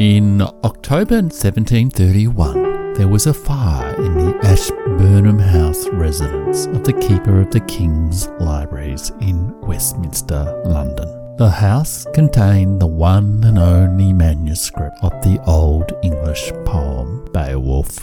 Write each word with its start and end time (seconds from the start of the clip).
In 0.00 0.40
October 0.40 1.16
1731, 1.16 2.94
there 2.94 3.06
was 3.06 3.26
a 3.26 3.34
fire 3.34 3.94
in 3.96 4.14
the 4.14 4.34
Ashburnham 4.46 5.38
House 5.38 5.86
residence 5.88 6.64
of 6.64 6.84
the 6.84 6.94
Keeper 6.94 7.42
of 7.42 7.50
the 7.50 7.60
King's 7.60 8.26
Libraries 8.40 9.10
in 9.20 9.54
Westminster, 9.60 10.62
London. 10.64 11.36
The 11.36 11.50
house 11.50 12.06
contained 12.14 12.80
the 12.80 12.86
one 12.86 13.44
and 13.44 13.58
only 13.58 14.14
manuscript 14.14 14.96
of 15.02 15.12
the 15.20 15.38
Old 15.46 15.92
English 16.02 16.50
poem 16.64 17.28
Beowulf. 17.34 17.98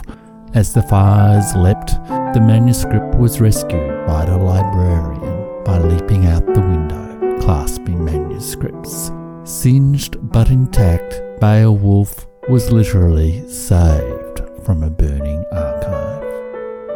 As 0.54 0.72
the 0.72 0.82
fires 0.82 1.52
leapt, 1.56 1.88
the 2.32 2.40
manuscript 2.40 3.16
was 3.16 3.40
rescued 3.40 4.06
by 4.06 4.24
the 4.24 4.36
librarian 4.36 5.64
by 5.64 5.80
leaping 5.80 6.26
out 6.26 6.46
the 6.46 6.60
window, 6.60 7.40
clasping 7.40 8.04
manuscripts. 8.04 9.10
Singed 9.48 10.18
but 10.30 10.50
intact, 10.50 11.22
Beowulf 11.40 12.26
was 12.50 12.70
literally 12.70 13.48
saved 13.48 14.42
from 14.62 14.82
a 14.82 14.90
burning 14.90 15.42
archive. 15.50 16.22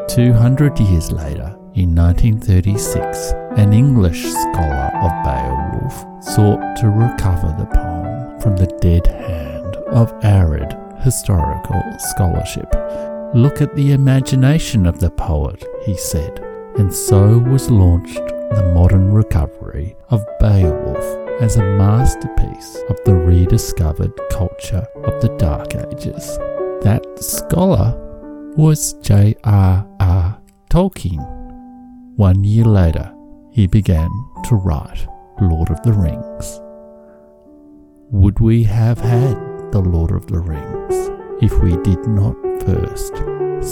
200 0.08 0.78
years 0.78 1.10
later, 1.10 1.56
in 1.72 1.94
1936, 1.94 3.32
an 3.56 3.72
English 3.72 4.26
scholar 4.26 4.90
of 5.00 5.24
Beowulf 5.24 6.04
sought 6.22 6.76
to 6.76 6.90
recover 6.90 7.56
the 7.58 7.64
poem 7.72 8.38
from 8.42 8.58
the 8.58 8.66
dead 8.82 9.06
hand 9.06 9.74
of 9.86 10.12
arid 10.22 10.76
historical 11.00 11.82
scholarship. 11.98 12.70
Look 13.34 13.62
at 13.62 13.74
the 13.74 13.92
imagination 13.92 14.84
of 14.84 15.00
the 15.00 15.10
poet, 15.10 15.64
he 15.86 15.96
said, 15.96 16.40
and 16.76 16.92
so 16.92 17.38
was 17.38 17.70
launched 17.70 18.16
the 18.16 18.70
modern 18.74 19.10
recovery 19.10 19.96
of 20.10 20.22
Beowulf 20.38 21.21
as 21.42 21.56
a 21.56 21.62
masterpiece 21.76 22.78
of 22.88 22.96
the 23.04 23.12
rediscovered 23.12 24.12
culture 24.30 24.86
of 25.02 25.20
the 25.20 25.36
Dark 25.38 25.74
Ages. 25.74 26.38
That 26.84 27.04
scholar 27.18 27.98
was 28.56 28.92
J.R.R. 29.02 30.38
Tolkien. 30.70 31.20
One 32.14 32.44
year 32.44 32.64
later, 32.64 33.12
he 33.50 33.66
began 33.66 34.08
to 34.44 34.54
write 34.54 35.04
Lord 35.40 35.68
of 35.70 35.82
the 35.82 35.92
Rings. 35.92 36.60
Would 38.12 38.38
we 38.38 38.62
have 38.62 39.00
had 39.00 39.36
the 39.72 39.80
Lord 39.80 40.12
of 40.12 40.28
the 40.28 40.38
Rings 40.38 41.10
if 41.42 41.60
we 41.60 41.76
did 41.82 42.06
not 42.06 42.36
first 42.62 43.16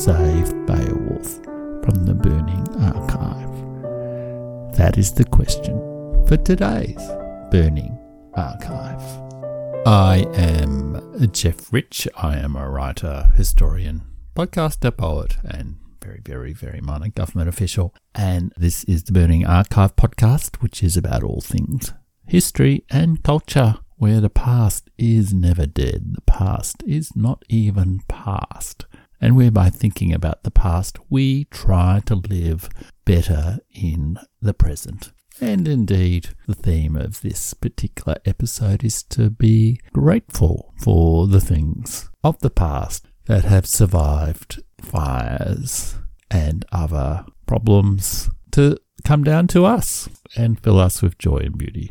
save 0.05 0.67
Beowulf 0.67 1.37
from 1.85 2.05
the 2.05 2.15
burning 2.15 2.67
archive? 2.83 4.77
That 4.77 4.99
is 4.99 5.13
the 5.13 5.25
question 5.25 5.79
for 6.27 6.37
today's 6.37 7.20
Burning 7.51 7.99
Archive. 8.35 9.03
I 9.85 10.25
am 10.35 11.31
Jeff 11.33 11.73
Rich. 11.73 12.07
I 12.17 12.37
am 12.37 12.55
a 12.55 12.71
writer, 12.71 13.33
historian, 13.35 14.03
podcaster, 14.37 14.97
poet, 14.97 15.37
and 15.45 15.77
very, 16.01 16.21
very, 16.25 16.53
very 16.53 16.81
minor 16.81 17.09
government 17.09 17.49
official. 17.49 17.93
And 18.15 18.53
this 18.57 18.85
is 18.85 19.03
the 19.03 19.13
Burning 19.13 19.45
Archive 19.45 19.97
podcast, 19.97 20.63
which 20.63 20.85
is 20.85 20.97
about 20.97 21.25
all 21.25 21.41
things 21.41 21.93
history 22.25 22.85
and 22.89 23.25
culture, 23.25 23.79
where 23.97 24.21
the 24.21 24.31
past 24.31 24.89
is 24.97 25.35
never 25.35 25.67
dead. 25.67 26.15
The 26.15 26.21
past 26.21 26.85
is 26.87 27.17
not 27.17 27.45
even 27.49 28.03
past. 28.07 28.87
And 29.21 29.35
where 29.37 29.51
by 29.51 29.71
thinking 29.71 30.15
about 30.15 30.45
the 30.45 30.53
past, 30.53 30.99
we 31.09 31.47
try 31.47 32.01
to 32.07 32.15
live 32.15 32.69
better 33.05 33.59
in 33.75 34.19
the 34.41 34.55
present. 34.55 35.11
And 35.41 35.67
indeed, 35.67 36.31
the 36.47 36.55
theme 36.55 36.97
of 36.97 37.23
this 37.23 37.55
particular 37.55 38.17
episode 38.27 38.85
is 38.85 39.03
to 39.05 39.31
be 39.31 39.81
grateful 39.93 40.75
for 40.77 41.27
the 41.27 41.41
things 41.41 42.11
of 42.23 42.39
the 42.41 42.51
past 42.51 43.07
that 43.25 43.45
have 43.45 43.65
survived 43.65 44.63
fires 44.83 45.97
and 46.31 46.67
other 46.73 47.25
problems 47.47 48.29
to 48.51 48.77
come 49.03 49.25
down 49.25 49.47
to 49.49 49.65
us 49.65 50.11
and 50.37 50.61
fill 50.61 50.79
us 50.79 51.01
with 51.01 51.17
joy 51.17 51.39
and 51.39 51.57
beauty. 51.57 51.91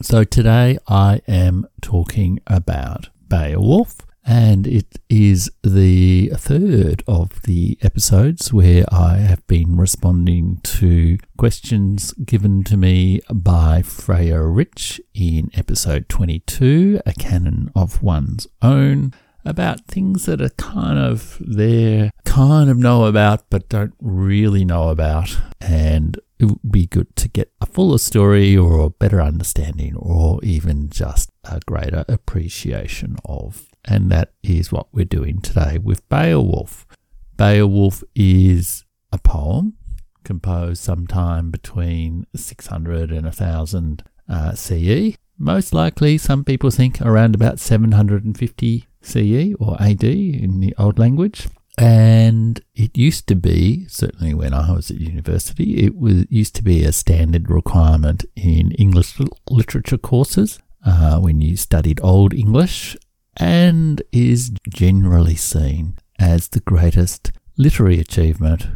So 0.00 0.24
today 0.24 0.78
I 0.88 1.20
am 1.28 1.66
talking 1.82 2.40
about 2.46 3.10
Beowulf 3.28 3.98
and 4.24 4.66
it 4.66 4.98
is 5.08 5.50
the 5.62 6.28
third 6.36 7.02
of 7.06 7.42
the 7.42 7.78
episodes 7.82 8.52
where 8.52 8.84
I 8.90 9.16
have 9.16 9.46
been 9.46 9.76
responding 9.76 10.60
to 10.64 11.18
questions 11.36 12.12
given 12.14 12.64
to 12.64 12.76
me 12.76 13.20
by 13.32 13.82
Freya 13.82 14.40
Rich 14.42 15.00
in 15.12 15.50
episode 15.54 16.08
22, 16.08 17.00
A 17.04 17.12
Canon 17.12 17.70
of 17.76 18.02
One's 18.02 18.46
Own, 18.62 19.12
about 19.44 19.86
things 19.86 20.24
that 20.24 20.40
are 20.40 20.48
kind 20.50 20.98
of 20.98 21.36
there, 21.40 22.10
kind 22.24 22.70
of 22.70 22.78
know 22.78 23.04
about, 23.04 23.50
but 23.50 23.68
don't 23.68 23.94
really 24.00 24.64
know 24.64 24.88
about. 24.88 25.38
And 25.60 26.18
it 26.38 26.46
would 26.46 26.72
be 26.72 26.86
good 26.86 27.14
to 27.16 27.28
get 27.28 27.52
a 27.60 27.66
fuller 27.66 27.98
story 27.98 28.56
or 28.56 28.80
a 28.80 28.90
better 28.90 29.20
understanding 29.20 29.94
or 29.96 30.40
even 30.42 30.88
just 30.88 31.30
a 31.44 31.60
greater 31.66 32.06
appreciation 32.08 33.16
of 33.26 33.68
and 33.84 34.10
that 34.10 34.32
is 34.42 34.72
what 34.72 34.86
we're 34.92 35.04
doing 35.04 35.40
today 35.40 35.78
with 35.78 36.08
Beowulf. 36.08 36.86
Beowulf 37.36 38.02
is 38.14 38.84
a 39.12 39.18
poem 39.18 39.74
composed 40.24 40.82
sometime 40.82 41.50
between 41.50 42.26
600 42.34 43.10
and 43.10 43.24
1000 43.24 44.02
uh, 44.28 44.54
CE. 44.54 45.16
Most 45.36 45.74
likely, 45.74 46.16
some 46.16 46.44
people 46.44 46.70
think 46.70 47.00
around 47.00 47.34
about 47.34 47.58
750 47.58 48.86
CE 49.02 49.54
or 49.58 49.76
AD 49.80 50.04
in 50.04 50.60
the 50.60 50.74
old 50.78 50.98
language. 50.98 51.48
And 51.76 52.60
it 52.76 52.96
used 52.96 53.26
to 53.26 53.34
be, 53.34 53.86
certainly 53.88 54.32
when 54.32 54.54
I 54.54 54.72
was 54.72 54.92
at 54.92 54.98
university, 54.98 55.84
it 55.84 55.96
was 55.96 56.24
used 56.30 56.54
to 56.56 56.62
be 56.62 56.84
a 56.84 56.92
standard 56.92 57.50
requirement 57.50 58.24
in 58.36 58.70
English 58.72 59.18
literature 59.50 59.98
courses 59.98 60.60
uh, 60.86 61.18
when 61.18 61.40
you 61.40 61.56
studied 61.56 61.98
Old 62.02 62.32
English 62.32 62.96
and 63.36 64.02
is 64.12 64.52
generally 64.68 65.36
seen 65.36 65.96
as 66.18 66.48
the 66.48 66.60
greatest 66.60 67.32
literary 67.56 68.00
achievement 68.00 68.66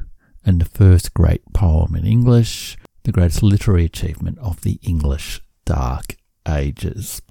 and 0.45 0.61
the 0.61 0.65
first 0.65 1.15
great 1.15 1.43
poem 1.53 1.95
in 1.95 2.07
English, 2.07 2.77
the 3.05 3.13
greatest 3.13 3.43
literary 3.43 3.85
achievement 3.85 4.39
of 4.39 4.63
the 4.63 4.79
English 4.83 5.41
Dark 5.65 6.17
Ages. 6.49 7.23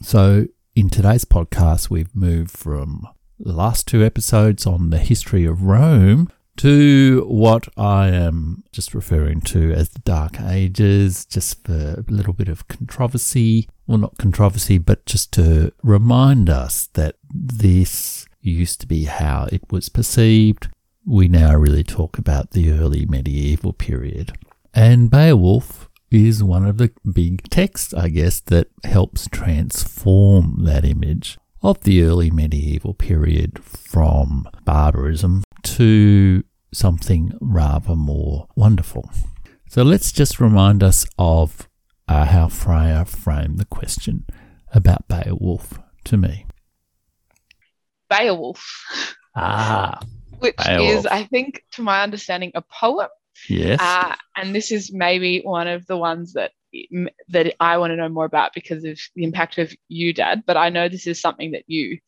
So, 0.00 0.46
in 0.74 0.88
today's 0.88 1.24
podcast, 1.24 1.90
we've 1.90 2.14
moved 2.16 2.50
from 2.50 3.06
the 3.38 3.52
last 3.52 3.86
two 3.86 4.04
episodes 4.04 4.66
on 4.66 4.90
the 4.90 4.98
history 4.98 5.44
of 5.44 5.62
Rome 5.62 6.30
to 6.56 7.24
what 7.28 7.68
I 7.76 8.08
am 8.08 8.62
just 8.72 8.94
referring 8.94 9.40
to 9.42 9.72
as 9.72 9.90
the 9.90 10.00
Dark 10.00 10.40
Ages, 10.40 11.24
just 11.24 11.64
for 11.64 12.04
a 12.06 12.12
little 12.12 12.32
bit 12.32 12.48
of 12.48 12.68
controversy. 12.68 13.68
Well, 13.92 14.00
not 14.00 14.16
controversy, 14.16 14.78
but 14.78 15.04
just 15.04 15.32
to 15.32 15.70
remind 15.82 16.48
us 16.48 16.88
that 16.94 17.16
this 17.30 18.24
used 18.40 18.80
to 18.80 18.86
be 18.86 19.04
how 19.04 19.48
it 19.52 19.70
was 19.70 19.90
perceived. 19.90 20.70
We 21.04 21.28
now 21.28 21.54
really 21.56 21.84
talk 21.84 22.16
about 22.16 22.52
the 22.52 22.70
early 22.70 23.04
medieval 23.04 23.74
period. 23.74 24.32
And 24.72 25.10
Beowulf 25.10 25.90
is 26.10 26.42
one 26.42 26.64
of 26.64 26.78
the 26.78 26.90
big 27.12 27.50
texts, 27.50 27.92
I 27.92 28.08
guess, 28.08 28.40
that 28.40 28.68
helps 28.82 29.28
transform 29.28 30.64
that 30.64 30.86
image 30.86 31.36
of 31.60 31.82
the 31.82 32.02
early 32.02 32.30
medieval 32.30 32.94
period 32.94 33.62
from 33.62 34.48
barbarism 34.64 35.44
to 35.64 36.44
something 36.72 37.36
rather 37.42 37.94
more 37.94 38.48
wonderful. 38.56 39.10
So 39.68 39.82
let's 39.82 40.12
just 40.12 40.40
remind 40.40 40.82
us 40.82 41.04
of 41.18 41.68
uh, 42.08 42.24
how 42.24 42.48
Freya 42.48 43.04
framed 43.04 43.58
the 43.58 43.64
question 43.64 44.26
about 44.72 45.08
Beowulf 45.08 45.78
to 46.04 46.16
me. 46.16 46.46
Beowulf. 48.08 48.84
Ah. 49.34 50.00
Which 50.38 50.56
Beowulf. 50.56 50.90
is, 50.90 51.06
I 51.06 51.24
think, 51.24 51.64
to 51.72 51.82
my 51.82 52.02
understanding, 52.02 52.52
a 52.54 52.62
poem. 52.62 53.08
Yes. 53.48 53.80
Uh, 53.80 54.14
and 54.36 54.54
this 54.54 54.72
is 54.72 54.92
maybe 54.92 55.40
one 55.42 55.68
of 55.68 55.86
the 55.86 55.96
ones 55.96 56.34
that 56.34 56.52
that 57.28 57.54
I 57.60 57.76
want 57.76 57.90
to 57.90 57.96
know 57.96 58.08
more 58.08 58.24
about 58.24 58.54
because 58.54 58.84
of 58.84 58.98
the 59.14 59.24
impact 59.24 59.58
of 59.58 59.74
you, 59.88 60.12
Dad. 60.12 60.44
But 60.46 60.56
I 60.56 60.70
know 60.70 60.88
this 60.88 61.06
is 61.06 61.20
something 61.20 61.52
that 61.52 61.64
you 61.66 61.98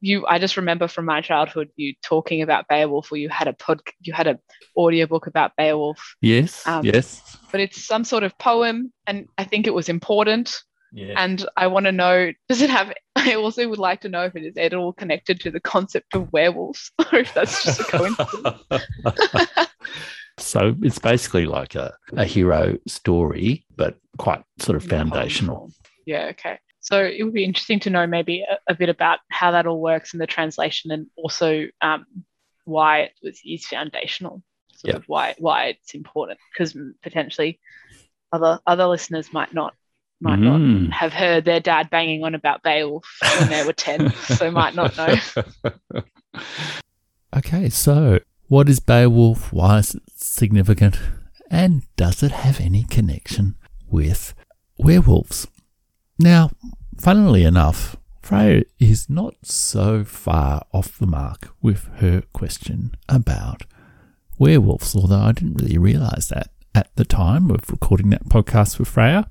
you 0.00 0.26
I 0.26 0.38
just 0.38 0.56
remember 0.56 0.88
from 0.88 1.04
my 1.04 1.20
childhood 1.20 1.70
you 1.76 1.94
talking 2.02 2.42
about 2.42 2.68
Beowulf 2.68 3.10
or 3.10 3.16
you 3.16 3.28
had 3.28 3.48
a 3.48 3.52
pod 3.52 3.80
you 4.00 4.12
had 4.12 4.26
a 4.26 4.38
audiobook 4.76 5.26
about 5.26 5.52
Beowulf. 5.56 6.16
Yes. 6.20 6.66
Um, 6.66 6.84
yes. 6.84 7.36
But 7.50 7.60
it's 7.60 7.84
some 7.84 8.04
sort 8.04 8.22
of 8.22 8.36
poem 8.38 8.92
and 9.06 9.26
I 9.36 9.44
think 9.44 9.66
it 9.66 9.74
was 9.74 9.88
important. 9.88 10.62
Yeah. 10.92 11.14
And 11.18 11.46
I 11.56 11.66
want 11.66 11.86
to 11.86 11.92
know 11.92 12.32
does 12.48 12.62
it 12.62 12.70
have 12.70 12.92
I 13.16 13.34
also 13.34 13.68
would 13.68 13.78
like 13.78 14.00
to 14.02 14.08
know 14.08 14.24
if 14.24 14.36
it 14.36 14.44
is 14.44 14.56
at 14.56 14.74
all 14.74 14.92
connected 14.92 15.40
to 15.40 15.50
the 15.50 15.60
concept 15.60 16.14
of 16.14 16.32
werewolves 16.32 16.90
or 17.12 17.18
if 17.18 17.34
that's 17.34 17.64
just 17.64 17.80
a 17.80 17.84
coincidence. 17.84 18.62
so 20.38 20.74
it's 20.82 20.98
basically 20.98 21.46
like 21.46 21.74
a, 21.74 21.94
a 22.12 22.24
hero 22.24 22.78
story, 22.86 23.66
but 23.76 23.98
quite 24.16 24.42
sort 24.60 24.76
of 24.76 24.84
foundational. 24.84 25.72
Yeah, 26.06 26.26
okay. 26.30 26.58
So 26.90 27.04
it 27.04 27.22
would 27.22 27.34
be 27.34 27.44
interesting 27.44 27.80
to 27.80 27.90
know 27.90 28.06
maybe 28.06 28.46
a, 28.50 28.72
a 28.72 28.74
bit 28.74 28.88
about 28.88 29.18
how 29.30 29.50
that 29.50 29.66
all 29.66 29.80
works 29.80 30.14
in 30.14 30.20
the 30.20 30.26
translation 30.26 30.90
and 30.90 31.06
also 31.16 31.66
um, 31.82 32.06
why 32.64 33.00
it 33.00 33.12
was 33.22 33.40
is 33.44 33.66
foundational, 33.66 34.42
sort 34.74 34.94
of 34.94 35.04
why 35.06 35.34
why 35.38 35.66
it's 35.66 35.92
important 35.92 36.38
because 36.50 36.74
potentially 37.02 37.60
other 38.32 38.58
other 38.66 38.86
listeners 38.86 39.34
might 39.34 39.52
not 39.52 39.74
might 40.18 40.38
mm. 40.38 40.88
not 40.88 40.92
have 40.94 41.12
heard 41.12 41.44
their 41.44 41.60
dad 41.60 41.90
banging 41.90 42.24
on 42.24 42.34
about 42.34 42.62
Beowulf 42.62 43.04
when 43.38 43.50
they 43.50 43.66
were 43.66 43.74
10, 43.74 44.10
so 44.12 44.50
might 44.50 44.74
not 44.74 44.96
know. 44.96 45.14
okay, 47.36 47.68
so 47.68 48.18
what 48.46 48.68
is 48.68 48.80
Beowulf? 48.80 49.52
Why 49.52 49.78
is 49.78 49.94
it 49.94 50.02
significant? 50.16 50.98
And 51.50 51.82
does 51.96 52.22
it 52.22 52.32
have 52.32 52.60
any 52.60 52.84
connection 52.84 53.56
with 53.88 54.34
werewolves? 54.78 55.46
Now, 56.18 56.50
funnily 57.00 57.44
enough, 57.44 57.96
Freya 58.22 58.64
is 58.78 59.08
not 59.08 59.34
so 59.42 60.04
far 60.04 60.62
off 60.72 60.98
the 60.98 61.06
mark 61.06 61.48
with 61.62 61.88
her 61.96 62.22
question 62.32 62.94
about 63.08 63.64
werewolves, 64.38 64.94
although 64.94 65.20
I 65.20 65.32
didn't 65.32 65.62
really 65.62 65.78
realize 65.78 66.28
that 66.28 66.50
at 66.74 66.94
the 66.96 67.04
time 67.04 67.50
of 67.50 67.70
recording 67.70 68.10
that 68.10 68.28
podcast 68.28 68.78
with 68.78 68.88
Freya. 68.88 69.26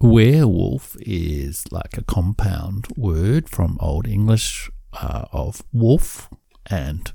Werewolf 0.00 0.96
is 1.00 1.64
like 1.72 1.96
a 1.96 2.04
compound 2.04 2.86
word 2.96 3.48
from 3.48 3.78
Old 3.80 4.06
English 4.06 4.70
uh, 4.92 5.24
of 5.32 5.62
wolf 5.72 6.28
and 6.66 7.12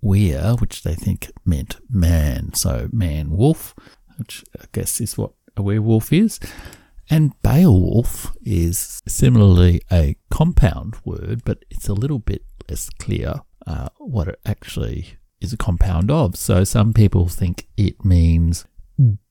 were, 0.00 0.56
which 0.58 0.82
they 0.82 0.94
think 0.94 1.30
meant 1.44 1.76
man. 1.88 2.52
So 2.54 2.88
man 2.92 3.30
wolf, 3.30 3.74
which 4.18 4.44
I 4.60 4.64
guess 4.72 5.00
is 5.00 5.16
what 5.16 5.32
a 5.56 5.62
werewolf 5.62 6.12
is. 6.12 6.40
And 7.12 7.34
Beowulf 7.42 8.34
is 8.42 9.02
similarly 9.06 9.82
a 9.92 10.16
compound 10.30 10.96
word, 11.04 11.42
but 11.44 11.62
it's 11.70 11.86
a 11.86 11.92
little 11.92 12.18
bit 12.18 12.42
less 12.70 12.88
clear 12.88 13.34
uh, 13.66 13.90
what 13.98 14.28
it 14.28 14.40
actually 14.46 15.18
is 15.38 15.52
a 15.52 15.58
compound 15.58 16.10
of. 16.10 16.36
So 16.36 16.64
some 16.64 16.94
people 16.94 17.28
think 17.28 17.68
it 17.76 18.02
means 18.02 18.64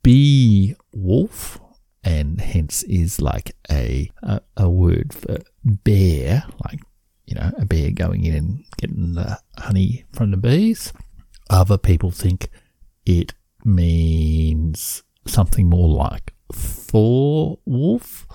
be 0.04 0.76
wolf 0.94 1.60
and 2.04 2.40
hence 2.40 2.84
is 2.84 3.20
like 3.20 3.56
a, 3.72 4.12
a, 4.22 4.42
a 4.58 4.70
word 4.70 5.12
for 5.12 5.40
bear, 5.64 6.44
like 6.64 6.82
you 7.26 7.34
know, 7.34 7.52
a 7.58 7.66
bear 7.66 7.90
going 7.90 8.26
in 8.26 8.36
and 8.36 8.64
getting 8.78 9.14
the 9.14 9.40
honey 9.58 10.06
from 10.14 10.30
the 10.30 10.38
bees. 10.38 10.94
Other 11.50 11.80
people 11.80 12.12
think 12.12 12.52
it 13.08 13.34
means 13.66 15.02
something 15.26 15.68
more 15.68 15.90
like 15.90 16.36
Thor 16.56 17.60
wolf, 17.66 18.28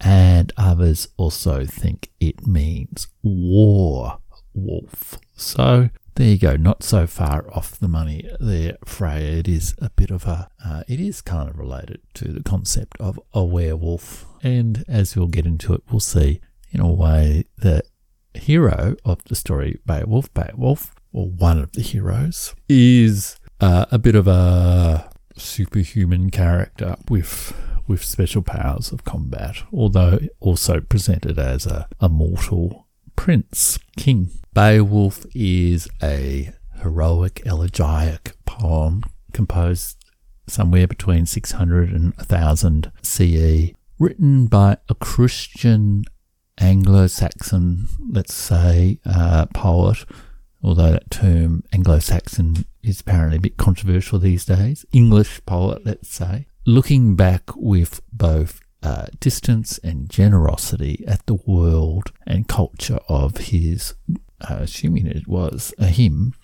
and 0.00 0.52
others 0.56 1.08
also 1.16 1.64
think 1.64 2.10
it 2.20 2.46
means 2.46 3.08
war 3.22 4.18
wolf. 4.54 5.18
So 5.34 5.90
there 6.14 6.28
you 6.28 6.38
go, 6.38 6.56
not 6.56 6.82
so 6.82 7.06
far 7.06 7.46
off 7.52 7.78
the 7.78 7.88
money 7.88 8.28
there, 8.38 8.76
Freya. 8.84 9.38
It 9.38 9.48
is 9.48 9.74
a 9.78 9.90
bit 9.90 10.10
of 10.10 10.26
a, 10.26 10.48
uh, 10.64 10.82
it 10.86 11.00
is 11.00 11.22
kind 11.22 11.48
of 11.48 11.58
related 11.58 12.00
to 12.14 12.28
the 12.28 12.42
concept 12.42 12.96
of 13.00 13.18
a 13.32 13.42
werewolf. 13.42 14.26
And 14.42 14.84
as 14.88 15.16
we'll 15.16 15.28
get 15.28 15.46
into 15.46 15.72
it, 15.72 15.82
we'll 15.90 16.00
see 16.00 16.40
in 16.70 16.80
a 16.80 16.92
way 16.92 17.44
the 17.56 17.82
hero 18.34 18.96
of 19.04 19.24
the 19.24 19.34
story, 19.34 19.78
Beowulf, 19.86 20.32
Beowulf, 20.34 20.94
or 21.12 21.28
one 21.28 21.58
of 21.58 21.72
the 21.72 21.82
heroes, 21.82 22.54
is 22.68 23.38
uh, 23.60 23.86
a 23.90 23.98
bit 23.98 24.14
of 24.14 24.26
a 24.26 25.10
superhuman 25.42 26.30
character 26.30 26.96
with 27.08 27.54
with 27.86 28.04
special 28.04 28.42
powers 28.42 28.92
of 28.92 29.04
combat, 29.04 29.64
although 29.72 30.18
also 30.40 30.80
presented 30.80 31.38
as 31.38 31.66
a, 31.66 31.88
a 32.00 32.08
mortal 32.08 32.86
prince, 33.16 33.78
king. 33.96 34.30
Beowulf 34.54 35.26
is 35.34 35.88
a 36.02 36.52
heroic 36.80 37.42
elegiac 37.44 38.36
poem 38.44 39.02
composed 39.32 40.04
somewhere 40.46 40.86
between 40.86 41.26
600 41.26 41.90
and 41.90 42.14
1000 42.16 42.92
CE, 43.02 43.72
written 43.98 44.46
by 44.46 44.76
a 44.88 44.94
Christian 44.94 46.04
Anglo 46.58 47.06
Saxon, 47.06 47.88
let's 48.10 48.34
say, 48.34 48.98
uh, 49.06 49.46
poet, 49.46 50.04
although 50.62 50.92
that 50.92 51.10
term 51.10 51.62
Anglo 51.72 51.98
Saxon 51.98 52.64
is 52.82 53.00
apparently 53.00 53.36
a 53.36 53.40
bit 53.40 53.56
controversial 53.56 54.18
these 54.18 54.44
days. 54.44 54.84
English 54.92 55.40
poet, 55.46 55.84
let's 55.84 56.08
say, 56.08 56.46
looking 56.66 57.16
back 57.16 57.42
with 57.56 58.00
both 58.12 58.60
uh, 58.82 59.06
distance 59.20 59.78
and 59.78 60.10
generosity 60.10 61.04
at 61.06 61.24
the 61.26 61.34
world 61.46 62.12
and 62.26 62.48
culture 62.48 62.98
of 63.08 63.36
his, 63.36 63.94
uh, 64.40 64.58
assuming 64.60 65.06
it 65.06 65.28
was 65.28 65.72
a 65.78 65.86
him, 65.86 66.34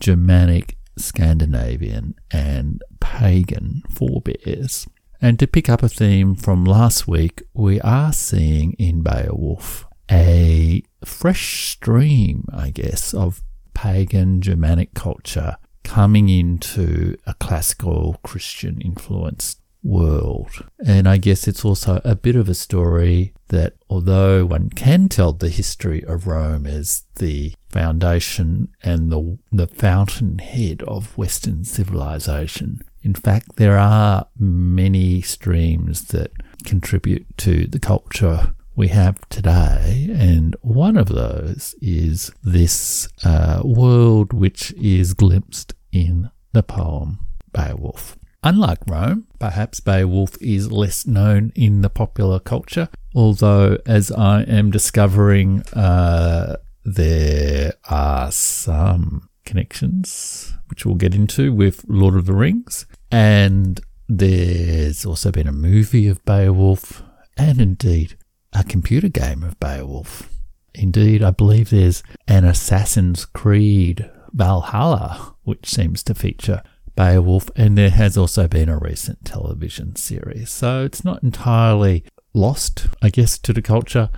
Germanic, 0.00 0.76
Scandinavian, 0.96 2.14
and 2.30 2.82
pagan 3.00 3.82
forebears. 3.90 4.86
And 5.20 5.38
to 5.38 5.46
pick 5.46 5.68
up 5.68 5.82
a 5.82 5.88
theme 5.88 6.34
from 6.34 6.64
last 6.64 7.06
week, 7.06 7.42
we 7.54 7.80
are 7.80 8.12
seeing 8.12 8.72
in 8.74 9.02
Beowulf 9.02 9.86
a 10.10 10.82
fresh 11.04 11.70
stream, 11.70 12.44
I 12.52 12.70
guess, 12.70 13.14
of 13.14 13.42
pagan 13.74 14.40
Germanic 14.40 14.94
culture 14.94 15.56
coming 15.84 16.28
into 16.28 17.16
a 17.26 17.34
classical 17.34 18.18
Christian 18.22 18.80
influenced 18.80 19.58
world. 19.82 20.50
And 20.84 21.08
I 21.08 21.16
guess 21.16 21.48
it's 21.48 21.64
also 21.64 22.00
a 22.04 22.14
bit 22.14 22.36
of 22.36 22.48
a 22.48 22.54
story 22.54 23.34
that, 23.48 23.74
although 23.90 24.46
one 24.46 24.70
can 24.70 25.08
tell 25.08 25.32
the 25.32 25.48
history 25.48 26.04
of 26.04 26.26
Rome 26.26 26.66
as 26.66 27.02
the 27.16 27.54
foundation 27.68 28.68
and 28.82 29.10
the, 29.10 29.38
the 29.50 29.66
fountainhead 29.66 30.82
of 30.82 31.16
Western 31.18 31.64
civilization, 31.64 32.82
in 33.02 33.14
fact, 33.14 33.56
there 33.56 33.78
are 33.78 34.28
many 34.38 35.20
streams 35.22 36.04
that 36.08 36.30
contribute 36.64 37.26
to 37.38 37.66
the 37.66 37.80
culture 37.80 38.54
we 38.74 38.88
have 38.88 39.28
today, 39.28 40.08
and 40.14 40.56
one 40.62 40.96
of 40.96 41.08
those 41.08 41.74
is 41.82 42.32
this 42.42 43.08
uh, 43.24 43.60
world 43.64 44.32
which 44.32 44.72
is 44.72 45.14
glimpsed 45.14 45.74
in 45.92 46.30
the 46.52 46.62
poem 46.62 47.18
Beowulf. 47.52 48.16
Unlike 48.42 48.80
Rome, 48.88 49.26
perhaps 49.38 49.80
Beowulf 49.80 50.36
is 50.40 50.72
less 50.72 51.06
known 51.06 51.52
in 51.54 51.82
the 51.82 51.90
popular 51.90 52.40
culture, 52.40 52.88
although, 53.14 53.78
as 53.86 54.10
I 54.10 54.42
am 54.42 54.70
discovering, 54.70 55.62
uh, 55.74 56.56
there 56.84 57.74
are 57.88 58.32
some 58.32 59.28
connections, 59.44 60.54
which 60.68 60.86
we'll 60.86 60.96
get 60.96 61.14
into 61.14 61.52
with 61.52 61.84
Lord 61.88 62.16
of 62.16 62.26
the 62.26 62.32
Rings. 62.32 62.86
And 63.10 63.80
there's 64.08 65.04
also 65.04 65.30
been 65.30 65.46
a 65.46 65.52
movie 65.52 66.08
of 66.08 66.24
Beowulf, 66.24 67.02
and 67.36 67.60
indeed 67.60 68.16
a 68.52 68.64
computer 68.64 69.08
game 69.08 69.42
of 69.42 69.58
Beowulf. 69.58 70.28
Indeed, 70.74 71.22
I 71.22 71.30
believe 71.30 71.70
there's 71.70 72.02
an 72.26 72.44
Assassin's 72.44 73.24
Creed 73.24 74.10
Valhalla, 74.32 75.34
which 75.44 75.66
seems 75.66 76.02
to 76.04 76.14
feature 76.14 76.62
Beowulf, 76.96 77.50
and 77.56 77.76
there 77.76 77.90
has 77.90 78.16
also 78.16 78.48
been 78.48 78.68
a 78.68 78.78
recent 78.78 79.24
television 79.24 79.96
series. 79.96 80.50
So 80.50 80.84
it's 80.84 81.04
not 81.04 81.22
entirely 81.22 82.04
lost, 82.34 82.86
I 83.00 83.10
guess, 83.10 83.38
to 83.38 83.52
the 83.52 83.62
culture. 83.62 84.10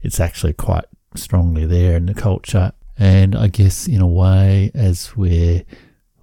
It's 0.00 0.20
actually 0.20 0.52
quite 0.52 0.84
strongly 1.14 1.66
there 1.66 1.96
in 1.96 2.06
the 2.06 2.14
culture. 2.14 2.72
And 2.96 3.34
I 3.34 3.48
guess 3.48 3.86
in 3.86 4.00
a 4.00 4.06
way, 4.06 4.70
as 4.74 5.16
we 5.16 5.64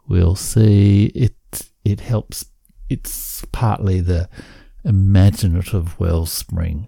we'll 0.08 0.36
see, 0.36 1.06
it 1.16 1.36
it 1.84 2.02
helps. 2.02 2.46
It's 2.90 3.44
partly 3.52 4.02
the 4.02 4.30
imaginative 4.84 6.00
wellspring 6.00 6.88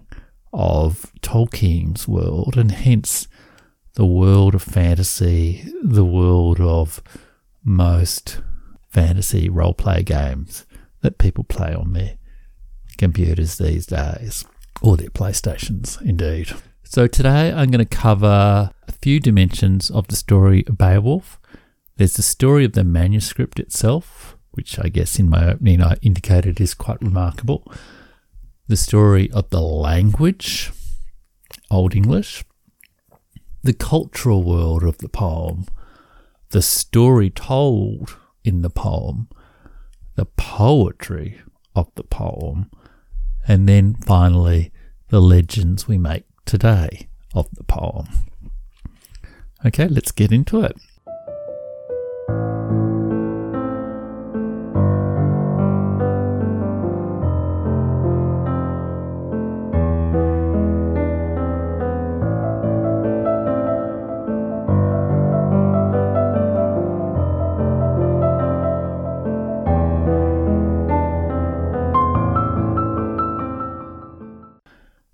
of 0.52 1.12
Tolkien's 1.20 2.08
world, 2.08 2.56
and 2.56 2.70
hence 2.70 3.28
the 3.94 4.06
world 4.06 4.54
of 4.54 4.62
fantasy, 4.62 5.64
the 5.82 6.04
world 6.04 6.60
of 6.60 7.02
most 7.64 8.40
fantasy 8.88 9.48
role 9.48 9.74
play 9.74 10.02
games 10.02 10.64
that 11.00 11.18
people 11.18 11.44
play 11.44 11.74
on 11.74 11.92
their 11.92 12.16
computers 12.96 13.58
these 13.58 13.86
days, 13.86 14.44
or 14.82 14.96
their 14.96 15.10
PlayStations, 15.10 16.00
indeed. 16.02 16.52
So, 16.82 17.06
today 17.06 17.52
I'm 17.52 17.70
going 17.70 17.84
to 17.84 17.96
cover 17.96 18.70
a 18.86 18.92
few 19.02 19.20
dimensions 19.20 19.90
of 19.90 20.08
the 20.08 20.16
story 20.16 20.64
of 20.66 20.78
Beowulf. 20.78 21.38
There's 21.96 22.14
the 22.14 22.22
story 22.22 22.64
of 22.64 22.72
the 22.72 22.84
manuscript 22.84 23.60
itself, 23.60 24.36
which 24.52 24.78
I 24.78 24.88
guess 24.88 25.18
in 25.18 25.28
my 25.28 25.50
opening 25.50 25.82
I 25.82 25.96
indicated 26.02 26.60
is 26.60 26.74
quite 26.74 27.02
remarkable. 27.02 27.70
The 28.68 28.76
story 28.76 29.30
of 29.30 29.48
the 29.48 29.62
language, 29.62 30.72
Old 31.70 31.96
English, 31.96 32.44
the 33.62 33.72
cultural 33.72 34.42
world 34.42 34.84
of 34.84 34.98
the 34.98 35.08
poem, 35.08 35.64
the 36.50 36.60
story 36.60 37.30
told 37.30 38.14
in 38.44 38.60
the 38.60 38.68
poem, 38.68 39.30
the 40.16 40.26
poetry 40.26 41.40
of 41.74 41.88
the 41.94 42.04
poem, 42.04 42.70
and 43.46 43.66
then 43.66 43.94
finally 43.94 44.70
the 45.08 45.22
legends 45.22 45.88
we 45.88 45.96
make 45.96 46.24
today 46.44 47.08
of 47.32 47.48
the 47.54 47.64
poem. 47.64 48.06
Okay, 49.64 49.88
let's 49.88 50.12
get 50.12 50.30
into 50.30 50.60
it. 50.60 50.76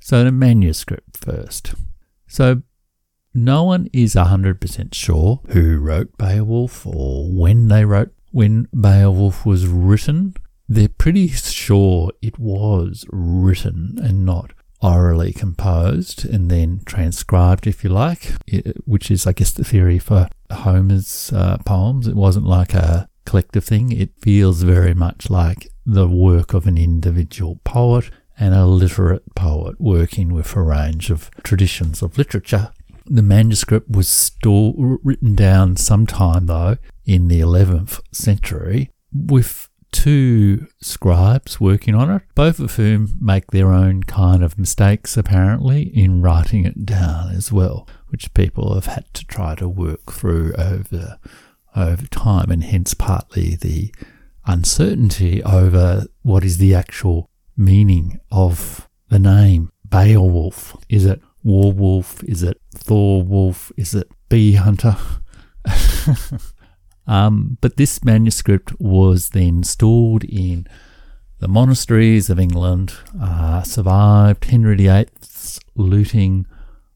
So, 0.04 0.22
the 0.22 0.32
manuscript 0.32 1.16
first. 1.16 1.72
So, 2.26 2.60
no 3.32 3.64
one 3.64 3.88
is 3.90 4.14
100% 4.14 4.92
sure 4.92 5.40
who 5.48 5.78
wrote 5.78 6.18
Beowulf 6.18 6.86
or 6.86 7.32
when 7.32 7.68
they 7.68 7.86
wrote 7.86 8.12
when 8.30 8.68
Beowulf 8.74 9.46
was 9.46 9.66
written. 9.66 10.34
They're 10.68 10.88
pretty 10.88 11.28
sure 11.28 12.12
it 12.20 12.38
was 12.38 13.06
written 13.10 13.98
and 13.98 14.26
not 14.26 14.52
orally 14.82 15.32
composed 15.32 16.26
and 16.26 16.50
then 16.50 16.82
transcribed, 16.84 17.66
if 17.66 17.82
you 17.82 17.88
like, 17.88 18.34
which 18.84 19.10
is, 19.10 19.26
I 19.26 19.32
guess, 19.32 19.52
the 19.52 19.64
theory 19.64 19.98
for 19.98 20.28
Homer's 20.52 21.32
uh, 21.32 21.56
poems. 21.64 22.06
It 22.06 22.14
wasn't 22.14 22.44
like 22.44 22.74
a 22.74 23.08
collective 23.24 23.64
thing. 23.64 23.90
It 23.90 24.10
feels 24.20 24.64
very 24.64 24.92
much 24.92 25.30
like 25.30 25.70
the 25.86 26.06
work 26.06 26.52
of 26.52 26.66
an 26.66 26.76
individual 26.76 27.58
poet 27.64 28.10
and 28.38 28.54
a 28.54 28.66
literate 28.66 29.34
poet 29.34 29.80
working 29.80 30.32
with 30.32 30.54
a 30.56 30.62
range 30.62 31.10
of 31.10 31.30
traditions 31.42 32.02
of 32.02 32.18
literature. 32.18 32.72
The 33.06 33.22
manuscript 33.22 33.90
was 33.90 34.08
still 34.08 34.74
written 34.76 35.34
down 35.34 35.76
sometime 35.76 36.46
though 36.46 36.78
in 37.04 37.28
the 37.28 37.40
11th 37.40 38.00
century 38.12 38.90
with 39.12 39.68
two 39.94 40.66
scribes 40.82 41.60
working 41.60 41.94
on 41.94 42.10
it, 42.10 42.22
both 42.34 42.58
of 42.58 42.74
whom 42.74 43.16
make 43.20 43.52
their 43.52 43.72
own 43.72 44.02
kind 44.02 44.42
of 44.42 44.58
mistakes 44.58 45.16
apparently 45.16 45.82
in 45.82 46.20
writing 46.20 46.64
it 46.64 46.84
down 46.84 47.30
as 47.30 47.52
well, 47.52 47.86
which 48.08 48.34
people 48.34 48.74
have 48.74 48.86
had 48.86 49.04
to 49.14 49.24
try 49.26 49.54
to 49.54 49.68
work 49.68 50.12
through 50.12 50.52
over 50.54 51.18
over 51.76 52.06
time 52.06 52.50
and 52.50 52.64
hence 52.64 52.94
partly 52.94 53.56
the 53.56 53.92
uncertainty 54.46 55.42
over 55.42 56.04
what 56.22 56.44
is 56.44 56.58
the 56.58 56.74
actual 56.74 57.30
meaning 57.56 58.20
of 58.30 58.88
the 59.08 59.18
name 59.18 59.70
Beowulf? 59.84 60.76
Is 60.88 61.04
it 61.04 61.20
Warwolf? 61.44 62.24
Is 62.24 62.42
it 62.42 62.60
Thor 62.74 63.22
Wolf? 63.22 63.70
Is 63.76 63.94
it 63.94 64.10
Bee 64.28 64.54
Hunter? 64.54 64.96
um, 67.06 67.58
but 67.60 67.76
this 67.76 68.02
manuscript 68.04 68.78
was 68.80 69.30
then 69.30 69.62
stored 69.62 70.24
in 70.24 70.66
the 71.38 71.48
monasteries 71.48 72.30
of 72.30 72.40
England, 72.40 72.94
uh, 73.20 73.62
survived 73.62 74.44
Henry 74.46 74.76
VIII's 74.76 75.60
looting 75.74 76.46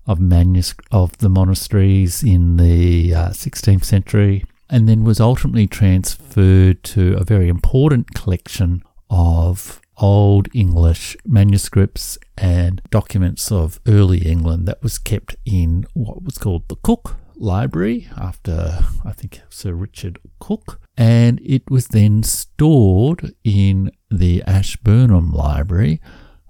of 0.07 0.19
manuscript 0.19 0.89
of 0.91 1.17
the 1.19 1.29
monasteries 1.29 2.23
in 2.23 2.57
the 2.57 3.15
uh, 3.15 3.29
16th 3.29 3.85
century, 3.85 4.45
and 4.71 4.89
then 4.89 5.05
was 5.05 5.21
ultimately 5.21 5.67
transferred 5.67 6.83
to 6.83 7.15
a 7.19 7.25
very 7.25 7.49
important 7.49 8.15
collection 8.15 8.83
of 9.11 9.81
Old 10.01 10.49
English 10.55 11.17
manuscripts 11.27 12.19
and 12.37 12.81
documents 12.91 13.51
of 13.51 13.81
early 13.87 14.19
England 14.19 14.67
that 14.69 14.83
was 14.83 14.99
kept 14.99 15.37
in 15.45 15.87
what 15.95 16.23
was 16.23 16.39
called 16.39 16.69
the 16.69 16.77
Cook 16.77 17.17
Library 17.35 18.09
after, 18.17 18.79
I 19.05 19.13
think, 19.13 19.43
Sir 19.49 19.73
Richard 19.73 20.19
Cook. 20.39 20.81
And 20.97 21.41
it 21.45 21.71
was 21.71 21.89
then 21.89 22.23
stored 22.23 23.35
in 23.45 23.91
the 24.11 24.43
Ashburnham 24.47 25.33
Library 25.33 26.01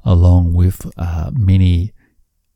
along 0.05 0.55
with 0.55 0.91
uh, 0.97 1.31
many 1.35 1.93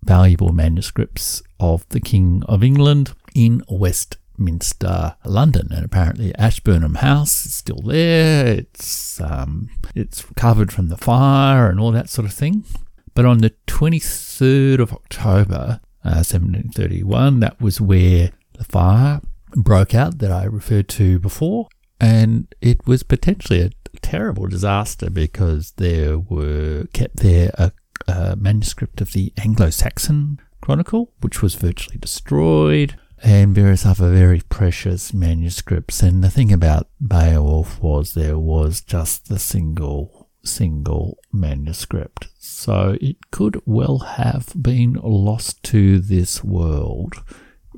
valuable 0.04 0.52
manuscripts 0.52 1.42
of 1.60 1.88
the 1.90 2.00
King 2.00 2.42
of 2.46 2.62
England 2.62 3.14
in 3.34 3.62
West 3.68 4.16
Minster, 4.38 5.16
London, 5.24 5.68
and 5.70 5.84
apparently 5.84 6.34
Ashburnham 6.36 6.96
House 6.96 7.46
is 7.46 7.54
still 7.54 7.82
there. 7.82 8.46
It's 8.46 9.20
um, 9.20 9.70
it's 9.94 10.28
recovered 10.28 10.72
from 10.72 10.88
the 10.88 10.96
fire 10.96 11.68
and 11.68 11.78
all 11.78 11.92
that 11.92 12.10
sort 12.10 12.26
of 12.26 12.32
thing. 12.32 12.64
But 13.14 13.26
on 13.26 13.38
the 13.38 13.54
23rd 13.66 14.78
of 14.78 14.92
October, 14.92 15.80
uh, 16.04 16.24
1731, 16.24 17.40
that 17.40 17.60
was 17.60 17.80
where 17.80 18.30
the 18.54 18.64
fire 18.64 19.20
broke 19.54 19.94
out 19.94 20.18
that 20.18 20.30
I 20.30 20.44
referred 20.44 20.88
to 20.90 21.18
before, 21.18 21.68
and 22.00 22.52
it 22.60 22.86
was 22.86 23.02
potentially 23.02 23.60
a 23.60 23.70
terrible 24.00 24.46
disaster 24.46 25.10
because 25.10 25.72
there 25.72 26.18
were 26.18 26.86
kept 26.92 27.18
there 27.18 27.50
a, 27.54 27.72
a 28.08 28.36
manuscript 28.36 29.00
of 29.00 29.12
the 29.12 29.32
Anglo-Saxon 29.38 30.40
Chronicle, 30.60 31.12
which 31.20 31.42
was 31.42 31.54
virtually 31.54 31.98
destroyed 31.98 32.96
and 33.22 33.54
various 33.54 33.86
other 33.86 34.10
very 34.10 34.42
precious 34.48 35.14
manuscripts. 35.14 36.02
And 36.02 36.22
the 36.22 36.30
thing 36.30 36.52
about 36.52 36.88
Beowulf 37.00 37.80
was 37.80 38.14
there 38.14 38.38
was 38.38 38.80
just 38.80 39.28
the 39.28 39.38
single, 39.38 40.28
single 40.44 41.18
manuscript. 41.32 42.28
So 42.38 42.96
it 43.00 43.30
could 43.30 43.62
well 43.64 43.98
have 44.00 44.52
been 44.60 44.94
lost 44.94 45.62
to 45.64 45.98
this 45.98 46.42
world 46.42 47.14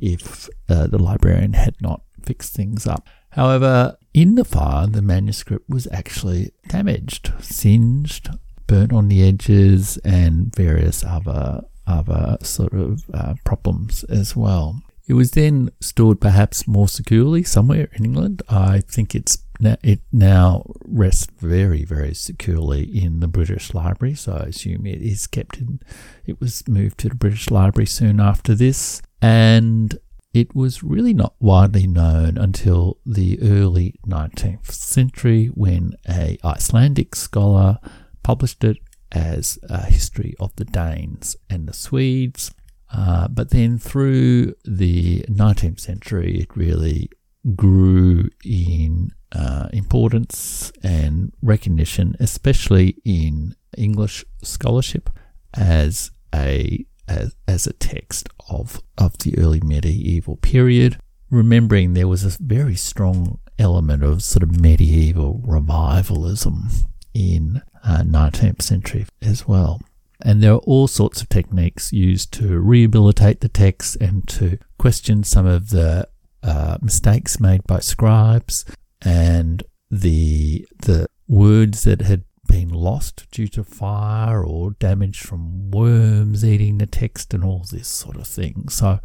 if 0.01 0.49
uh, 0.69 0.87
the 0.87 0.99
librarian 0.99 1.53
had 1.53 1.77
not 1.81 2.03
fixed 2.23 2.55
things 2.55 2.87
up. 2.87 3.07
However, 3.31 3.97
in 4.15 4.37
the 4.37 4.45
fire, 4.45 4.87
the 4.87 5.03
manuscript 5.03 5.69
was 5.69 5.89
actually 5.91 6.53
damaged, 6.69 7.33
singed, 7.41 8.31
burnt 8.67 8.93
on 8.93 9.09
the 9.09 9.27
edges, 9.27 9.99
and 9.99 10.55
various 10.55 11.05
other 11.05 11.65
other 11.87 12.39
sort 12.41 12.73
of 12.73 13.03
uh, 13.13 13.35
problems 13.45 14.05
as 14.05 14.35
well. 14.35 14.81
It 15.07 15.15
was 15.15 15.33
then 15.33 15.71
stored 15.81 16.21
perhaps 16.21 16.67
more 16.67 16.89
securely 16.89 17.43
somewhere 17.43 17.89
in 17.93 18.05
England. 18.05 18.43
I 18.49 18.81
think 18.81 19.15
it's 19.15 19.39
it 19.61 20.01
now 20.13 20.65
rests 20.85 21.29
very, 21.39 21.85
very 21.85 22.15
securely 22.15 22.83
in 22.83 23.21
the 23.21 23.29
British 23.29 23.73
Library, 23.73 24.15
so 24.15 24.33
I 24.33 24.47
assume 24.47 24.87
it 24.87 25.01
is 25.01 25.27
kept 25.27 25.59
in. 25.59 25.81
It 26.27 26.41
was 26.41 26.67
moved 26.67 26.99
to 26.99 27.09
the 27.09 27.15
British 27.15 27.51
Library 27.51 27.87
soon 27.87 28.19
after 28.19 28.55
this, 28.55 29.01
and 29.23 29.97
it 30.33 30.55
was 30.55 30.83
really 30.83 31.15
not 31.15 31.35
widely 31.39 31.87
known 31.87 32.37
until 32.37 32.99
the 33.07 33.41
early 33.41 33.95
19th 34.07 34.73
century 34.73 35.47
when 35.47 35.95
a 36.09 36.37
Icelandic 36.45 37.15
scholar 37.15 37.79
published 38.23 38.65
it 38.65 38.79
as 39.13 39.59
a 39.69 39.85
history 39.85 40.35
of 40.41 40.55
the 40.57 40.65
Danes 40.65 41.37
and 41.49 41.69
the 41.69 41.73
Swedes 41.73 42.51
uh, 42.95 43.27
but 43.29 43.51
then 43.51 43.77
through 43.77 44.55
the 44.65 45.21
19th 45.23 45.81
century, 45.81 46.39
it 46.39 46.57
really 46.57 47.11
grew 47.57 48.31
in 48.45 49.11
uh, 49.33 49.69
importance 49.73 50.73
and 50.83 51.33
recognition, 51.43 52.15
especially 52.21 52.97
in 53.05 53.57
English 53.77 54.25
scholarship, 54.43 55.11
as 55.55 56.13
a 56.33 56.87
as, 57.07 57.35
as 57.47 57.67
a 57.67 57.73
text 57.73 58.29
of 58.49 58.81
of 58.97 59.19
the 59.19 59.37
early 59.39 59.61
medieval 59.61 60.37
period. 60.37 60.97
Remembering 61.31 61.95
there 61.95 62.09
was 62.09 62.25
a 62.25 62.39
very 62.41 62.77
strong 62.77 63.41
element 63.59 64.05
of 64.05 64.23
sort 64.23 64.45
of 64.45 64.61
medieval 64.61 65.43
revivalism 65.45 66.69
in 67.13 67.61
uh, 67.85 68.03
19th 68.05 68.63
century 68.63 69.07
as 69.21 69.49
well. 69.49 69.81
And 70.23 70.43
there 70.43 70.53
are 70.53 70.59
all 70.59 70.87
sorts 70.87 71.21
of 71.21 71.29
techniques 71.29 71.93
used 71.93 72.33
to 72.35 72.59
rehabilitate 72.59 73.41
the 73.41 73.49
text 73.49 73.97
and 73.97 74.27
to 74.29 74.59
question 74.79 75.25
some 75.25 75.47
of 75.47 75.71
the 75.71 76.09
uh, 76.43 76.79
mistakes 76.83 77.41
made 77.41 77.65
by 77.65 77.81
scribes 77.81 78.65
and 79.03 79.63
the 79.91 80.67
the 80.81 81.07
words 81.27 81.85
that 81.85 82.03
had 82.03 82.25
been 82.47 82.69
lost 82.69 83.27
due 83.31 83.49
to 83.49 83.65
fire 83.65 84.45
or 84.45 84.73
damage 84.73 85.21
from 85.21 85.71
worms 85.71 86.45
eating 86.45 86.79
the 86.79 86.87
text 86.87 87.33
and 87.33 87.43
all 87.43 87.65
this 87.71 87.89
sort 87.89 88.17
of 88.17 88.27
thing. 88.27 88.69
So 88.69 89.01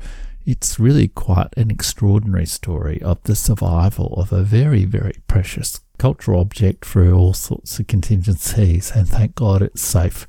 it's 0.46 0.80
really 0.80 1.08
quite 1.08 1.48
an 1.56 1.72
extraordinary 1.72 2.46
story 2.46 3.02
of 3.02 3.22
the 3.24 3.36
survival 3.36 4.14
of 4.16 4.34
a 4.34 4.44
very, 4.44 4.86
very 4.86 5.22
precious 5.28 5.80
cultural 5.98 6.42
object 6.42 6.86
through 6.86 7.18
all 7.18 7.34
sorts 7.34 7.80
of 7.80 7.88
contingencies. 7.88 8.92
And 8.92 9.08
thank 9.08 9.36
God 9.36 9.62
it's 9.62 9.82
safe 9.82 10.28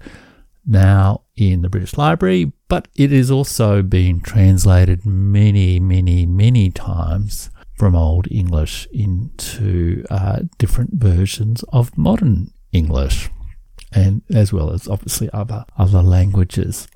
now 0.67 1.23
in 1.37 1.63
the 1.63 1.69
British 1.69 1.97
Library, 1.97 2.53
but 2.69 2.89
it 2.97 3.13
is 3.13 3.31
also 3.31 3.83
being 3.83 4.21
translated 4.21 5.05
many, 5.07 5.81
many, 5.81 6.27
many 6.27 6.71
times 6.71 7.51
from 7.77 7.97
Old 7.97 8.27
English 8.31 8.87
into 8.93 10.05
uh, 10.11 10.41
different 10.59 10.95
versions 10.95 11.63
of 11.73 11.97
modern 11.97 12.53
English. 12.73 13.31
and 13.93 14.23
as 14.33 14.53
well 14.53 14.71
as 14.71 14.87
obviously 14.89 15.29
other 15.33 15.65
other 15.77 16.03
languages. 16.03 16.89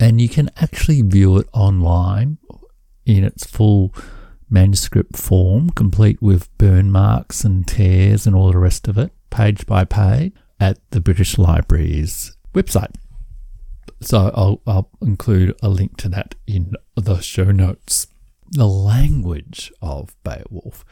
And 0.00 0.20
you 0.20 0.28
can 0.28 0.50
actually 0.56 1.02
view 1.02 1.38
it 1.38 1.48
online 1.52 2.38
in 3.04 3.24
its 3.24 3.44
full 3.46 3.94
manuscript 4.50 5.16
form, 5.16 5.70
complete 5.70 6.22
with 6.22 6.56
burn 6.58 6.90
marks 6.90 7.44
and 7.44 7.66
tears 7.66 8.26
and 8.26 8.34
all 8.36 8.52
the 8.52 8.58
rest 8.58 8.86
of 8.88 8.96
it, 8.98 9.12
page 9.30 9.66
by 9.66 9.84
page, 9.84 10.32
at 10.60 10.78
the 10.90 11.00
British 11.00 11.38
Library's 11.38 12.36
website. 12.62 12.94
So 14.00 14.30
I'll, 14.34 14.60
I'll 14.66 14.90
include 15.02 15.56
a 15.62 15.68
link 15.68 15.96
to 15.98 16.08
that 16.10 16.34
in 16.46 16.74
the 16.94 17.20
show 17.20 17.50
notes. 17.50 18.06
The 18.50 18.66
language 18.66 19.72
of 19.82 20.14
Beowulf 20.24 20.84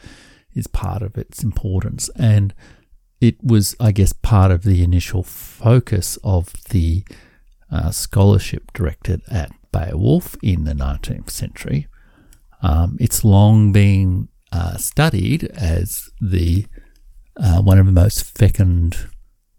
is 0.53 0.67
part 0.67 1.01
of 1.01 1.17
its 1.17 1.43
importance, 1.43 2.09
and 2.15 2.53
it 3.21 3.43
was, 3.43 3.75
I 3.79 3.91
guess, 3.91 4.13
part 4.13 4.51
of 4.51 4.63
the 4.63 4.83
initial 4.83 5.23
focus 5.23 6.17
of 6.23 6.53
the 6.69 7.03
uh, 7.71 7.91
scholarship 7.91 8.71
directed 8.73 9.21
at 9.29 9.51
Beowulf 9.71 10.35
in 10.43 10.65
the 10.65 10.73
19th 10.73 11.29
century. 11.29 11.87
Um, 12.61 12.97
it's 12.99 13.23
long 13.23 13.71
been 13.71 14.29
uh, 14.51 14.77
studied 14.77 15.45
as 15.45 16.09
the 16.21 16.65
uh, 17.39 17.61
one 17.61 17.77
of 17.77 17.85
the 17.85 17.91
most 17.91 18.37
fecund 18.37 19.09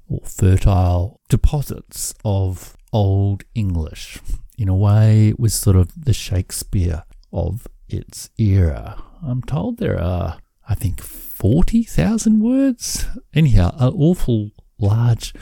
or 0.09 0.21
fertile 0.25 1.21
deposits 1.29 2.15
of 2.25 2.77
Old 2.93 3.45
English. 3.55 4.19
In 4.57 4.69
a 4.69 4.77
way, 4.77 5.29
it 5.29 5.41
was 5.41 5.55
sort 5.55 5.77
of 5.77 5.93
the 6.05 6.13
Shakespeare 6.13 7.05
of 7.33 7.67
its 7.89 8.31
era. 8.39 9.03
I'm 9.23 9.43
told 9.43 9.79
there 9.79 10.01
are, 10.01 10.39
I 10.69 10.75
think, 10.75 11.01
40,000 11.01 12.41
words. 12.41 13.07
Anyhow, 13.35 13.75
an 13.79 13.93
awful 13.95 14.51
large 14.79 15.35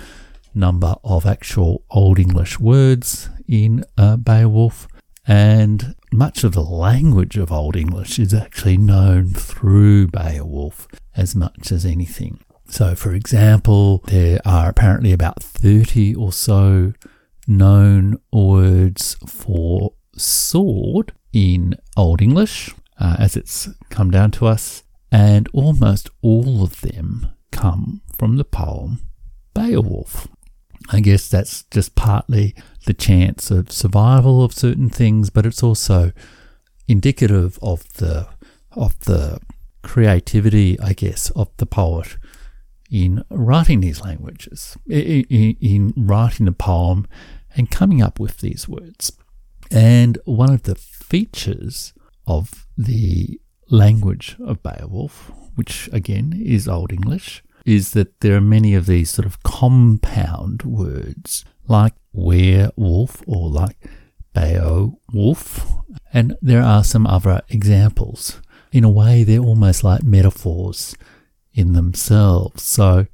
number 0.55 0.97
of 1.05 1.27
actual 1.27 1.85
Old 1.91 2.19
English 2.19 2.59
words 2.59 3.31
in 3.47 3.85
uh, 3.97 4.17
Beowulf. 4.17 4.89
And 5.29 5.95
much 6.13 6.45
of 6.45 6.53
the 6.53 6.63
language 6.63 7.37
of 7.37 7.51
Old 7.51 7.77
English 7.77 8.19
is 8.19 8.33
actually 8.33 8.77
known 8.77 9.35
through 9.35 10.09
Beowulf 10.09 10.87
as 11.17 11.35
much 11.35 11.73
as 11.73 11.85
anything. 11.85 12.39
So, 12.69 12.95
for 12.95 13.15
example, 13.15 14.03
there 14.07 14.41
are 14.45 14.69
apparently 14.69 15.13
about 15.13 15.43
30 15.43 16.15
or 16.15 16.33
so 16.33 16.93
known 17.47 18.19
words 18.33 19.17
for 19.27 19.95
sword 20.17 21.13
in 21.33 21.75
Old 21.97 22.21
English 22.21 22.75
uh, 22.99 23.17
as 23.19 23.37
it's 23.37 23.69
come 23.91 24.11
down 24.11 24.31
to 24.33 24.47
us, 24.47 24.83
and 25.13 25.49
almost 25.53 26.11
all 26.23 26.63
of 26.63 26.81
them 26.81 27.29
come 27.53 28.03
from 28.17 28.37
the 28.37 28.45
poem 28.45 29.01
Beowulf. 29.55 30.29
I 30.91 31.01
guess 31.01 31.29
that's 31.29 31.65
just 31.65 31.95
partly 31.95 32.55
the 32.85 32.95
chance 32.95 33.51
of 33.51 33.73
survival 33.73 34.45
of 34.45 34.53
certain 34.53 34.91
things, 34.91 35.31
but 35.31 35.47
it's 35.47 35.63
also 35.63 36.13
indicative 36.87 37.59
of 37.63 37.91
the 37.95 38.29
of 38.73 38.99
the 39.01 39.41
creativity, 39.83 40.79
I 40.79 40.93
guess, 40.93 41.31
of 41.31 41.49
the 41.57 41.67
poet 41.67 42.17
in 42.91 43.25
writing 43.31 43.81
these 43.81 44.01
languages, 44.01 44.77
in, 44.87 45.57
in, 45.61 45.93
writing 45.97 46.47
a 46.49 46.53
poem 46.53 47.07
and 47.57 47.71
coming 47.71 48.03
up 48.03 48.21
with 48.21 48.39
these 48.39 48.69
words. 48.69 49.13
And 49.71 50.19
one 50.25 50.53
of 50.53 50.63
the 50.63 50.75
features 50.75 51.93
of 52.27 52.67
the 52.77 53.41
language 53.69 54.37
of 54.45 54.63
Beowulf, 54.63 55.33
which 55.57 55.89
again 55.93 56.41
is 56.45 56.69
Old 56.69 56.93
English, 56.93 57.43
is 57.65 57.93
that 57.93 58.21
there 58.21 58.37
are 58.37 58.41
many 58.41 58.75
of 58.75 58.87
these 58.87 59.11
sort 59.11 59.27
of 59.27 59.43
compound 59.43 60.63
words 60.63 61.45
like 61.67 61.95
werewolf 62.13 63.23
or 63.27 63.49
like 63.51 63.77
Beowulf. 64.35 65.67
And 66.13 66.37
there 66.41 66.63
are 66.63 66.85
some 66.85 67.07
other 67.07 67.43
examples. 67.49 68.41
In 68.71 68.85
a 68.85 68.91
way, 68.91 69.25
they're 69.25 69.41
almost 69.41 69.83
like 69.83 70.05
metaphors 70.05 70.95
in 71.57 71.73
themselves. 71.73 72.63
So 72.63 73.07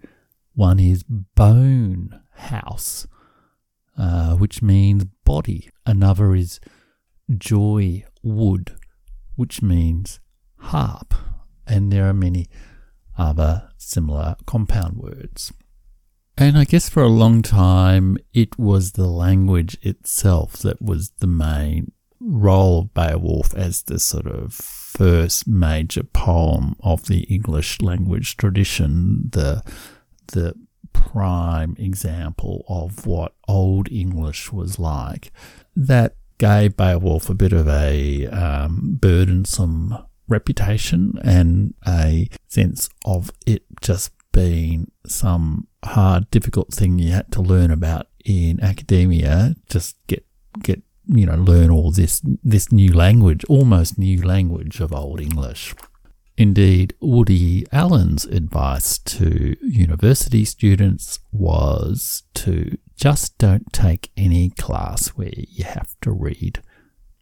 one 0.55 0.79
is 0.79 1.05
bone 1.05 2.21
house, 2.33 3.07
uh, 3.97 4.35
which 4.35 4.61
means 4.61 5.05
body. 5.25 5.71
Another 5.87 6.35
is 6.35 6.61
joy 7.39 8.05
wood, 8.23 8.73
which 9.37 9.63
means 9.63 10.21
harp. 10.57 11.15
And 11.67 11.91
there 11.91 12.09
are 12.09 12.13
many 12.13 12.49
other 13.17 13.71
similar 13.79 14.37
compound 14.45 14.97
words. 14.97 15.53
And 16.37 16.59
I 16.59 16.65
guess 16.65 16.89
for 16.89 17.03
a 17.03 17.09
long 17.09 17.43
time, 17.43 18.17
it 18.33 18.59
was 18.59 18.93
the 18.93 19.07
language 19.07 19.79
itself 19.83 20.55
that 20.59 20.83
was 20.83 21.13
the 21.19 21.27
main 21.27 21.93
role 22.19 22.81
of 22.81 22.95
Beowulf 22.95 23.55
as 23.55 23.83
the 23.83 23.99
sort 23.99 24.27
of 24.27 24.82
first 24.97 25.49
major 25.49 26.03
poem 26.03 26.77
of 26.81 27.07
the 27.07 27.21
English 27.23 27.81
language 27.81 28.37
tradition, 28.37 29.31
the 29.31 29.63
the 30.29 30.55
prime 30.93 31.75
example 31.79 32.65
of 32.69 33.07
what 33.07 33.35
Old 33.49 33.91
English 33.91 34.53
was 34.53 34.79
like. 34.79 35.33
That 35.75 36.15
gave 36.39 36.77
Beowulf 36.77 37.31
a 37.31 37.35
bit 37.35 37.53
of 37.53 37.69
a 37.69 38.27
um, 38.27 38.99
burdensome 39.01 39.97
reputation 40.29 41.19
and 41.23 41.75
a 41.87 42.29
sense 42.49 42.89
of 43.05 43.31
it 43.47 43.63
just 43.81 44.13
being 44.33 44.91
some 45.07 45.69
hard, 45.85 46.31
difficult 46.31 46.73
thing 46.73 46.99
you 46.99 47.13
had 47.13 47.31
to 47.33 47.43
learn 47.43 47.71
about 47.71 48.07
in 48.25 48.63
academia. 48.63 49.55
Just 49.69 49.97
get 50.07 50.27
get 50.63 50.83
you 51.07 51.27
know, 51.27 51.37
learn 51.37 51.71
all 51.71 51.91
this, 51.91 52.23
this 52.43 52.71
new 52.71 52.93
language, 52.93 53.45
almost 53.49 53.99
new 53.99 54.23
language 54.23 54.81
of 54.81 54.93
Old 54.93 55.21
English. 55.21 55.75
Indeed, 56.37 56.95
Woody 57.01 57.67
Allen's 57.73 58.25
advice 58.25 58.99
to 58.99 59.57
university 59.61 60.45
students 60.45 61.19
was 61.31 62.23
to 62.35 62.79
just 62.97 63.37
don't 63.39 63.71
take 63.73 64.11
any 64.17 64.51
class 64.51 65.09
where 65.09 65.33
you 65.35 65.65
have 65.65 65.95
to 66.01 66.11
read 66.11 66.63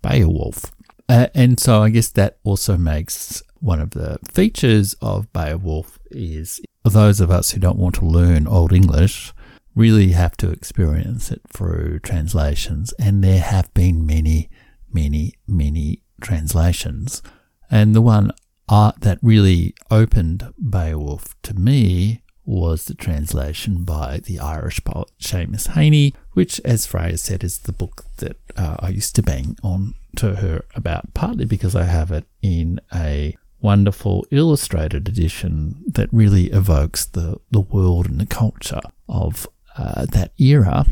Beowulf. 0.02 0.72
Uh, 1.08 1.26
and 1.34 1.58
so 1.58 1.82
I 1.82 1.90
guess 1.90 2.08
that 2.10 2.38
also 2.44 2.76
makes 2.76 3.42
one 3.58 3.80
of 3.80 3.90
the 3.90 4.18
features 4.32 4.94
of 5.02 5.32
Beowulf 5.32 5.98
is 6.10 6.60
those 6.84 7.20
of 7.20 7.30
us 7.30 7.50
who 7.50 7.60
don't 7.60 7.78
want 7.78 7.96
to 7.96 8.04
learn 8.04 8.46
Old 8.46 8.72
English 8.72 9.32
really 9.74 10.12
have 10.12 10.36
to 10.38 10.50
experience 10.50 11.30
it 11.30 11.42
through 11.48 12.00
translations. 12.00 12.92
And 12.98 13.22
there 13.22 13.40
have 13.40 13.72
been 13.74 14.06
many, 14.06 14.50
many, 14.92 15.34
many 15.46 16.02
translations. 16.20 17.22
And 17.70 17.94
the 17.94 18.02
one 18.02 18.32
art 18.68 19.00
that 19.00 19.18
really 19.22 19.74
opened 19.90 20.52
Beowulf 20.58 21.40
to 21.42 21.54
me 21.54 22.22
was 22.44 22.84
the 22.84 22.94
translation 22.94 23.84
by 23.84 24.18
the 24.24 24.40
Irish 24.40 24.82
poet 24.82 25.08
Seamus 25.20 25.68
Heaney, 25.68 26.14
which, 26.32 26.60
as 26.64 26.86
Freya 26.86 27.16
said, 27.16 27.44
is 27.44 27.58
the 27.58 27.72
book 27.72 28.06
that 28.16 28.36
uh, 28.56 28.76
I 28.80 28.88
used 28.88 29.14
to 29.16 29.22
bang 29.22 29.56
on 29.62 29.94
to 30.16 30.36
her 30.36 30.64
about, 30.74 31.14
partly 31.14 31.44
because 31.44 31.76
I 31.76 31.84
have 31.84 32.10
it 32.10 32.24
in 32.42 32.80
a 32.92 33.36
wonderful 33.60 34.26
illustrated 34.30 35.08
edition 35.08 35.84
that 35.86 36.12
really 36.12 36.46
evokes 36.46 37.04
the, 37.04 37.38
the 37.50 37.60
world 37.60 38.08
and 38.08 38.20
the 38.20 38.26
culture 38.26 38.80
of 39.08 39.46
uh, 39.80 40.04
that 40.06 40.32
era, 40.38 40.84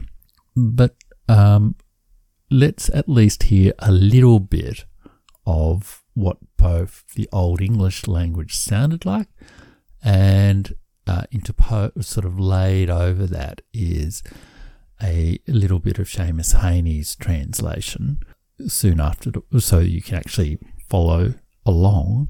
but 0.56 0.96
um, 1.28 1.76
let's 2.50 2.88
at 2.94 3.08
least 3.08 3.44
hear 3.44 3.74
a 3.80 3.92
little 3.92 4.40
bit 4.40 4.86
of 5.46 6.02
what 6.14 6.38
both 6.56 7.04
the 7.14 7.28
Old 7.30 7.60
English 7.60 8.08
language 8.08 8.56
sounded 8.56 9.04
like 9.04 9.28
and 10.02 10.74
uh, 11.06 11.22
interpo- 11.32 12.02
sort 12.02 12.24
of 12.24 12.40
laid 12.40 12.88
over 12.88 13.26
that 13.26 13.60
is 13.74 14.22
a 15.02 15.38
little 15.46 15.78
bit 15.78 15.98
of 15.98 16.08
Seamus 16.08 16.56
Heaney's 16.56 17.14
translation 17.14 18.20
soon 18.66 19.00
after, 19.00 19.32
so 19.58 19.80
you 19.80 20.00
can 20.02 20.16
actually 20.16 20.58
follow 20.88 21.34
along. 21.66 22.28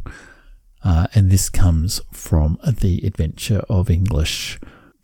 Uh, 0.84 1.06
and 1.14 1.30
this 1.30 1.48
comes 1.48 2.00
from 2.12 2.58
the 2.66 3.00
Adventure 3.04 3.62
of 3.68 3.90
English 3.90 4.58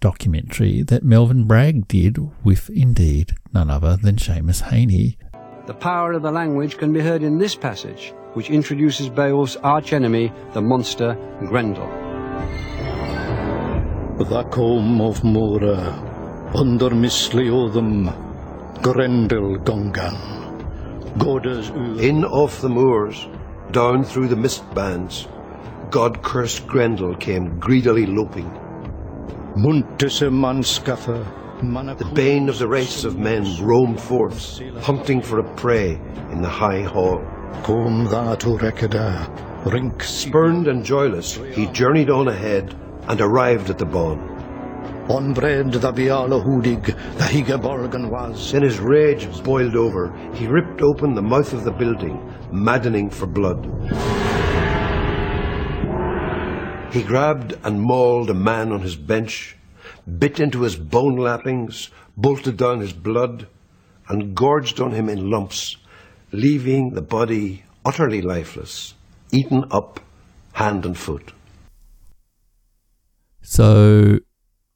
documentary 0.05 0.83
that 0.83 1.03
Melvin 1.03 1.45
Bragg 1.45 1.89
did 1.89 2.19
with 2.45 2.69
indeed 2.69 3.33
none 3.55 3.71
other 3.71 3.97
than 3.97 4.17
Seamus 4.17 4.61
Heaney. 4.65 5.17
The 5.67 5.73
power 5.73 6.13
of 6.13 6.21
the 6.21 6.31
language 6.31 6.77
can 6.77 6.93
be 6.93 7.01
heard 7.01 7.23
in 7.23 7.39
this 7.39 7.55
passage, 7.55 8.13
which 8.35 8.51
introduces 8.51 9.09
Beowulf's 9.09 9.57
archenemy, 9.57 10.31
the 10.53 10.61
monster 10.61 11.17
Grendel. 11.47 11.87
The 14.19 14.45
comb 14.53 15.01
of 15.01 15.25
Mora, 15.25 15.81
under 16.55 16.91
Misleodum, 16.91 18.13
Grendel 18.83 19.57
Gungan, 19.57 20.19
Godas 21.17 21.71
In 21.99 22.27
off 22.27 22.61
the 22.61 22.69
moors, 22.69 23.27
down 23.71 24.05
through 24.05 24.29
the 24.29 24.37
mist 24.37 24.63
bands, 24.75 25.27
God 25.91 26.23
cursed 26.23 26.67
Grendel 26.67 27.17
came 27.17 27.59
greedily 27.59 28.05
loping 28.05 28.51
The 29.57 31.25
bane 32.13 32.49
of 32.49 32.59
the 32.59 32.67
race 32.67 33.05
of 33.05 33.17
men 33.17 33.47
roamed 33.63 34.01
forth, 34.01 34.61
hunting 34.83 35.23
for 35.23 35.39
a 35.39 35.55
prey 35.55 35.93
in 36.33 36.43
the 36.43 36.49
high 36.49 36.83
hall. 36.83 37.25
Kom 37.63 38.07
that 38.07 38.41
Urekada, 38.41 39.73
Rink 39.73 40.03
Spurned 40.03 40.67
and 40.67 40.85
joyless, 40.85 41.37
he 41.53 41.69
journeyed 41.69 42.11
on 42.11 42.27
ahead 42.27 42.75
and 43.07 43.21
arrived 43.21 43.71
at 43.71 43.79
the 43.79 43.87
bawn. 43.87 44.19
Onbred 45.09 45.81
the 45.81 45.93
Biala 45.93 46.43
Hudig, 46.43 46.87
the 46.87 47.25
Higa 47.25 47.61
Borgan 47.61 48.11
was. 48.11 48.51
Then 48.51 48.63
his 48.63 48.81
rage 48.81 49.29
boiled 49.45 49.77
over. 49.77 50.13
He 50.35 50.49
ripped 50.49 50.83
open 50.83 51.15
the 51.15 51.23
mouth 51.23 51.53
of 51.53 51.63
the 51.63 51.71
building, 51.71 52.19
maddening 52.51 53.09
for 53.09 53.27
blood. 53.27 53.71
He 56.95 57.03
grabbed 57.03 57.59
and 57.65 57.83
mauled 57.83 58.31
a 58.31 58.35
man 58.35 58.71
on 58.71 58.83
his 58.83 58.95
bench, 58.95 59.57
bit 60.21 60.39
into 60.39 60.61
his 60.61 60.77
bone 60.77 61.17
lappings, 61.17 61.91
bolted 62.17 62.57
down 62.57 62.79
his 62.79 62.93
blood, 62.93 63.49
and 64.07 64.33
gorged 64.37 64.79
on 64.79 64.93
him 64.93 65.09
in 65.09 65.29
lumps, 65.29 65.77
leaving 66.31 66.95
the 66.95 67.03
body 67.03 67.65
utterly 67.85 68.23
lifeless, 68.23 68.95
eaten 69.33 69.65
up 69.73 69.99
hand 70.53 70.87
and 70.87 70.97
foot. 70.97 71.33
So, 73.43 74.21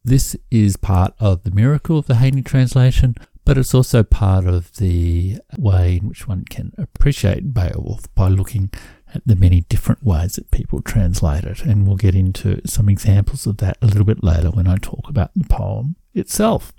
this 0.02 0.34
is 0.50 0.76
part 0.76 1.14
of 1.20 1.44
the 1.44 1.52
miracle 1.52 1.98
of 1.98 2.08
the 2.08 2.14
Heaney 2.14 2.44
translation, 2.44 3.14
but 3.44 3.56
it's 3.56 3.72
also 3.72 4.02
part 4.02 4.44
of 4.44 4.78
the 4.78 5.38
way 5.56 5.98
in 5.98 6.08
which 6.08 6.26
one 6.26 6.46
can 6.50 6.72
appreciate 6.78 7.54
Beowulf 7.54 8.12
by 8.16 8.26
looking 8.26 8.72
at 9.14 9.22
the 9.26 9.36
many 9.36 9.62
different 9.62 10.02
ways 10.02 10.34
that 10.34 10.50
people 10.50 10.82
translate 10.82 11.44
it. 11.44 11.62
And 11.62 11.86
we'll 11.86 11.96
get 11.96 12.14
into 12.14 12.60
some 12.66 12.88
examples 12.88 13.46
of 13.46 13.58
that 13.58 13.78
a 13.80 13.86
little 13.86 14.04
bit 14.04 14.22
later 14.22 14.50
when 14.50 14.66
I 14.66 14.76
talk 14.76 15.08
about 15.08 15.30
the 15.34 15.44
poem 15.44 15.96
itself. 16.14 16.72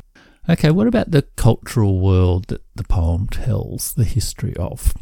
Okay, 0.50 0.72
what 0.72 0.88
about 0.88 1.12
the 1.12 1.24
cultural 1.36 2.00
world 2.00 2.48
that 2.48 2.64
the 2.76 2.84
poem 2.84 3.28
tells 3.28 3.94
the 3.94 4.04
history 4.04 4.56
of? 4.56 4.94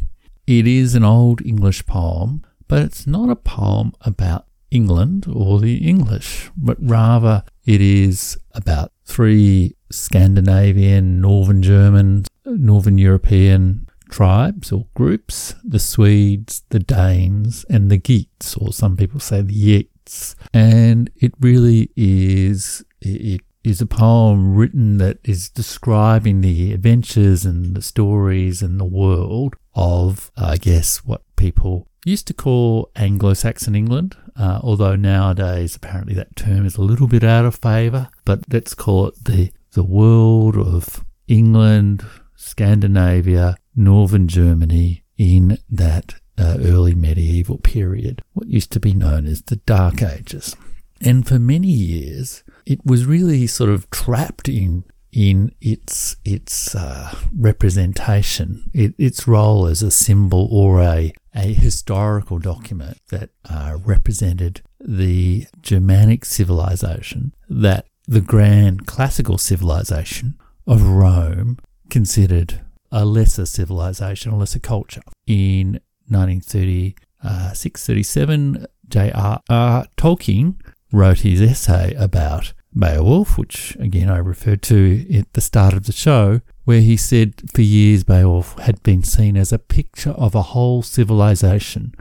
It 0.45 0.67
is 0.67 0.95
an 0.95 1.03
old 1.03 1.41
English 1.45 1.85
poem, 1.85 2.43
but 2.67 2.81
it's 2.81 3.07
not 3.07 3.29
a 3.29 3.35
poem 3.35 3.93
about 4.01 4.45
England 4.71 5.25
or 5.31 5.59
the 5.59 5.77
English, 5.77 6.49
but 6.57 6.77
rather 6.81 7.43
it 7.65 7.81
is 7.81 8.37
about 8.53 8.91
three 9.05 9.75
Scandinavian, 9.89 11.21
Northern 11.21 11.61
German, 11.61 12.25
Northern 12.45 12.97
European 12.97 13.87
tribes 14.09 14.71
or 14.71 14.87
groups 14.93 15.55
the 15.63 15.79
Swedes, 15.79 16.63
the 16.69 16.79
Danes, 16.79 17.65
and 17.69 17.89
the 17.89 17.97
Geats, 17.97 18.55
or 18.55 18.73
some 18.73 18.97
people 18.97 19.19
say 19.19 19.41
the 19.41 19.53
Yeats. 19.53 20.35
And 20.53 21.09
it 21.17 21.33
really 21.39 21.91
is, 21.95 22.83
it 23.01 23.41
is 23.63 23.81
a 23.81 23.85
poem 23.85 24.55
written 24.55 24.97
that 24.97 25.17
is 25.23 25.49
describing 25.49 26.41
the 26.41 26.73
adventures 26.73 27.45
and 27.45 27.75
the 27.75 27.81
stories 27.81 28.61
and 28.61 28.79
the 28.79 28.85
world 28.85 29.55
of, 29.75 30.31
I 30.37 30.57
guess, 30.57 31.03
what 31.03 31.23
people 31.35 31.87
used 32.05 32.27
to 32.27 32.33
call 32.33 32.89
Anglo 32.95 33.33
Saxon 33.33 33.75
England, 33.75 34.15
uh, 34.37 34.59
although 34.63 34.95
nowadays 34.95 35.75
apparently 35.75 36.13
that 36.13 36.35
term 36.37 36.65
is 36.65 36.77
a 36.77 36.81
little 36.81 37.07
bit 37.07 37.23
out 37.23 37.43
of 37.43 37.55
favour. 37.55 38.07
But 38.23 38.45
let's 38.51 38.73
call 38.73 39.09
it 39.09 39.25
the, 39.25 39.51
the 39.73 39.83
world 39.83 40.55
of 40.55 41.03
England, 41.27 42.05
Scandinavia, 42.35 43.57
northern 43.77 44.27
Germany 44.27 45.03
in 45.17 45.57
that 45.69 46.15
uh, 46.37 46.57
early 46.59 46.95
medieval 46.95 47.57
period, 47.57 48.21
what 48.33 48.47
used 48.47 48.71
to 48.71 48.79
be 48.79 48.93
known 48.93 49.25
as 49.25 49.43
the 49.43 49.55
Dark 49.57 50.01
Ages. 50.01 50.55
And 51.01 51.27
for 51.27 51.39
many 51.39 51.67
years, 51.67 52.43
it 52.65 52.85
was 52.85 53.05
really 53.05 53.47
sort 53.47 53.69
of 53.69 53.89
trapped 53.89 54.49
in 54.49 54.83
in 55.11 55.51
its 55.61 56.17
its 56.25 56.75
uh, 56.75 57.15
representation, 57.35 58.69
it, 58.73 58.93
its 58.97 59.27
role 59.27 59.65
as 59.65 59.81
a 59.81 59.89
symbol 59.89 60.47
or 60.51 60.81
a 60.81 61.13
a 61.33 61.53
historical 61.53 62.39
document 62.39 62.97
that 63.09 63.29
uh, 63.49 63.77
represented 63.83 64.61
the 64.79 65.45
Germanic 65.61 66.25
civilization 66.25 67.33
that 67.49 67.85
the 68.07 68.21
grand 68.21 68.85
classical 68.87 69.37
civilization 69.37 70.37
of 70.65 70.81
Rome 70.83 71.57
considered 71.89 72.61
a 72.91 73.06
lesser 73.06 73.45
civilization, 73.45 74.32
a 74.32 74.38
lesser 74.38 74.60
culture. 74.60 75.02
In 75.26 75.80
1936 76.08 77.86
37, 77.86 78.65
J.R.R. 78.88 79.86
Tolkien 79.97 80.56
wrote 80.91 81.19
his 81.19 81.41
essay 81.41 81.93
about 81.95 82.54
Beowulf, 82.73 83.38
which 83.38 83.76
again 83.80 84.10
I 84.10 84.17
referred 84.17 84.62
to 84.63 85.06
at 85.13 85.34
the 85.34 85.41
start 85.41 85.73
of 85.73 85.86
the 85.86 85.91
show, 85.91 86.41
where 86.63 86.82
he 86.82 86.95
said 86.95 87.41
for 87.54 87.62
years 87.62 88.04
Beowulf 88.04 88.58
had 88.60 88.84
been 88.84 89.04
seen 89.04 89.36
as 89.36 89.52
a 89.52 89.60
picture 89.60 90.12
of 90.12 90.36
a 90.36 90.41
whole 90.54 90.82
civilization 90.82 91.93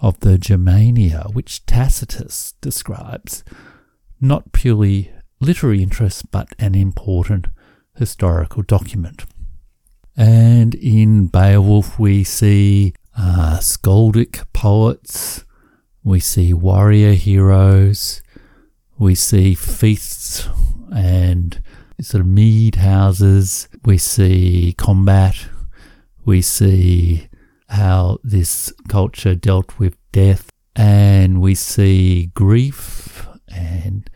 of 0.00 0.20
the 0.20 0.38
Germania, 0.38 1.26
which 1.32 1.64
Tacitus 1.66 2.54
describes, 2.60 3.44
not 4.20 4.52
purely 4.52 5.12
literary 5.40 5.82
interest, 5.82 6.30
but 6.30 6.48
an 6.58 6.74
important 6.74 7.48
historical 7.96 8.62
document. 8.62 9.24
And 10.18 10.74
in 10.74 11.28
Beowulf, 11.28 11.96
we 11.96 12.24
see 12.24 12.92
uh, 13.16 13.60
poets, 14.52 15.44
we 16.02 16.18
see 16.18 16.52
warrior 16.52 17.12
heroes, 17.12 18.20
we 18.98 19.14
see 19.14 19.54
feasts 19.54 20.48
and 20.92 21.62
sort 22.00 22.22
of 22.22 22.26
mead 22.26 22.74
houses, 22.74 23.68
we 23.84 23.96
see 23.96 24.74
combat, 24.76 25.36
we 26.24 26.42
see 26.42 27.28
how 27.68 28.18
this 28.24 28.72
culture 28.88 29.36
dealt 29.36 29.78
with 29.78 29.96
death, 30.10 30.50
and 30.74 31.40
we 31.40 31.54
see 31.54 32.26
grief 32.34 33.28
and 33.46 34.10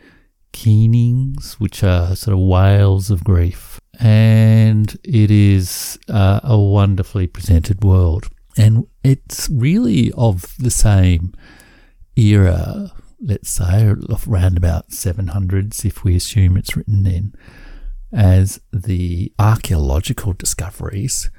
keenings, 0.51 1.61
which 1.61 1.81
are 1.81 2.13
sort 2.17 2.33
of 2.33 2.43
wails 2.43 3.09
of 3.09 3.23
grief 3.23 3.79
and 4.03 4.99
it 5.05 5.31
is 5.31 5.97
uh, 6.09 6.41
a 6.43 6.59
wonderfully 6.59 7.25
presented 7.25 7.85
world. 7.85 8.27
And 8.57 8.85
it's 9.01 9.49
really 9.49 10.11
of 10.17 10.57
the 10.59 10.69
same 10.69 11.33
era, 12.17 12.91
let's 13.21 13.49
say, 13.49 13.93
around 14.27 14.57
about 14.57 14.89
700s, 14.89 15.85
if 15.85 16.03
we 16.03 16.17
assume 16.17 16.57
it's 16.57 16.75
written 16.75 17.03
then, 17.03 17.33
as 18.11 18.59
the 18.73 19.31
archaeological 19.39 20.33
discoveries 20.33 21.31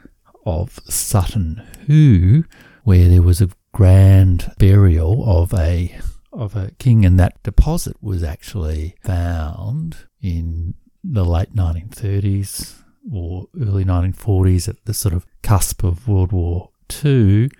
of 0.46 0.80
Sutton 0.88 1.62
Hoo, 1.86 2.44
where 2.84 3.10
there 3.10 3.22
was 3.22 3.42
a 3.42 3.50
grand 3.72 4.52
burial 4.58 5.22
of 5.26 5.52
a 5.52 6.00
of 6.32 6.56
a 6.56 6.72
king, 6.78 7.04
and 7.04 7.20
that 7.20 7.40
deposit 7.42 7.96
was 8.02 8.24
actually 8.24 8.96
found 9.02 9.98
in 10.20 10.74
the 11.04 11.24
late 11.24 11.54
1930s 11.54 12.82
or 13.12 13.48
early 13.60 13.84
1940s 13.84 14.68
at 14.68 14.82
the 14.86 14.94
sort 14.94 15.14
of 15.14 15.26
cusp 15.42 15.84
of 15.84 16.08
World 16.08 16.32
War 16.32 16.70
II 17.04 17.50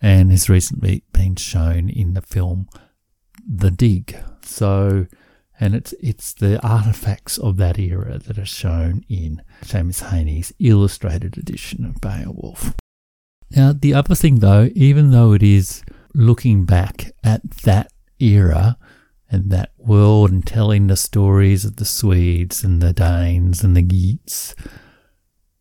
and 0.00 0.30
has 0.32 0.48
recently 0.48 1.04
been 1.12 1.36
shown 1.36 1.88
in 1.88 2.14
the 2.14 2.22
film 2.22 2.68
The 3.46 3.70
Dig. 3.70 4.16
So, 4.42 5.06
and 5.60 5.76
it's 5.76 5.94
it's 6.00 6.32
the 6.32 6.60
artifacts 6.66 7.38
of 7.38 7.56
that 7.58 7.78
era 7.78 8.18
that 8.18 8.36
are 8.38 8.44
shown 8.44 9.04
in 9.08 9.42
Seamus 9.62 10.10
Heaney's 10.10 10.52
illustrated 10.58 11.38
edition 11.38 11.84
of 11.84 12.00
Beowulf. 12.00 12.74
Now, 13.54 13.72
the 13.72 13.94
other 13.94 14.16
thing 14.16 14.40
though, 14.40 14.70
even 14.74 15.12
though 15.12 15.32
it 15.32 15.42
is 15.42 15.84
looking 16.14 16.64
back 16.64 17.12
at 17.22 17.48
that 17.62 17.92
era, 18.18 18.76
and 19.32 19.50
that 19.50 19.72
world 19.78 20.30
and 20.30 20.46
telling 20.46 20.86
the 20.86 20.96
stories 20.96 21.64
of 21.64 21.76
the 21.76 21.86
Swedes 21.86 22.62
and 22.62 22.82
the 22.82 22.92
Danes 22.92 23.64
and 23.64 23.74
the 23.74 23.82
Geats. 23.82 24.54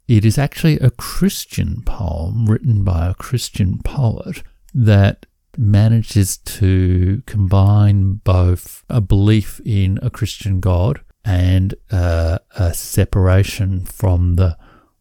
It 0.08 0.26
is 0.26 0.38
actually 0.38 0.78
a 0.80 0.92
Christian 0.92 1.82
poem 1.84 2.46
written 2.48 2.84
by 2.84 3.08
a 3.08 3.14
Christian 3.14 3.80
poet 3.82 4.44
that 4.74 5.26
manages 5.58 6.38
to 6.38 7.24
combine 7.26 8.16
both 8.26 8.84
a 8.90 9.00
belief 9.00 9.62
in 9.66 10.00
a 10.02 10.10
Christian 10.10 10.60
God 10.60 11.02
and 11.24 11.74
uh, 11.92 12.40
a 12.58 12.74
separation 12.74 13.86
from 13.86 14.36
the 14.36 14.58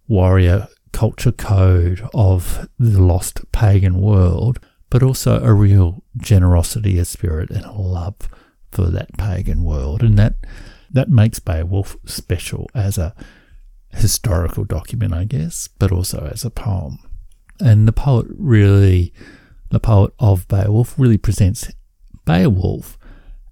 warrior 0.07 0.69
culture 0.93 1.33
code 1.33 2.09
of 2.15 2.69
the 2.79 3.03
lost 3.03 3.51
pagan 3.53 4.01
world, 4.01 4.61
but 4.91 5.03
also 5.03 5.43
a 5.43 5.53
real 5.53 6.05
generosity 6.19 6.99
of 6.99 7.07
spirit 7.07 7.51
and 7.51 7.65
a 7.65 7.73
love 7.73 8.29
for 8.71 8.87
that 8.87 9.17
pagan 9.17 9.65
world, 9.65 10.03
and 10.03 10.19
that 10.19 10.35
that 10.91 11.09
makes 11.09 11.39
Beowulf 11.39 11.97
special 12.05 12.69
as 12.75 12.99
a 12.99 13.15
historical 13.91 14.65
document, 14.65 15.13
I 15.13 15.25
guess, 15.25 15.69
but 15.79 15.93
also 15.93 16.29
as 16.33 16.45
a 16.45 16.51
poem. 16.51 16.99
And 17.61 17.87
the 17.87 17.93
poet 17.93 18.27
really, 18.31 19.13
the 19.71 19.81
poet 19.81 20.13
of 20.19 20.49
Beowulf, 20.49 20.99
really 20.99 21.19
presents 21.19 21.71
Beowulf 22.25 22.99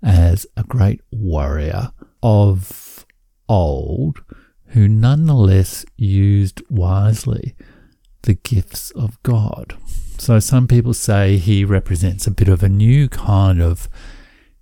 as 0.02 0.46
a 0.56 0.64
great 0.64 1.00
warrior 1.10 1.92
of 2.22 3.06
old 3.48 4.20
who 4.68 4.86
nonetheless 4.86 5.84
used 5.96 6.62
wisely 6.68 7.54
the 8.22 8.34
gifts 8.34 8.90
of 8.92 9.20
God. 9.22 9.76
So 10.18 10.38
some 10.40 10.66
people 10.66 10.94
say 10.94 11.38
he 11.38 11.64
represents 11.64 12.26
a 12.26 12.32
bit 12.32 12.48
of 12.48 12.62
a 12.62 12.68
new 12.68 13.08
kind 13.08 13.62
of 13.62 13.88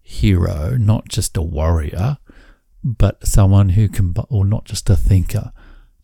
hero, 0.07 0.77
not 0.79 1.09
just 1.09 1.37
a 1.37 1.43
warrior, 1.43 2.19
but 2.85 3.27
someone 3.27 3.71
who 3.71 3.89
can, 3.89 4.15
or 4.31 4.45
not 4.45 4.65
just 4.65 4.89
a 4.89 4.97
thinker, 4.97 5.53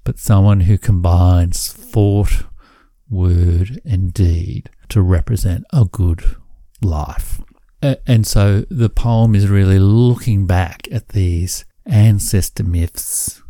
but 0.03 0.19
someone 0.19 0.63
who 0.63 0.77
combines 0.77 1.73
thought, 1.73 2.45
word, 3.09 3.81
and 3.85 4.13
deed 4.13 4.69
to 4.89 5.01
represent 5.01 5.65
a 5.73 5.85
good 5.85 6.25
life. 6.83 7.41
And 7.81 8.27
so 8.27 8.65
the 8.69 8.91
poem 8.91 9.35
is 9.35 9.49
really 9.49 9.79
looking 9.79 10.47
back 10.47 10.89
at 10.91 11.09
these 11.11 11.65
ancestor 11.87 12.65
myths 12.65 13.41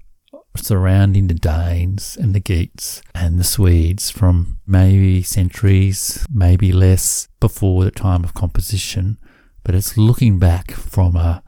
surrounding 0.54 1.28
the 1.28 1.34
Danes 1.34 2.16
and 2.20 2.34
the 2.34 2.40
Geats 2.40 3.00
and 3.14 3.38
the 3.38 3.44
Swedes 3.44 4.10
from 4.10 4.58
maybe 4.66 5.22
centuries, 5.22 6.26
maybe 6.30 6.72
less 6.72 7.28
before 7.40 7.84
the 7.84 7.90
time 7.90 8.22
of 8.22 8.34
composition. 8.34 9.18
But 9.64 9.74
it's 9.74 9.96
looking 9.96 10.38
back 10.38 10.72
from 10.72 11.16
a 11.16 11.42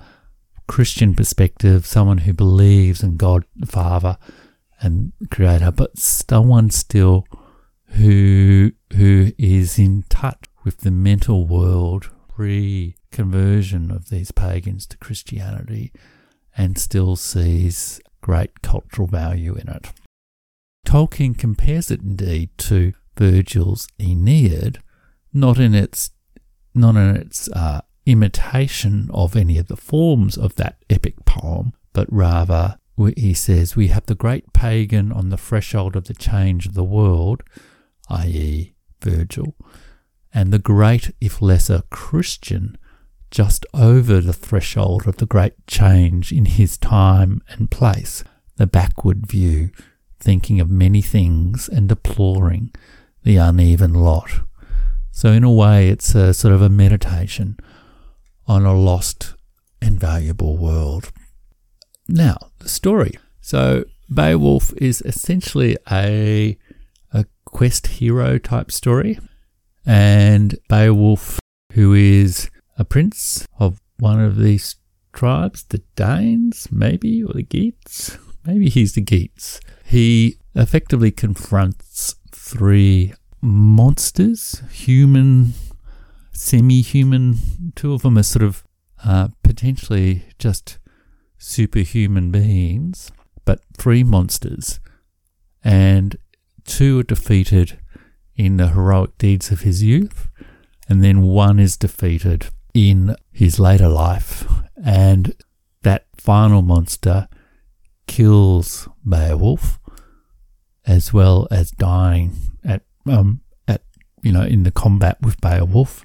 Christian 0.67 1.15
perspective, 1.15 1.87
someone 1.87 2.19
who 2.19 2.33
believes 2.33 3.03
in 3.03 3.17
God 3.17 3.45
the 3.55 3.67
Father 3.67 4.19
and 4.81 5.13
Creator, 5.31 5.73
but 5.73 5.99
someone 5.99 6.71
still 6.71 7.27
who 7.89 8.73
who 8.95 9.33
is 9.39 9.79
in 9.79 10.05
touch 10.09 10.45
with 10.65 10.79
the 10.79 10.91
mental 10.91 11.47
world 11.47 12.11
pre 12.29 12.97
conversion 13.13 13.91
of 13.91 14.09
these 14.09 14.33
pagans 14.33 14.87
to 14.87 14.97
Christianity 14.99 15.93
and 16.57 16.79
still 16.79 17.17
sees 17.17 18.01
great 18.21 18.63
cultural 18.63 19.07
value 19.07 19.55
in 19.55 19.69
it. 19.69 19.93
Tolkien 20.87 21.37
compares 21.37 21.91
it 21.91 22.01
indeed 22.01 22.51
to 22.59 22.93
Virgil's 23.17 23.89
Aeneid, 23.99 24.81
not 25.33 25.59
in 25.59 25.75
its 25.75 26.11
not 26.75 26.97
in 26.97 27.17
its 27.17 27.49
uh, 27.51 27.83
imitation 28.07 29.11
of 29.13 29.37
any 29.37 29.59
of 29.59 29.69
the 29.69 29.77
forms 29.77 30.37
of 30.37 30.57
that 30.57 30.77
epic 30.91 31.25
poem, 31.25 31.73
but 31.93 32.07
rather 32.13 32.79
he 33.17 33.35
says 33.35 33.75
we 33.75 33.89
have 33.89 34.07
the 34.07 34.15
great 34.15 34.53
pagan 34.53 35.11
on 35.11 35.31
the 35.31 35.37
threshold 35.37 35.97
of 35.97 36.05
the 36.05 36.15
change 36.15 36.67
of 36.67 36.75
the 36.75 36.85
world, 36.85 37.43
i.e., 38.09 38.75
Virgil, 39.01 39.55
and 40.33 40.53
the 40.53 40.59
great, 40.59 41.13
if 41.21 41.43
lesser, 41.43 41.83
Christian 41.91 42.79
just 43.31 43.67
over 43.75 44.21
the 44.21 44.33
threshold 44.33 45.09
of 45.09 45.17
the 45.17 45.27
great 45.27 45.55
change 45.67 46.31
in 46.31 46.45
his 46.45 46.79
time 46.79 47.43
and 47.49 47.71
place, 47.71 48.23
the 48.57 48.67
backward 48.67 49.27
view, 49.27 49.71
thinking 50.21 50.61
of 50.61 50.71
many 50.71 51.03
things 51.03 51.69
and 51.69 51.89
deploring 51.89 52.73
the 53.25 53.37
uneven 53.37 53.93
lot. 53.93 54.31
So, 55.11 55.31
in 55.31 55.43
a 55.43 55.53
way, 55.53 55.89
it's 55.89 56.15
a 56.15 56.33
sort 56.33 56.55
of 56.55 56.63
a 56.63 56.69
meditation 56.69 57.59
on 58.47 58.65
a 58.65 58.75
lost 58.75 59.35
and 59.81 59.99
valuable 59.99 60.57
world. 60.57 61.13
Now, 62.09 62.37
the 62.59 62.69
story. 62.69 63.19
So, 63.41 63.85
Beowulf 64.09 64.73
is 64.77 65.03
essentially 65.03 65.77
a, 65.91 66.59
a 67.13 67.25
quest 67.45 67.87
hero 67.87 68.39
type 68.39 68.71
story, 68.71 69.19
and 69.87 70.57
Beowulf, 70.69 71.39
who 71.73 71.95
is 71.95 72.51
a 72.79 72.85
prince 72.85 73.47
of 73.59 73.81
one 73.99 74.21
of 74.21 74.37
these 74.37 74.77
tribes, 75.13 75.65
the 75.65 75.83
Danes, 75.97 76.69
maybe, 76.71 77.23
or 77.23 77.33
the 77.33 77.43
Geats. 77.43 78.19
Maybe 78.45 78.69
he's 78.69 78.95
the 78.95 79.01
Geats. 79.01 79.61
He 79.85 80.39
effectively 80.55 81.11
confronts 81.11 82.17
three 82.31 83.15
monsters, 83.41 84.63
human, 84.71 85.55
semi 86.35 86.83
human. 86.83 87.73
Two 87.75 87.95
of 87.95 88.03
them 88.03 88.19
are 88.19 88.23
sort 88.23 88.43
of 88.43 88.65
uh, 89.05 89.29
potentially 89.43 90.25
just 90.39 90.79
superhuman 91.39 92.31
beings, 92.31 93.11
but 93.45 93.61
three 93.77 94.03
monsters. 94.03 94.81
And 95.63 96.17
two 96.65 97.01
are 97.01 97.05
defeated 97.05 97.79
in 98.37 98.57
the 98.57 98.69
heroic 98.69 99.17
deeds 99.19 99.51
of 99.51 99.61
his 99.61 99.83
youth, 99.83 100.29
and 100.89 101.03
then 101.03 101.23
one 101.23 101.59
is 101.59 101.77
defeated 101.77 102.49
in 102.75 103.17
his 103.33 103.59
later 103.59 103.89
life, 103.89 104.45
and 104.85 105.35
that 105.83 106.07
final 106.17 106.63
monster 106.63 107.29
kills 108.07 108.89
Beowulf, 109.05 109.79
as 110.87 111.13
well 111.13 111.47
as 111.51 111.71
dying 111.71 112.33
at 112.65 112.83
um 113.07 113.41
you 114.25 114.33
know 114.33 114.43
in 114.43 114.65
the 114.65 114.73
combat 114.73 115.19
with 115.21 115.41
Beowulf, 115.41 116.05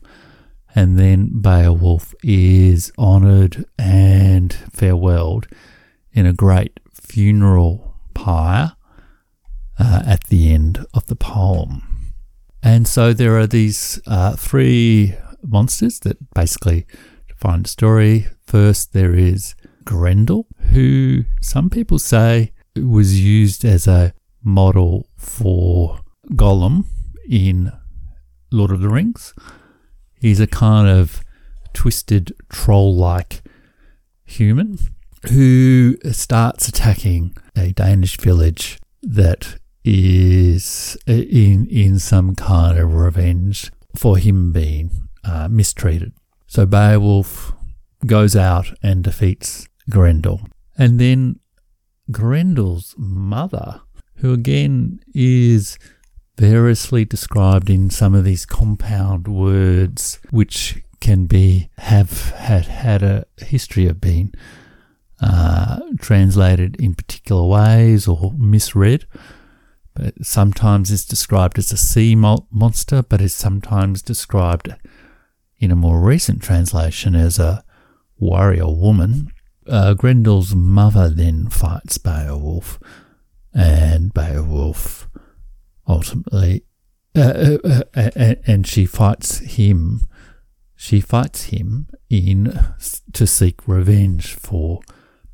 and 0.75 0.99
then 0.99 1.41
Beowulf 1.41 2.13
is 2.23 2.91
honoured 2.97 3.65
and 3.77 4.51
farewelled 4.71 5.45
in 6.11 6.25
a 6.25 6.33
great 6.33 6.79
funeral 6.93 7.95
pyre 8.13 8.73
uh, 9.79 10.03
at 10.05 10.25
the 10.25 10.53
end 10.53 10.85
of 10.93 11.07
the 11.07 11.15
poem. 11.15 12.13
And 12.61 12.87
so 12.87 13.13
there 13.13 13.37
are 13.39 13.47
these 13.47 14.01
uh, 14.05 14.35
three 14.35 15.15
monsters 15.41 15.99
that 16.01 16.17
basically 16.33 16.85
define 17.27 17.63
the 17.63 17.69
story. 17.69 18.27
First, 18.45 18.91
there 18.93 19.15
is 19.15 19.55
Grendel, 19.85 20.45
who 20.71 21.23
some 21.41 21.69
people 21.69 21.99
say 21.99 22.51
was 22.75 23.19
used 23.19 23.63
as 23.63 23.87
a 23.87 24.13
model 24.43 25.07
for 25.17 26.01
Gollum 26.33 26.85
in 27.29 27.71
Lord 28.51 28.71
of 28.71 28.81
the 28.81 28.89
Rings. 28.89 29.33
He's 30.19 30.39
a 30.39 30.47
kind 30.47 30.87
of 30.87 31.21
twisted 31.73 32.33
troll 32.49 32.95
like 32.95 33.41
human 34.25 34.77
who 35.29 35.97
starts 36.11 36.67
attacking 36.67 37.35
a 37.55 37.71
Danish 37.71 38.17
village 38.17 38.79
that 39.01 39.57
is 39.83 40.97
in 41.07 41.67
in 41.67 41.99
some 41.99 42.35
kind 42.35 42.77
of 42.77 42.93
revenge 42.93 43.71
for 43.95 44.17
him 44.17 44.51
being 44.51 45.07
uh, 45.23 45.47
mistreated. 45.49 46.13
So 46.47 46.65
Beowulf 46.65 47.53
goes 48.05 48.35
out 48.35 48.73
and 48.81 49.03
defeats 49.03 49.67
Grendel. 49.89 50.41
And 50.77 50.99
then 50.99 51.39
Grendel's 52.11 52.95
mother, 52.97 53.81
who 54.15 54.33
again 54.33 54.99
is 55.13 55.77
variously 56.39 57.03
described 57.03 57.69
in 57.69 57.89
some 57.89 58.15
of 58.15 58.23
these 58.23 58.45
compound 58.45 59.27
words, 59.27 60.19
which 60.31 60.81
can 61.01 61.25
be 61.25 61.69
have 61.77 62.29
had 62.31 62.65
had 62.65 63.03
a 63.03 63.25
history 63.39 63.87
of 63.87 63.99
being 63.99 64.33
uh, 65.21 65.81
translated 65.99 66.77
in 66.79 66.95
particular 66.95 67.45
ways 67.45 68.07
or 68.07 68.33
misread. 68.37 69.05
But 69.93 70.25
sometimes 70.25 70.91
it's 70.91 71.03
described 71.03 71.57
as 71.59 71.73
a 71.73 71.77
sea 71.77 72.15
monster, 72.15 73.03
but 73.03 73.19
is 73.19 73.33
sometimes 73.33 74.01
described 74.01 74.73
in 75.57 75.71
a 75.71 75.75
more 75.75 75.99
recent 75.99 76.41
translation 76.41 77.15
as 77.15 77.37
a 77.37 77.65
warrior 78.17 78.67
woman. 78.67 79.33
Uh, 79.67 79.93
Grendel's 79.93 80.55
mother 80.55 81.09
then 81.09 81.49
fights 81.49 81.97
Beowulf, 81.97 82.79
and 83.53 84.13
Beowulf 84.13 85.09
ultimately, 85.89 86.63
uh, 87.15 87.57
uh, 87.63 87.83
uh 87.95 88.35
and 88.45 88.65
she 88.65 88.85
fights 88.85 89.39
him. 89.39 90.07
She 90.75 91.01
fights 91.01 91.45
him 91.45 91.87
in 92.09 92.57
to 93.11 93.27
seek 93.27 93.67
revenge 93.67 94.33
for 94.33 94.79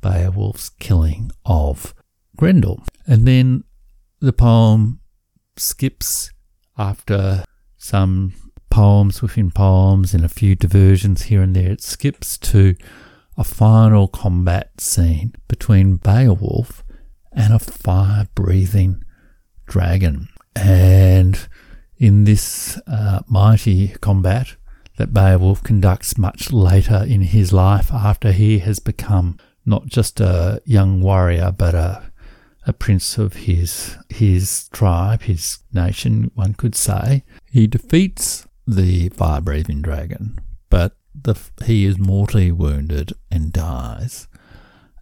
Beowulf's 0.00 0.70
killing 0.70 1.30
of 1.44 1.94
Grendel, 2.36 2.82
and 3.06 3.28
then 3.28 3.62
the 4.20 4.32
poem 4.32 5.00
skips 5.56 6.30
after 6.76 7.44
some 7.78 8.32
poems 8.70 9.22
within 9.22 9.50
poems 9.50 10.12
and 10.12 10.24
a 10.24 10.28
few 10.28 10.54
diversions 10.54 11.22
here 11.22 11.42
and 11.42 11.54
there. 11.54 11.72
It 11.72 11.82
skips 11.82 12.36
to 12.38 12.74
a 13.36 13.44
final 13.44 14.08
combat 14.08 14.80
scene 14.80 15.34
between 15.48 15.96
Beowulf 15.96 16.82
and 17.32 17.54
a 17.54 17.58
fire 17.58 18.26
breathing 18.34 19.04
dragon. 19.66 20.28
And 20.56 21.48
in 21.98 22.24
this 22.24 22.80
uh, 22.86 23.20
mighty 23.28 23.88
combat 24.00 24.56
that 24.96 25.12
Beowulf 25.12 25.62
conducts 25.62 26.16
much 26.18 26.52
later 26.52 27.04
in 27.06 27.20
his 27.20 27.52
life 27.52 27.92
after 27.92 28.32
he 28.32 28.58
has 28.60 28.78
become 28.78 29.38
not 29.64 29.86
just 29.86 30.20
a 30.20 30.62
young 30.64 31.00
warrior 31.02 31.52
but 31.52 31.74
a 31.74 32.10
a 32.66 32.72
prince 32.72 33.16
of 33.16 33.34
his 33.34 33.96
his 34.08 34.68
tribe, 34.72 35.22
his 35.22 35.60
nation, 35.72 36.30
one 36.34 36.54
could 36.54 36.74
say. 36.74 37.22
He 37.50 37.66
defeats 37.66 38.46
the 38.66 39.08
fire 39.10 39.40
breathing 39.40 39.82
dragon, 39.82 40.40
but 40.68 40.96
the, 41.14 41.38
he 41.64 41.84
is 41.84 41.98
mortally 41.98 42.50
wounded 42.50 43.12
and 43.30 43.52
dies. 43.52 44.26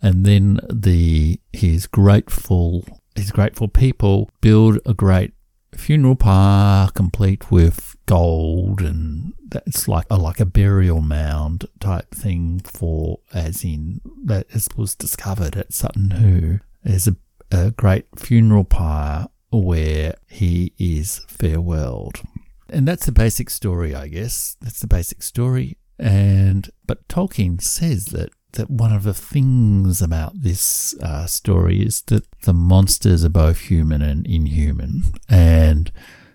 And 0.02 0.26
then 0.26 0.60
the 0.70 1.40
his 1.52 1.86
grateful 1.86 2.84
his 3.16 3.30
grateful 3.30 3.68
people 3.68 4.28
build 4.42 4.78
a 4.84 4.92
great 4.92 5.32
funeral 5.76 6.16
pyre 6.16 6.88
complete 6.94 7.50
with 7.50 7.96
gold 8.06 8.80
and 8.80 9.32
that's 9.46 9.88
like 9.88 10.06
a 10.10 10.16
like 10.16 10.40
a 10.40 10.46
burial 10.46 11.00
mound 11.00 11.66
type 11.80 12.14
thing 12.14 12.60
for 12.64 13.20
as 13.32 13.64
in 13.64 14.00
that 14.24 14.46
was 14.76 14.94
discovered 14.94 15.56
at 15.56 15.72
Sutton 15.72 16.10
Hoo. 16.10 16.60
There's 16.82 17.08
a, 17.08 17.16
a 17.50 17.70
great 17.70 18.06
funeral 18.16 18.64
pyre 18.64 19.28
where 19.50 20.14
he 20.28 20.72
is 20.78 21.24
farewelled. 21.28 22.22
And 22.68 22.88
that's 22.88 23.06
the 23.06 23.12
basic 23.12 23.50
story, 23.50 23.94
I 23.94 24.08
guess. 24.08 24.56
That's 24.60 24.80
the 24.80 24.86
basic 24.86 25.22
story. 25.22 25.76
And 25.98 26.70
but 26.86 27.06
Tolkien 27.08 27.62
says 27.62 28.06
that 28.06 28.30
that 28.54 28.70
one 28.70 28.92
of 28.92 29.04
the 29.04 29.14
things 29.14 30.02
about 30.02 30.32
this 30.42 30.94
uh, 31.00 31.26
story 31.26 31.84
is 31.84 32.02
that 32.02 32.26
the 32.42 32.54
monsters 32.54 33.24
are 33.24 33.30
both 33.30 33.60
human 33.60 34.02
and 34.02 34.26
inhuman, 34.26 35.04
and 35.28 35.92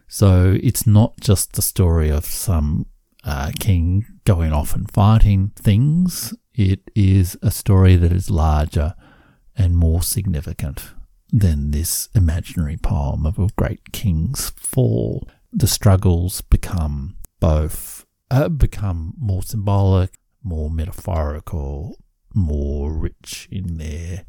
so 0.08 0.58
it's 0.62 0.88
not 0.88 1.19
just 1.19 1.53
the 1.53 1.62
story 1.62 2.10
of 2.10 2.25
some 2.25 2.86
uh, 3.23 3.51
king 3.60 4.05
going 4.25 4.53
off 4.53 4.75
and 4.75 4.91
fighting 4.91 5.51
things. 5.55 6.34
It 6.53 6.91
is 6.95 7.38
a 7.41 7.51
story 7.51 7.95
that 7.95 8.12
is 8.12 8.29
larger 8.29 8.95
and 9.55 9.77
more 9.77 10.01
significant 10.01 10.93
than 11.32 11.71
this 11.71 12.10
imaginary 12.15 12.77
poem 12.77 13.25
of 13.25 13.38
a 13.38 13.49
great 13.55 13.91
king's 13.91 14.49
fall. 14.51 15.27
The 15.53 15.67
struggles 15.67 16.41
become 16.41 17.17
both 17.39 18.05
uh, 18.32 18.49
become 18.49 19.13
more 19.17 19.43
symbolic, 19.43 20.15
more 20.43 20.69
metaphorical, 20.69 21.97
more 22.34 22.92
rich 22.92 23.48
in 23.52 23.78
their 23.78 24.26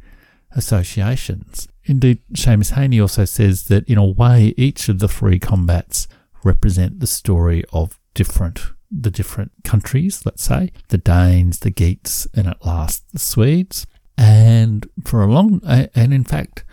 associations. 0.52 1.68
Indeed, 1.84 2.22
Seamus 2.32 2.72
Heaney 2.72 3.00
also 3.00 3.24
says 3.24 3.64
that 3.64 3.88
in 3.88 3.98
a 3.98 4.06
way, 4.06 4.54
each 4.56 4.88
of 4.88 4.98
the 4.98 5.08
three 5.08 5.38
combats 5.38 6.08
represent 6.44 7.00
the 7.00 7.06
story 7.06 7.64
of 7.72 7.98
different 8.14 8.60
the 8.92 9.10
different 9.10 9.52
countries, 9.62 10.26
let's 10.26 10.42
say, 10.42 10.72
the 10.88 10.98
Danes, 10.98 11.60
the 11.60 11.70
Geats, 11.70 12.26
and 12.34 12.48
at 12.48 12.66
last 12.66 13.04
the 13.12 13.20
Swedes. 13.20 13.86
And 14.18 14.84
for 15.04 15.22
a 15.22 15.32
long, 15.32 15.60
and 15.64 16.12
in 16.12 16.24
fact, 16.24 16.64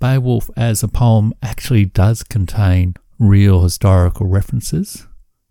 Beowulf 0.00 0.48
as 0.56 0.82
a 0.82 0.88
poem 0.88 1.34
actually 1.42 1.84
does 1.84 2.22
contain 2.22 2.94
real 3.18 3.62
historical 3.62 4.26
references 4.26 5.06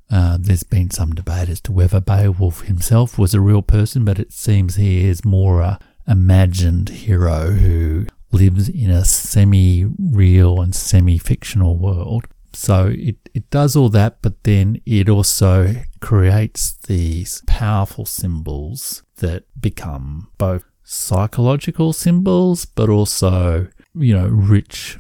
uh, 0.09 0.37
there's 0.39 0.63
been 0.63 0.91
some 0.91 1.13
debate 1.13 1.49
as 1.49 1.61
to 1.61 1.71
whether 1.71 1.99
Beowulf 1.99 2.61
himself 2.61 3.17
was 3.17 3.33
a 3.33 3.41
real 3.41 3.61
person, 3.61 4.05
but 4.05 4.19
it 4.19 4.31
seems 4.31 4.75
he 4.75 5.05
is 5.05 5.25
more 5.25 5.61
a 5.61 5.79
imagined 6.07 6.89
hero 6.89 7.51
who 7.51 8.05
lives 8.31 8.69
in 8.69 8.91
a 8.91 9.03
semi-real 9.03 10.61
and 10.61 10.75
semi-fictional 10.75 11.77
world. 11.77 12.27
So 12.53 12.93
it, 12.95 13.17
it 13.33 13.49
does 13.49 13.75
all 13.75 13.89
that, 13.89 14.21
but 14.21 14.43
then 14.43 14.81
it 14.85 15.09
also 15.09 15.73
creates 15.99 16.73
these 16.73 17.41
powerful 17.47 18.05
symbols 18.05 19.03
that 19.17 19.45
become 19.59 20.29
both 20.37 20.63
psychological 20.83 21.91
symbols, 21.91 22.65
but 22.65 22.89
also, 22.89 23.67
you 23.95 24.13
know, 24.13 24.27
rich, 24.27 24.99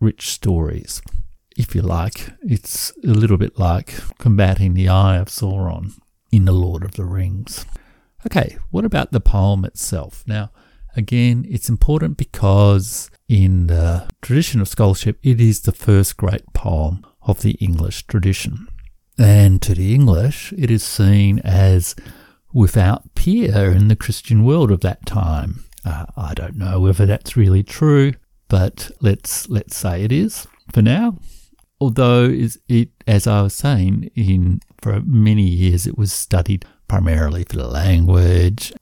rich 0.00 0.30
stories 0.30 1.02
if 1.56 1.74
you 1.74 1.82
like. 1.82 2.30
It's 2.42 2.92
a 3.04 3.08
little 3.08 3.36
bit 3.36 3.58
like 3.58 3.94
combating 4.18 4.74
the 4.74 4.88
eye 4.88 5.18
of 5.18 5.28
Sauron 5.28 5.92
in 6.30 6.44
The 6.44 6.52
Lord 6.52 6.84
of 6.84 6.92
the 6.92 7.04
Rings. 7.04 7.66
Okay, 8.26 8.56
what 8.70 8.84
about 8.84 9.12
the 9.12 9.20
poem 9.20 9.64
itself? 9.64 10.24
Now, 10.26 10.50
again, 10.96 11.46
it's 11.48 11.68
important 11.68 12.16
because 12.16 13.10
in 13.28 13.66
the 13.68 14.08
tradition 14.20 14.60
of 14.60 14.68
scholarship, 14.68 15.18
it 15.22 15.40
is 15.40 15.62
the 15.62 15.72
first 15.72 16.16
great 16.16 16.52
poem 16.52 17.04
of 17.22 17.42
the 17.42 17.52
English 17.52 18.06
tradition. 18.06 18.68
And 19.18 19.60
to 19.62 19.74
the 19.74 19.94
English, 19.94 20.52
it 20.56 20.70
is 20.70 20.82
seen 20.82 21.40
as 21.40 21.94
without 22.52 23.14
peer 23.14 23.70
in 23.70 23.88
the 23.88 23.96
Christian 23.96 24.44
world 24.44 24.70
of 24.70 24.80
that 24.80 25.06
time. 25.06 25.64
Uh, 25.84 26.06
I 26.16 26.34
don't 26.34 26.56
know 26.56 26.80
whether 26.80 27.06
that's 27.06 27.36
really 27.36 27.62
true, 27.62 28.12
but 28.48 28.90
let's 29.00 29.48
let's 29.48 29.76
say 29.76 30.02
it 30.02 30.12
is 30.12 30.46
for 30.72 30.82
now 30.82 31.18
although 31.80 32.28
it, 32.68 32.90
as 33.06 33.26
I 33.26 33.42
was 33.42 33.54
saying, 33.54 34.10
in 34.14 34.60
for 34.82 35.00
many 35.00 35.42
years 35.42 35.86
it 35.86 35.98
was 35.98 36.12
studied 36.12 36.64
primarily 36.88 37.44
for 37.44 37.56
the 37.56 37.68
language. 37.68 38.72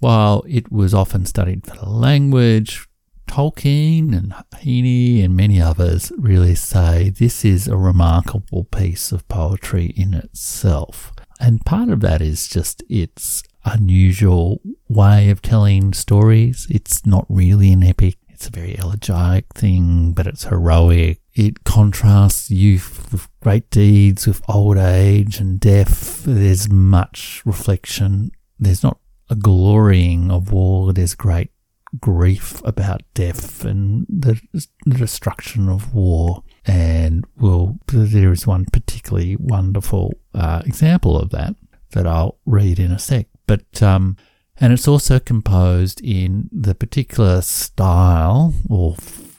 While 0.00 0.42
it 0.48 0.72
was 0.72 0.94
often 0.94 1.26
studied 1.26 1.64
for 1.66 1.76
the 1.76 1.88
language, 1.88 2.88
Tolkien 3.28 4.16
and 4.16 4.34
Heaney 4.56 5.24
and 5.24 5.36
many 5.36 5.60
others 5.60 6.12
really 6.18 6.54
say 6.54 7.10
this 7.10 7.44
is 7.44 7.68
a 7.68 7.76
remarkable 7.76 8.64
piece 8.64 9.12
of 9.12 9.26
poetry 9.28 9.86
in 9.96 10.12
itself. 10.12 11.12
And 11.40 11.64
part 11.64 11.88
of 11.88 12.00
that 12.00 12.20
is 12.20 12.48
just 12.48 12.82
its 12.88 13.42
unusual 13.64 14.60
way 14.88 15.30
of 15.30 15.40
telling 15.40 15.92
stories. 15.92 16.66
It's 16.68 17.06
not 17.06 17.24
really 17.28 17.72
an 17.72 17.82
epic 17.82 18.16
it's 18.42 18.48
a 18.48 18.60
very 18.60 18.76
elegiac 18.76 19.44
thing, 19.54 20.12
but 20.12 20.26
it's 20.26 20.44
heroic. 20.44 21.20
It 21.32 21.62
contrasts 21.62 22.50
youth 22.50 23.12
with 23.12 23.28
great 23.40 23.70
deeds, 23.70 24.26
with 24.26 24.42
old 24.48 24.78
age 24.78 25.38
and 25.38 25.60
death. 25.60 26.24
There's 26.24 26.68
much 26.68 27.40
reflection. 27.46 28.32
There's 28.58 28.82
not 28.82 28.98
a 29.30 29.36
glorying 29.36 30.32
of 30.32 30.50
war. 30.50 30.92
There's 30.92 31.14
great 31.14 31.52
grief 32.00 32.60
about 32.64 33.02
death 33.14 33.64
and 33.64 34.06
the, 34.08 34.40
the 34.52 34.98
destruction 34.98 35.68
of 35.68 35.94
war. 35.94 36.42
And 36.66 37.24
well, 37.38 37.78
there 37.86 38.32
is 38.32 38.44
one 38.44 38.64
particularly 38.72 39.36
wonderful 39.36 40.14
uh, 40.34 40.62
example 40.66 41.16
of 41.16 41.30
that 41.30 41.54
that 41.92 42.08
I'll 42.08 42.38
read 42.44 42.80
in 42.80 42.90
a 42.90 42.98
sec. 42.98 43.26
But 43.46 43.80
um, 43.84 44.16
and 44.60 44.72
it's 44.72 44.88
also 44.88 45.18
composed 45.18 46.00
in 46.00 46.48
the 46.52 46.74
particular 46.74 47.40
style 47.42 48.54
or 48.68 48.96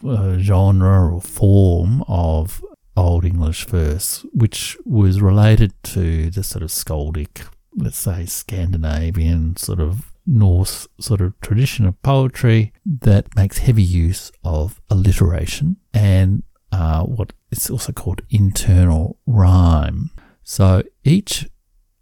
uh, 0.08 0.38
genre 0.38 1.14
or 1.14 1.22
form 1.22 2.04
of 2.08 2.64
Old 2.96 3.26
English 3.26 3.66
verse, 3.66 4.26
which 4.34 4.78
was 4.86 5.22
related 5.22 5.74
to 5.84 6.30
the 6.30 6.44
sort 6.44 6.64
of 6.64 6.70
skaldic, 6.70 7.48
let's 7.76 7.98
say 7.98 8.26
Scandinavian 8.26 9.56
sort 9.56 9.80
of 9.80 10.12
Norse 10.26 10.88
sort 11.00 11.20
of 11.20 11.40
tradition 11.42 11.86
of 11.86 12.02
poetry 12.02 12.72
that 12.86 13.36
makes 13.36 13.58
heavy 13.58 13.84
use 13.84 14.32
of 14.44 14.80
alliteration 14.90 15.76
and 15.94 16.44
uh, 16.72 17.04
what 17.04 17.34
it's 17.52 17.70
also 17.70 17.92
called 17.92 18.22
internal 18.30 19.18
rhyme. 19.26 20.12
So 20.44 20.84
each 21.04 21.50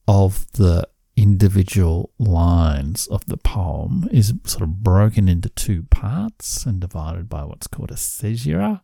of 0.07 0.51
the 0.53 0.87
individual 1.15 2.11
lines 2.17 3.07
of 3.07 3.25
the 3.25 3.37
poem 3.37 4.07
is 4.11 4.33
sort 4.45 4.63
of 4.63 4.83
broken 4.83 5.27
into 5.27 5.49
two 5.49 5.83
parts 5.83 6.65
and 6.65 6.79
divided 6.79 7.29
by 7.29 7.43
what's 7.43 7.67
called 7.67 7.91
a 7.91 7.95
caesura. 7.95 8.81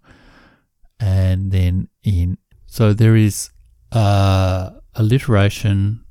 And 0.99 1.51
then 1.51 1.89
in, 2.03 2.37
so 2.65 2.93
there 2.93 3.15
is 3.15 3.51
uh, 3.91 4.71
alliteration, 4.95 6.03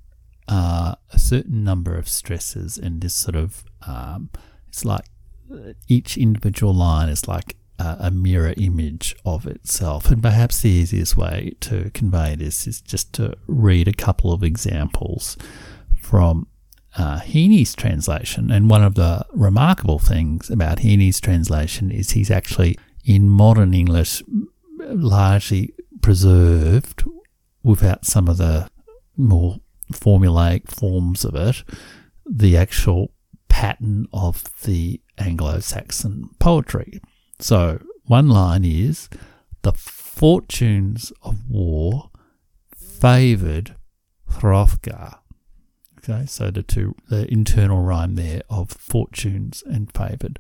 uh, 0.48 0.94
a 1.12 1.18
certain 1.18 1.64
number 1.64 1.96
of 1.96 2.08
stresses, 2.08 2.78
and 2.78 3.00
this 3.00 3.14
sort 3.14 3.36
of, 3.36 3.64
um, 3.86 4.30
it's 4.68 4.84
like 4.84 5.04
each 5.88 6.16
individual 6.16 6.74
line 6.74 7.08
is 7.08 7.28
like 7.28 7.56
a, 7.78 7.96
a 8.00 8.10
mirror 8.10 8.54
image 8.56 9.14
of 9.24 9.46
itself. 9.46 10.10
And 10.10 10.22
perhaps 10.22 10.60
the 10.60 10.70
easiest 10.70 11.16
way 11.16 11.54
to 11.60 11.90
convey 11.90 12.36
this 12.36 12.66
is 12.66 12.80
just 12.80 13.12
to 13.14 13.36
read 13.46 13.88
a 13.88 13.92
couple 13.92 14.32
of 14.32 14.42
examples 14.42 15.36
from 16.06 16.46
uh, 16.96 17.20
Heaney's 17.20 17.74
translation. 17.74 18.50
And 18.50 18.70
one 18.70 18.84
of 18.84 18.94
the 18.94 19.26
remarkable 19.32 19.98
things 19.98 20.48
about 20.50 20.78
Heaney's 20.78 21.20
translation 21.20 21.90
is 21.90 22.10
he's 22.10 22.30
actually, 22.30 22.78
in 23.04 23.28
modern 23.28 23.74
English, 23.74 24.22
largely 24.78 25.74
preserved 26.00 27.04
without 27.62 28.04
some 28.04 28.28
of 28.28 28.36
the 28.36 28.70
more 29.16 29.58
formulaic 29.92 30.70
forms 30.70 31.24
of 31.24 31.34
it, 31.34 31.64
the 32.24 32.56
actual 32.56 33.12
pattern 33.48 34.06
of 34.12 34.44
the 34.62 35.00
Anglo 35.18 35.58
Saxon 35.60 36.30
poetry. 36.38 37.00
So, 37.40 37.80
one 38.04 38.28
line 38.28 38.64
is 38.64 39.08
the 39.62 39.72
fortunes 39.72 41.12
of 41.22 41.50
war 41.50 42.10
favoured 42.76 43.74
Hrothgar. 44.30 45.18
Okay, 46.08 46.26
so 46.26 46.50
the 46.50 46.62
two, 46.62 46.94
the 47.08 47.30
internal 47.32 47.82
rhyme 47.82 48.14
there 48.14 48.42
of 48.48 48.70
fortunes 48.70 49.62
and 49.66 49.92
favoured. 49.92 50.38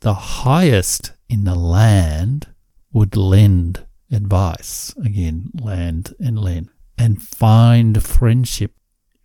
The 0.00 0.14
highest 0.14 1.12
in 1.28 1.44
the 1.44 1.54
land 1.54 2.48
would 2.92 3.16
lend 3.16 3.86
advice, 4.10 4.94
again, 5.04 5.50
land 5.60 6.14
and 6.18 6.38
lend, 6.38 6.70
and 6.96 7.20
find 7.20 8.02
friendship 8.02 8.72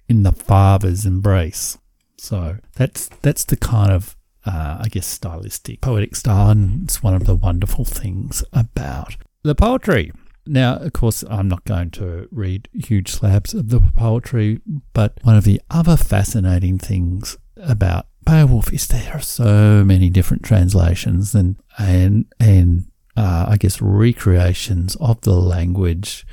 in 0.08 0.24
the 0.24 0.32
father's 0.32 1.06
embrace. 1.06 1.78
So 2.18 2.58
that's 2.76 3.08
that's 3.22 3.46
the 3.46 3.58
kind 3.58 3.92
of 3.92 4.18
uh, 4.46 4.78
I 4.82 4.88
guess, 4.88 5.06
stylistic, 5.06 5.82
poetic 5.82 6.16
style, 6.16 6.50
and 6.50 6.84
it's 6.84 7.04
one 7.04 7.14
of 7.14 7.26
the 7.26 7.36
wonderful 7.36 7.86
things 7.86 8.44
about 8.54 9.16
the 9.44 9.56
poetry. 9.56 10.12
Now, 10.50 10.78
of 10.78 10.94
course, 10.94 11.24
I'm 11.30 11.48
not 11.48 11.64
going 11.66 11.92
to 11.92 12.28
read 12.32 12.70
huge 12.74 13.12
slabs 13.12 13.54
of 13.54 13.70
the 13.70 13.80
poetry, 13.80 14.60
but 14.94 15.20
one 15.22 15.38
of 15.38 15.44
the 15.44 15.62
other 15.70 15.96
fascinating 15.96 16.80
things 16.80 17.38
about 17.56 18.08
Beowulf 18.26 18.74
is 18.74 18.88
there 18.88 19.14
are 19.14 19.22
so 19.22 19.84
many 19.86 20.10
different 20.10 20.42
translations 20.44 21.36
and 21.36 21.56
and 21.78 22.26
and 22.40 22.88
uh, 23.16 23.46
I 23.48 23.58
guess 23.58 23.80
recreations 23.80 24.96
of 24.96 25.22
the 25.22 25.34
language 25.34 26.26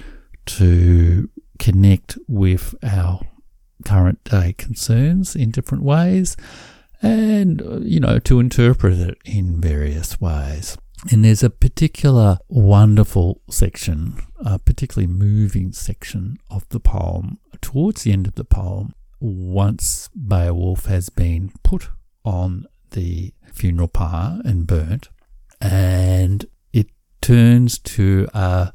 to 0.47 1.29
connect 1.59 2.17
with 2.27 2.75
our 2.83 3.21
current 3.85 4.25
day 4.25 4.55
concerns 4.55 5.37
in 5.37 5.51
different 5.51 5.85
ways 5.85 6.37
and, 7.03 7.62
you 7.83 8.01
know, 8.01 8.19
to 8.21 8.41
interpret 8.41 8.95
it 8.95 9.19
in 9.27 9.61
various 9.61 10.21
ways. 10.21 10.79
And 11.11 11.25
there's 11.25 11.43
a 11.43 11.51
particular 11.51 12.39
wonderful 12.49 13.41
section, 13.49 14.21
a 14.39 14.59
particularly 14.59 15.07
moving 15.13 15.73
section 15.73 16.39
of 16.51 16.69
the 16.71 16.81
poem. 16.81 17.39
Towards 17.61 18.03
the 18.03 18.13
end 18.13 18.27
of 18.27 18.35
the 18.35 18.45
poem, 18.45 18.93
once 19.21 20.09
Beowulf 20.15 20.87
has 20.87 21.09
been 21.09 21.53
put 21.63 21.91
on 22.25 22.67
the 22.91 23.33
funeral 23.53 23.89
pyre 23.89 24.41
and 24.45 24.67
burnt, 24.67 25.09
and 25.61 26.45
it 26.73 26.89
turns 27.21 27.79
to 27.79 28.29
a 28.35 28.73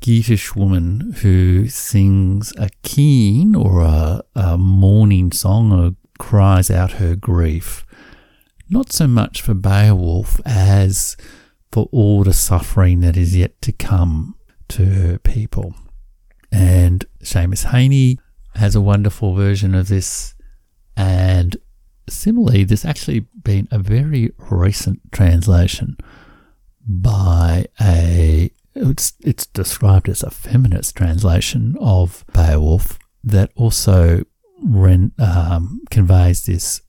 Geatish 0.00 0.54
woman 0.54 1.12
who 1.22 1.68
sings 1.68 2.52
a 2.56 2.70
keen 2.82 3.56
or 3.56 3.80
a, 3.80 4.22
a 4.34 4.56
mourning 4.56 5.32
song 5.32 5.72
or 5.72 5.96
cries 6.18 6.70
out 6.70 6.92
her 6.92 7.16
grief, 7.16 7.84
not 8.70 8.92
so 8.92 9.06
much 9.08 9.42
for 9.42 9.54
Beowulf 9.54 10.40
as 10.46 11.16
for 11.72 11.88
all 11.92 12.24
the 12.24 12.32
suffering 12.32 13.00
that 13.00 13.16
is 13.16 13.36
yet 13.36 13.60
to 13.62 13.72
come 13.72 14.34
to 14.68 14.84
her 14.84 15.18
people. 15.18 15.74
And 16.50 17.04
Seamus 17.22 17.66
Heaney 17.66 18.18
has 18.54 18.74
a 18.74 18.80
wonderful 18.80 19.34
version 19.34 19.74
of 19.74 19.88
this. 19.88 20.34
And 20.96 21.56
similarly, 22.08 22.64
there's 22.64 22.84
actually 22.84 23.20
been 23.42 23.68
a 23.70 23.78
very 23.78 24.32
recent 24.38 25.00
translation 25.12 25.96
by 26.86 27.66
a 27.80 28.50
it's 28.74 29.12
it's 29.20 29.46
described 29.46 30.08
as 30.08 30.22
a 30.22 30.30
feminist 30.30 30.96
translation 30.96 31.76
of 31.80 32.24
Beowulf 32.32 32.98
that 33.24 33.50
also 33.56 34.22
ren, 34.62 35.12
um, 35.18 35.82
conveys 35.90 36.46
this 36.46 36.82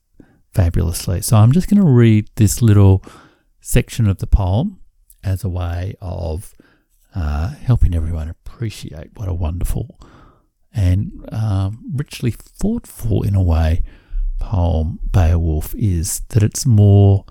fabulously. 0.54 1.20
So 1.20 1.36
I'm 1.36 1.52
just 1.52 1.68
going 1.68 1.82
to 1.82 1.88
read 1.88 2.28
this 2.36 2.62
little 2.62 3.04
section 3.60 4.08
of 4.08 4.18
the 4.18 4.26
poem 4.26 4.80
as 5.22 5.44
a 5.44 5.48
way 5.48 5.94
of 6.00 6.54
uh, 7.14 7.50
helping 7.50 7.94
everyone 7.94 8.28
appreciate 8.28 9.16
what 9.16 9.28
a 9.28 9.34
wonderful 9.34 9.98
and 10.72 11.28
um, 11.32 11.92
richly 11.94 12.30
thoughtful, 12.30 13.22
in 13.22 13.34
a 13.34 13.42
way, 13.42 13.82
poem 14.38 15.00
Beowulf 15.10 15.74
is. 15.74 16.20
That 16.28 16.42
it's 16.42 16.66
more 16.66 17.24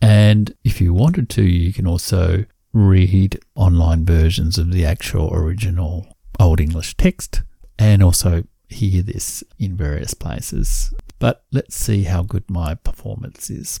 And 0.00 0.54
if 0.64 0.80
you 0.80 0.94
wanted 0.94 1.28
to, 1.30 1.42
you 1.42 1.72
can 1.72 1.86
also 1.86 2.44
read 2.72 3.38
online 3.54 4.04
versions 4.04 4.58
of 4.58 4.72
the 4.72 4.84
actual 4.84 5.32
original 5.34 6.16
Old 6.38 6.60
English 6.60 6.96
text 6.96 7.42
and 7.78 8.02
also 8.02 8.44
hear 8.68 9.02
this 9.02 9.42
in 9.58 9.76
various 9.76 10.14
places. 10.14 10.92
But 11.18 11.44
let's 11.52 11.74
see 11.76 12.04
how 12.04 12.22
good 12.22 12.48
my 12.50 12.74
performance 12.74 13.50
is. 13.50 13.80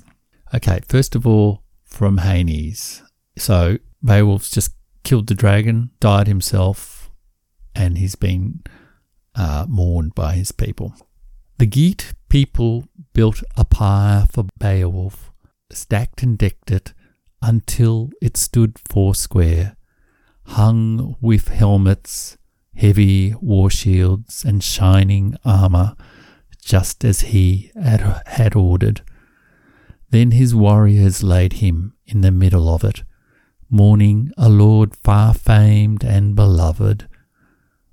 Okay, 0.54 0.80
first 0.88 1.14
of 1.14 1.26
all, 1.26 1.62
from 1.84 2.18
Heaney's. 2.18 3.02
So 3.36 3.78
Beowulf's 4.02 4.50
just 4.50 4.72
killed 5.04 5.26
the 5.26 5.34
dragon, 5.34 5.90
died 6.00 6.26
himself, 6.26 7.10
and 7.74 7.98
he's 7.98 8.16
been 8.16 8.62
uh, 9.34 9.66
mourned 9.68 10.14
by 10.14 10.34
his 10.34 10.52
people. 10.52 10.94
The 11.58 11.66
Geat 11.66 12.14
people 12.28 12.84
built 13.12 13.42
a 13.56 13.64
pyre 13.64 14.26
for 14.30 14.46
Beowulf 14.58 15.32
stacked 15.70 16.22
and 16.22 16.38
decked 16.38 16.70
it 16.70 16.92
until 17.42 18.10
it 18.20 18.36
stood 18.36 18.78
foursquare, 18.88 19.76
hung 20.46 21.16
with 21.20 21.48
helmets, 21.48 22.36
heavy 22.78 23.34
war 23.40 23.68
shields, 23.68 24.44
and 24.44 24.62
shining 24.62 25.36
armour, 25.44 25.96
just 26.64 27.04
as 27.04 27.20
he 27.32 27.72
had, 27.74 28.54
ordered. 28.54 29.02
Then 30.10 30.30
his 30.30 30.54
warriors 30.54 31.22
laid 31.22 31.54
him 31.54 31.94
in 32.06 32.20
the 32.20 32.30
middle 32.30 32.68
of 32.68 32.84
it, 32.84 33.02
mourning 33.68 34.30
a 34.38 34.48
lord 34.48 34.94
far 34.94 35.34
famed 35.34 36.04
and 36.04 36.36
beloved. 36.36 37.08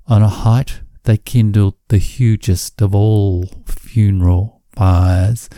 On 0.08 0.22
a 0.22 0.30
height 0.30 0.82
they 1.04 1.18
kindled 1.18 1.76
the 1.88 1.98
hugest 1.98 2.80
of 2.82 2.94
all 2.94 3.46
funeral 3.66 4.62
fires, 4.72 5.50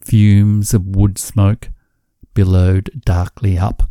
Fumes 0.00 0.74
of 0.74 0.84
wood 0.84 1.16
smoke 1.18 1.70
billowed 2.34 3.02
darkly 3.06 3.56
up. 3.56 3.90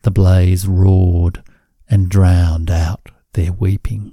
The 0.00 0.10
blaze 0.10 0.66
roared 0.66 1.42
and 1.88 2.08
drowned 2.08 2.70
out 2.70 3.10
their 3.34 3.52
weeping. 3.52 4.12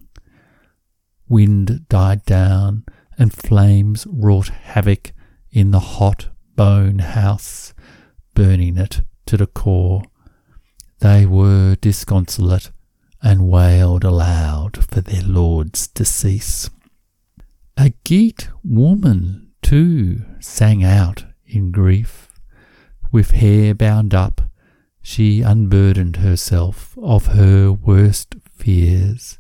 Wind 1.28 1.86
died 1.90 2.26
down, 2.26 2.86
and 3.18 3.34
flames 3.34 4.08
wrought 4.10 4.50
havoc 4.50 5.12
in 5.52 5.72
the 5.72 5.80
hot 5.80 6.30
bone 6.56 7.00
house, 7.00 7.74
burning 8.34 8.78
it 8.78 9.02
to 9.26 9.38
the 9.38 9.48
core. 9.48 10.04
They 11.00 11.26
were 11.26 11.76
disconsolate 11.76 12.72
and 13.22 13.50
wailed 13.50 14.04
aloud 14.04 14.84
for 14.84 15.02
their 15.02 15.24
lord's 15.24 15.88
decease. 15.88 16.70
A 17.78 17.94
Geat 18.04 18.50
woman, 18.64 19.52
too, 19.62 20.24
sang 20.40 20.84
out 20.84 21.26
in 21.46 21.72
grief. 21.72 22.28
With 23.12 23.32
hair 23.32 23.74
bound 23.74 24.14
up, 24.14 24.42
she 25.02 25.42
unburdened 25.42 26.18
herself 26.18 26.98
of 27.02 27.28
her 27.28 27.72
worst 27.72 28.36
fears, 28.60 29.38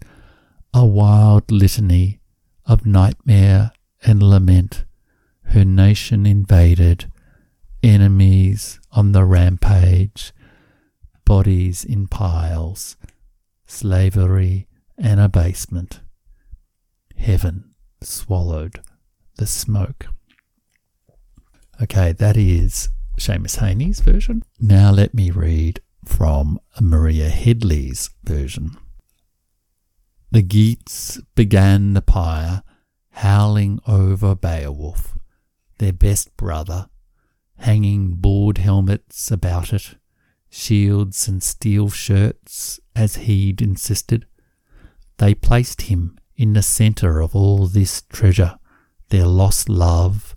a 0.73 0.85
wild 0.85 1.51
litany 1.51 2.19
of 2.65 2.85
nightmare 2.85 3.71
and 4.03 4.23
lament, 4.23 4.85
her 5.43 5.65
nation 5.65 6.25
invaded, 6.25 7.11
enemies 7.83 8.79
on 8.91 9.11
the 9.11 9.25
rampage, 9.25 10.31
bodies 11.25 11.83
in 11.83 12.07
piles, 12.07 12.95
slavery 13.65 14.67
and 14.97 15.19
abasement. 15.19 15.99
Heaven 17.17 17.75
swallowed 18.01 18.79
the 19.37 19.47
smoke. 19.47 20.07
Okay, 21.81 22.13
that 22.13 22.37
is 22.37 22.89
Seamus 23.17 23.57
Heaney's 23.59 23.99
version. 23.99 24.43
Now 24.59 24.91
let 24.91 25.13
me 25.13 25.29
read 25.29 25.81
from 26.05 26.59
Maria 26.79 27.29
Headley's 27.29 28.09
version. 28.23 28.77
The 30.31 30.43
Geats 30.43 31.19
began 31.33 31.93
the 31.93 32.03
pyre, 32.03 32.61
howling 33.09 33.79
over 33.87 34.35
Beowulf, 34.35 35.17
their 35.79 35.91
best 35.91 36.37
brother, 36.37 36.89
hanging 37.57 38.11
board 38.11 38.59
helmets 38.59 39.31
about 39.31 39.73
it, 39.73 39.95
shields 40.47 41.27
and 41.27 41.41
steel 41.41 41.89
shirts, 41.89 42.79
as 42.95 43.15
he'd 43.15 43.59
insisted. 43.59 44.27
They 45.17 45.33
placed 45.33 45.83
him 45.83 46.19
in 46.35 46.53
the 46.53 46.61
centre 46.61 47.21
of 47.21 47.35
all 47.35 47.65
this 47.65 48.03
treasure, 48.03 48.59
their 49.09 49.25
lost 49.25 49.67
love, 49.67 50.35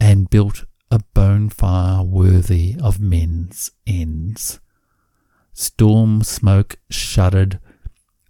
and 0.00 0.30
built 0.30 0.64
a 0.90 1.00
bonfire 1.12 2.02
worthy 2.02 2.76
of 2.82 2.98
men's 2.98 3.72
ends. 3.86 4.58
Storm 5.52 6.22
smoke 6.22 6.76
shuddered 6.88 7.60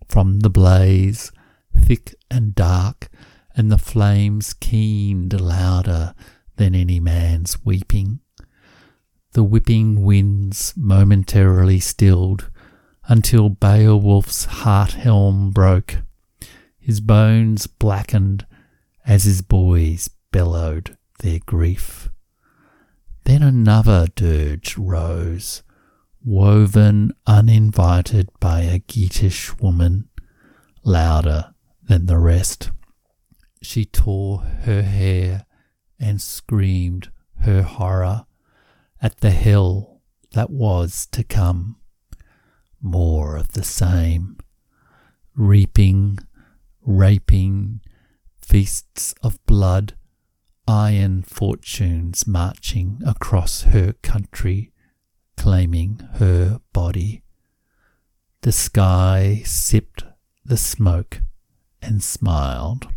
from 0.09 0.41
the 0.41 0.51
blaze, 0.51 1.33
thick 1.77 2.15
and 2.31 2.55
dark, 2.55 3.09
and 3.55 3.71
the 3.71 3.79
flames 3.79 4.53
keened 4.55 5.41
louder 5.41 6.15
than 6.57 6.75
any 6.75 7.01
man's 7.01 7.65
weeping. 7.65 8.21
The 9.33 9.45
whipping 9.45 10.03
winds 10.03 10.73
momentarily 10.77 11.81
stilled 11.81 12.51
until 13.09 13.49
Beowulf's 13.49 14.47
heart 14.47 14.93
helm 14.93 15.51
broke. 15.51 15.99
His 16.79 17.01
bones 17.01 17.67
blackened 17.67 18.47
as 19.05 19.25
his 19.25 19.43
boys 19.43 20.09
bellowed 20.33 20.97
their 21.21 21.39
grief. 21.45 22.11
Then 23.25 23.43
another 23.43 24.07
dirge 24.15 24.77
rose, 24.79 25.63
woven 26.27 27.13
uninvited 27.25 28.29
by 28.41 28.63
a 28.63 28.81
Geatish 28.81 29.61
woman, 29.63 30.09
louder 30.83 31.55
than 31.89 32.07
the 32.07 32.19
rest. 32.19 32.73
She 33.63 33.85
tore 33.85 34.41
her 34.41 34.83
hair 34.83 35.47
and 36.01 36.21
screamed 36.21 37.13
her 37.43 37.63
horror 37.63 38.27
at 39.01 39.21
the 39.21 39.31
hell 39.31 40.01
that 40.33 40.51
was 40.51 41.07
to 41.13 41.23
come. 41.23 41.77
More 42.83 43.37
of 43.37 43.53
the 43.53 43.65
same. 43.65 44.37
Reaping, 45.37 46.19
raping, 46.83 47.81
feasts 48.37 49.15
of 49.23 49.39
blood, 49.47 49.95
iron 50.67 51.23
fortunes 51.23 52.27
marching 52.27 53.01
across 53.07 53.63
her 53.63 53.93
country, 54.03 54.73
claiming 55.37 56.01
her 56.15 56.61
body. 56.73 57.23
The 58.43 58.53
sky 58.53 59.43
sipped 59.45 60.05
the 60.45 60.57
smoke 60.57 61.21
and 61.83 62.03
smiled. 62.03 62.89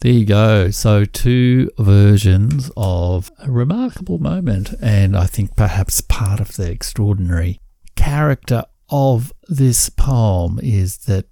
There 0.00 0.12
you 0.12 0.24
go. 0.24 0.70
So, 0.70 1.04
two 1.04 1.70
versions 1.78 2.70
of 2.74 3.30
a 3.38 3.50
remarkable 3.50 4.18
moment, 4.18 4.72
and 4.80 5.14
I 5.14 5.26
think 5.26 5.56
perhaps 5.56 6.00
part 6.00 6.40
of 6.40 6.56
the 6.56 6.70
extraordinary 6.70 7.60
character 7.96 8.64
of 8.88 9.32
this 9.48 9.90
poem 9.90 10.58
is 10.62 10.98
that 11.04 11.26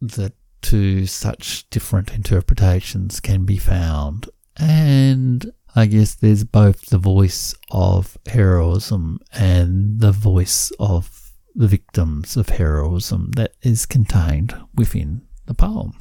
that 0.00 0.32
two 0.62 1.06
such 1.06 1.68
different 1.70 2.12
interpretations 2.12 3.20
can 3.20 3.44
be 3.44 3.56
found, 3.56 4.28
I 5.74 5.86
guess 5.86 6.14
there's 6.14 6.44
both 6.44 6.86
the 6.86 6.98
voice 6.98 7.54
of 7.70 8.18
heroism 8.26 9.20
and 9.32 10.00
the 10.00 10.12
voice 10.12 10.70
of 10.78 11.32
the 11.54 11.66
victims 11.66 12.36
of 12.36 12.50
heroism 12.50 13.30
that 13.36 13.54
is 13.62 13.86
contained 13.86 14.54
within 14.74 15.22
the 15.46 15.54
poem. 15.54 15.94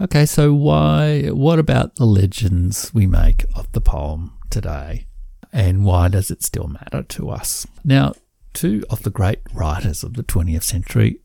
Okay, 0.00 0.26
so 0.26 0.52
why 0.52 1.28
what 1.28 1.58
about 1.58 1.96
the 1.96 2.06
legends 2.06 2.92
we 2.94 3.06
make 3.06 3.44
of 3.54 3.70
the 3.72 3.80
poem 3.80 4.32
today? 4.48 5.06
And 5.52 5.84
why 5.84 6.08
does 6.08 6.30
it 6.30 6.42
still 6.42 6.68
matter 6.68 7.02
to 7.02 7.30
us? 7.30 7.66
Now, 7.84 8.14
two 8.52 8.84
of 8.88 9.02
the 9.02 9.10
great 9.10 9.40
writers 9.52 10.02
of 10.02 10.14
the 10.14 10.22
20th 10.22 10.62
century 10.62 11.20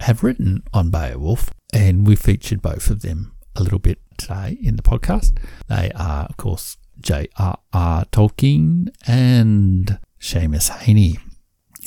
have 0.00 0.22
written 0.22 0.62
on 0.72 0.90
Beowulf, 0.90 1.50
and 1.72 2.06
we 2.06 2.16
featured 2.16 2.62
both 2.62 2.90
of 2.90 3.02
them 3.02 3.34
a 3.54 3.62
little 3.62 3.78
bit 3.78 3.98
today 4.16 4.58
in 4.62 4.76
the 4.76 4.82
podcast. 4.82 5.38
They 5.68 5.90
are, 5.94 6.24
of 6.24 6.36
course, 6.36 6.76
J.R.R. 7.00 8.04
Tolkien 8.06 8.88
and 9.06 9.98
Seamus 10.20 10.70
Heaney. 10.70 11.18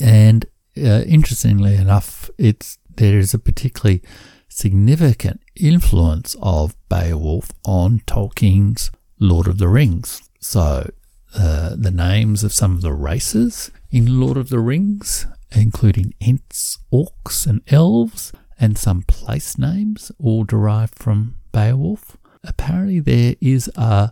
And 0.00 0.46
uh, 0.76 1.02
interestingly 1.06 1.76
enough, 1.76 2.30
it's 2.38 2.78
there 2.96 3.18
is 3.18 3.34
a 3.34 3.38
particularly 3.38 4.02
significant 4.48 5.40
influence 5.56 6.36
of 6.42 6.74
Beowulf 6.88 7.50
on 7.64 8.00
Tolkien's 8.00 8.90
Lord 9.18 9.46
of 9.46 9.58
the 9.58 9.68
Rings. 9.68 10.28
So, 10.40 10.90
uh, 11.34 11.76
the 11.76 11.92
names 11.92 12.42
of 12.42 12.52
some 12.52 12.74
of 12.74 12.82
the 12.82 12.92
races 12.92 13.70
in 13.90 14.20
Lord 14.20 14.36
of 14.36 14.48
the 14.48 14.58
Rings, 14.58 15.26
including 15.52 16.14
Ents, 16.20 16.78
Orcs, 16.92 17.46
and 17.46 17.62
Elves, 17.68 18.32
and 18.58 18.76
some 18.76 19.02
place 19.02 19.56
names, 19.56 20.12
all 20.18 20.44
derived 20.44 20.98
from 20.98 21.36
Beowulf. 21.52 22.16
Apparently, 22.44 23.00
there 23.00 23.36
is 23.40 23.70
a 23.76 24.10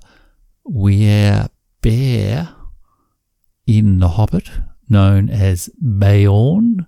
Weir 0.68 1.48
bear 1.80 2.54
in 3.66 3.98
The 4.00 4.08
Hobbit 4.08 4.50
known 4.88 5.28
as 5.28 5.68
Beorn, 5.80 6.86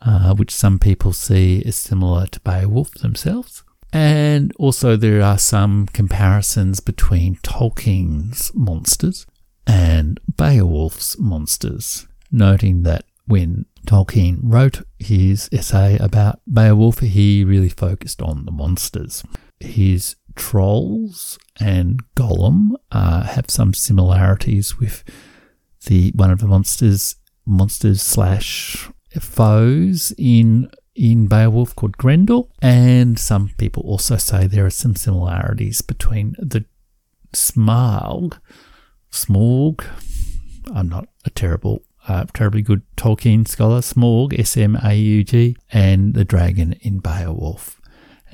uh, 0.00 0.34
which 0.34 0.54
some 0.54 0.78
people 0.78 1.12
see 1.12 1.62
as 1.64 1.76
similar 1.76 2.26
to 2.28 2.40
Beowulf 2.40 2.92
themselves. 2.94 3.64
And 3.92 4.52
also, 4.58 4.96
there 4.96 5.22
are 5.22 5.38
some 5.38 5.86
comparisons 5.86 6.80
between 6.80 7.36
Tolkien's 7.36 8.52
monsters 8.54 9.26
and 9.66 10.20
Beowulf's 10.36 11.18
monsters, 11.18 12.06
noting 12.30 12.82
that 12.82 13.04
when 13.26 13.66
Tolkien 13.86 14.40
wrote 14.42 14.82
his 14.98 15.48
essay 15.52 15.96
about 15.98 16.40
Beowulf, 16.46 16.98
he 16.98 17.44
really 17.44 17.68
focused 17.68 18.20
on 18.20 18.44
the 18.44 18.52
monsters. 18.52 19.22
His 19.60 20.16
trolls 20.34 21.38
and 21.60 22.02
Gollum 22.14 22.70
uh, 22.92 23.24
have 23.24 23.50
some 23.50 23.74
similarities 23.74 24.78
with 24.78 25.04
the 25.86 26.12
one 26.14 26.30
of 26.30 26.40
the 26.40 26.46
monsters 26.46 27.16
monsters 27.44 28.02
slash 28.02 28.88
foes 29.20 30.12
in 30.18 30.70
in 30.94 31.26
Beowulf 31.26 31.76
called 31.76 31.98
Grendel, 31.98 32.50
and 32.62 33.18
some 33.18 33.50
people 33.58 33.82
also 33.82 34.16
say 34.16 34.46
there 34.46 34.66
are 34.66 34.70
some 34.70 34.96
similarities 34.96 35.82
between 35.82 36.34
the 36.38 36.64
Smaug, 37.34 38.38
Smaug. 39.12 39.84
I'm 40.74 40.88
not 40.88 41.08
a 41.24 41.30
terrible, 41.30 41.82
uh, 42.08 42.24
terribly 42.32 42.62
good 42.62 42.82
Tolkien 42.96 43.46
scholar. 43.46 43.80
Smaug, 43.80 44.38
S 44.38 44.56
M 44.56 44.76
A 44.82 44.94
U 44.94 45.22
G, 45.22 45.56
and 45.70 46.14
the 46.14 46.24
dragon 46.24 46.72
in 46.80 46.98
Beowulf. 46.98 47.80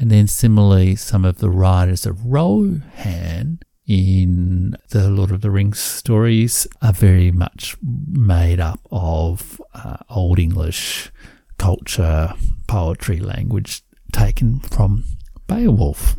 And 0.03 0.11
then 0.11 0.27
similarly, 0.27 0.97
some 0.97 1.25
of 1.25 1.39
the 1.39 1.49
riders 1.49 2.07
of 2.07 2.27
Rohan 2.27 3.61
in 3.87 4.77
the 4.91 5.09
Lord 5.09 5.31
of 5.31 5.43
the 5.43 5.51
Rings 5.53 5.79
stories 5.79 6.67
are 6.83 6.93
very 6.93 7.31
much 7.31 7.77
made 7.81 8.59
up 8.59 8.81
of 8.91 9.63
uh, 9.73 9.99
Old 10.11 10.41
English 10.41 11.13
culture, 11.57 12.35
poetry, 12.67 13.21
language 13.21 13.83
taken 14.11 14.59
from 14.59 15.05
Beowulf. 15.47 16.17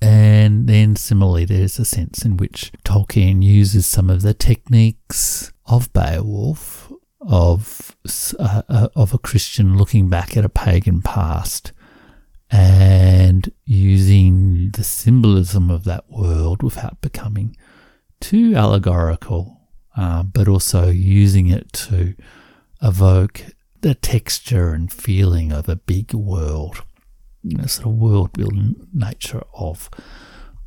And 0.00 0.68
then 0.68 0.94
similarly, 0.94 1.44
there's 1.46 1.80
a 1.80 1.84
sense 1.84 2.24
in 2.24 2.36
which 2.36 2.70
Tolkien 2.84 3.42
uses 3.42 3.84
some 3.84 4.08
of 4.08 4.22
the 4.22 4.32
techniques 4.32 5.50
of 5.66 5.92
Beowulf, 5.92 6.92
of, 7.20 7.96
uh, 8.38 8.62
uh 8.68 8.88
of 8.94 9.12
a 9.12 9.18
Christian 9.18 9.76
looking 9.76 10.08
back 10.08 10.36
at 10.36 10.44
a 10.44 10.48
pagan 10.48 11.02
past 11.02 11.72
and 12.50 13.52
using 13.64 14.70
the 14.72 14.84
symbolism 14.84 15.70
of 15.70 15.84
that 15.84 16.10
world 16.10 16.62
without 16.62 17.00
becoming 17.00 17.56
too 18.20 18.54
allegorical, 18.54 19.60
uh, 19.96 20.22
but 20.22 20.48
also 20.48 20.88
using 20.88 21.48
it 21.48 21.72
to 21.72 22.14
evoke 22.82 23.44
the 23.80 23.94
texture 23.94 24.72
and 24.72 24.92
feeling 24.92 25.52
of 25.52 25.68
a 25.68 25.76
big 25.76 26.12
world, 26.12 26.82
you 27.42 27.56
know, 27.56 27.66
sort 27.66 27.86
of 27.86 27.94
world 27.94 28.32
building 28.32 28.74
nature 28.92 29.42
of 29.54 29.88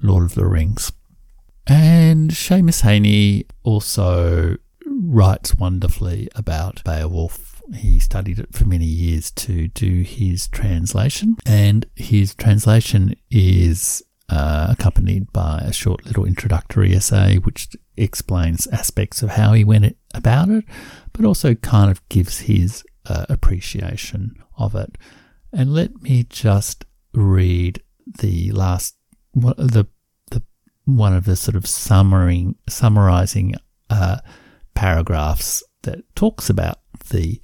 Lord 0.01 0.23
of 0.23 0.35
the 0.35 0.45
Rings. 0.45 0.91
And 1.67 2.31
Seamus 2.31 2.83
Heaney 2.83 3.45
also 3.63 4.57
writes 4.85 5.55
wonderfully 5.55 6.29
about 6.35 6.83
Beowulf 6.83 7.52
he 7.75 7.99
studied 7.99 8.39
it 8.39 8.53
for 8.53 8.65
many 8.65 8.85
years 8.85 9.31
to 9.31 9.67
do 9.69 10.01
his 10.01 10.47
translation, 10.47 11.37
and 11.45 11.85
his 11.95 12.35
translation 12.35 13.15
is 13.31 14.03
uh, 14.29 14.67
accompanied 14.69 15.31
by 15.31 15.59
a 15.63 15.73
short 15.73 16.05
little 16.05 16.25
introductory 16.25 16.95
essay 16.95 17.37
which 17.37 17.69
explains 17.97 18.67
aspects 18.67 19.21
of 19.21 19.31
how 19.31 19.53
he 19.53 19.63
went 19.63 19.95
about 20.13 20.49
it, 20.49 20.65
but 21.11 21.25
also 21.25 21.53
kind 21.55 21.91
of 21.91 22.07
gives 22.09 22.41
his 22.41 22.83
uh, 23.05 23.25
appreciation 23.29 24.35
of 24.57 24.75
it. 24.75 24.97
And 25.51 25.73
let 25.73 26.01
me 26.01 26.23
just 26.23 26.85
read 27.13 27.81
the 28.05 28.51
last 28.51 28.95
the 29.35 29.87
the 30.31 30.43
one 30.85 31.13
of 31.13 31.25
the 31.25 31.35
sort 31.35 31.55
of 31.55 31.67
summarizing 31.67 32.55
summarizing 32.67 33.55
uh, 33.89 34.17
paragraphs 34.73 35.63
that 35.83 36.03
talks 36.15 36.49
about 36.49 36.79
the 37.09 37.41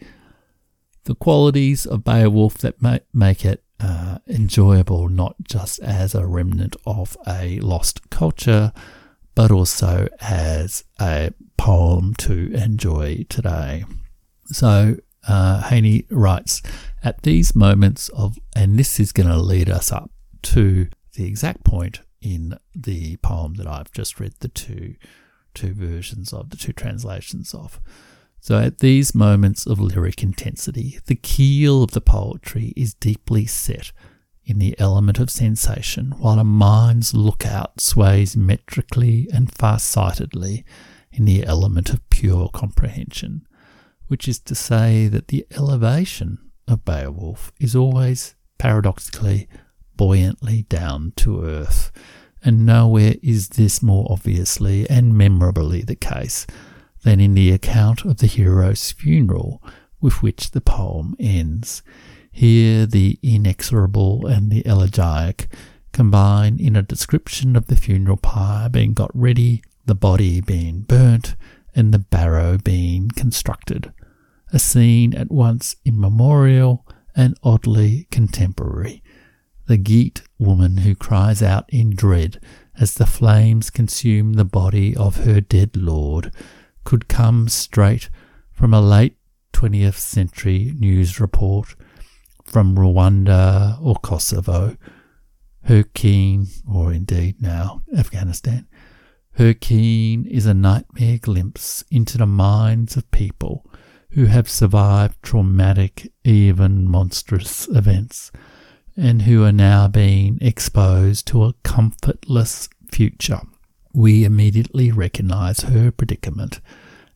the 1.05 1.15
qualities 1.15 1.85
of 1.85 2.03
Beowulf 2.03 2.57
that 2.59 2.81
ma- 2.81 2.99
make 3.13 3.45
it 3.45 3.63
uh, 3.79 4.19
enjoyable, 4.27 5.09
not 5.09 5.35
just 5.43 5.79
as 5.79 6.13
a 6.13 6.27
remnant 6.27 6.75
of 6.85 7.17
a 7.27 7.59
lost 7.61 8.09
culture, 8.09 8.73
but 9.33 9.49
also 9.51 10.07
as 10.19 10.83
a 10.99 11.31
poem 11.57 12.13
to 12.15 12.51
enjoy 12.53 13.25
today. 13.29 13.85
So, 14.47 14.97
uh, 15.27 15.61
Heaney 15.63 16.05
writes, 16.11 16.61
at 17.03 17.23
these 17.23 17.55
moments 17.55 18.09
of, 18.09 18.37
and 18.55 18.77
this 18.77 18.99
is 18.99 19.11
going 19.11 19.29
to 19.29 19.37
lead 19.37 19.69
us 19.69 19.91
up 19.91 20.11
to 20.43 20.87
the 21.13 21.25
exact 21.25 21.63
point 21.63 22.01
in 22.21 22.57
the 22.75 23.17
poem 23.17 23.55
that 23.55 23.67
I've 23.67 23.91
just 23.91 24.19
read 24.19 24.33
the 24.39 24.49
two 24.49 24.95
two 25.55 25.73
versions 25.73 26.31
of, 26.31 26.51
the 26.51 26.57
two 26.57 26.73
translations 26.73 27.53
of. 27.53 27.79
So 28.41 28.57
at 28.57 28.79
these 28.79 29.13
moments 29.13 29.67
of 29.67 29.79
lyric 29.79 30.23
intensity, 30.23 30.99
the 31.05 31.15
keel 31.15 31.83
of 31.83 31.91
the 31.91 32.01
poetry 32.01 32.73
is 32.75 32.93
deeply 32.93 33.45
set 33.45 33.91
in 34.45 34.59
the 34.59 34.79
element 34.79 35.19
of 35.19 35.29
sensation, 35.29 36.15
while 36.17 36.39
a 36.39 36.43
mind's 36.43 37.13
lookout 37.13 37.79
sways 37.79 38.35
metrically 38.35 39.27
and 39.31 39.53
far-sightedly 39.53 40.65
in 41.11 41.25
the 41.25 41.45
element 41.45 41.91
of 41.91 42.09
pure 42.09 42.49
comprehension, 42.49 43.45
which 44.07 44.27
is 44.27 44.39
to 44.39 44.55
say 44.55 45.07
that 45.07 45.27
the 45.27 45.45
elevation 45.55 46.39
of 46.67 46.85
Beowulf 46.85 47.51
is 47.59 47.75
always 47.75 48.35
paradoxically 48.57 49.47
buoyantly 49.95 50.63
down 50.63 51.13
to 51.17 51.43
earth, 51.43 51.91
and 52.43 52.65
nowhere 52.65 53.15
is 53.21 53.49
this 53.49 53.83
more 53.83 54.07
obviously 54.09 54.89
and 54.89 55.15
memorably 55.15 55.81
the 55.81 55.95
case 55.95 56.47
than 57.03 57.19
in 57.19 57.33
the 57.33 57.51
account 57.51 58.05
of 58.05 58.17
the 58.17 58.27
hero's 58.27 58.91
funeral 58.91 59.63
with 60.01 60.21
which 60.21 60.51
the 60.51 60.61
poem 60.61 61.15
ends. 61.19 61.81
Here 62.31 62.85
the 62.85 63.19
inexorable 63.21 64.25
and 64.25 64.51
the 64.51 64.65
elegiac 64.65 65.49
combine 65.91 66.59
in 66.59 66.75
a 66.75 66.81
description 66.81 67.55
of 67.55 67.67
the 67.67 67.75
funeral 67.75 68.17
pyre 68.17 68.69
being 68.69 68.93
got 68.93 69.11
ready, 69.13 69.63
the 69.85 69.95
body 69.95 70.39
being 70.41 70.81
burnt, 70.81 71.35
and 71.75 71.93
the 71.93 71.99
barrow 71.99 72.57
being 72.57 73.09
constructed. 73.09 73.91
A 74.51 74.59
scene 74.59 75.13
at 75.13 75.31
once 75.31 75.75
immemorial 75.85 76.85
and 77.15 77.37
oddly 77.43 78.07
contemporary, 78.11 79.03
the 79.67 79.77
Geat 79.77 80.21
woman 80.37 80.77
who 80.77 80.95
cries 80.95 81.41
out 81.43 81.65
in 81.69 81.95
dread 81.95 82.39
as 82.79 82.93
the 82.93 83.05
flames 83.05 83.69
consume 83.69 84.33
the 84.33 84.45
body 84.45 84.95
of 84.95 85.25
her 85.25 85.41
dead 85.41 85.75
lord 85.75 86.31
could 86.83 87.07
come 87.07 87.47
straight 87.49 88.09
from 88.51 88.73
a 88.73 88.81
late 88.81 89.17
20th 89.53 89.95
century 89.95 90.73
news 90.77 91.19
report 91.19 91.75
from 92.43 92.75
Rwanda 92.75 93.77
or 93.81 93.95
Kosovo, 93.95 94.77
her 95.63 95.83
keen, 95.83 96.47
or 96.67 96.91
indeed 96.91 97.41
now 97.41 97.83
Afghanistan. 97.95 98.67
Her 99.33 99.53
keen 99.53 100.25
is 100.25 100.45
a 100.45 100.53
nightmare 100.53 101.17
glimpse 101.17 101.83
into 101.91 102.17
the 102.17 102.25
minds 102.25 102.97
of 102.97 103.09
people 103.11 103.69
who 104.11 104.25
have 104.25 104.49
survived 104.49 105.21
traumatic, 105.21 106.11
even 106.23 106.89
monstrous 106.89 107.67
events 107.67 108.31
and 108.97 109.21
who 109.21 109.43
are 109.45 109.51
now 109.51 109.87
being 109.87 110.37
exposed 110.41 111.27
to 111.27 111.43
a 111.43 111.53
comfortless 111.63 112.67
future. 112.91 113.41
We 113.93 114.23
immediately 114.23 114.91
recognize 114.91 115.61
her 115.61 115.91
predicament 115.91 116.61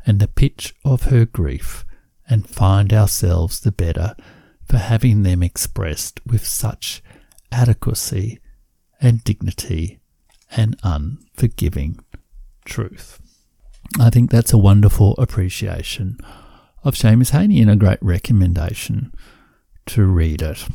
and 0.06 0.20
the 0.20 0.28
pitch 0.28 0.74
of 0.84 1.04
her 1.04 1.26
grief 1.26 1.86
and 2.28 2.50
find 2.50 2.94
ourselves 2.94 3.60
the 3.60 3.72
better 3.72 4.16
for 4.66 4.78
having 4.78 5.24
them 5.24 5.44
expressed 5.44 6.20
with 6.26 6.46
such 6.46 7.04
adequacy 7.52 8.40
and 9.00 9.24
dignity 9.24 10.00
and 10.56 10.76
unforgiving 10.84 12.00
truth. 12.66 13.20
I 14.00 14.10
think 14.10 14.32
that's 14.32 14.54
a 14.54 14.58
wonderful 14.58 15.16
appreciation 15.18 16.18
of 16.84 16.96
Seamus 16.96 17.32
Heaney 17.32 17.62
and 17.62 17.70
a 17.70 17.76
great 17.76 18.02
recommendation 18.02 19.14
to 19.86 20.06
read 20.06 20.42
it 20.42 20.66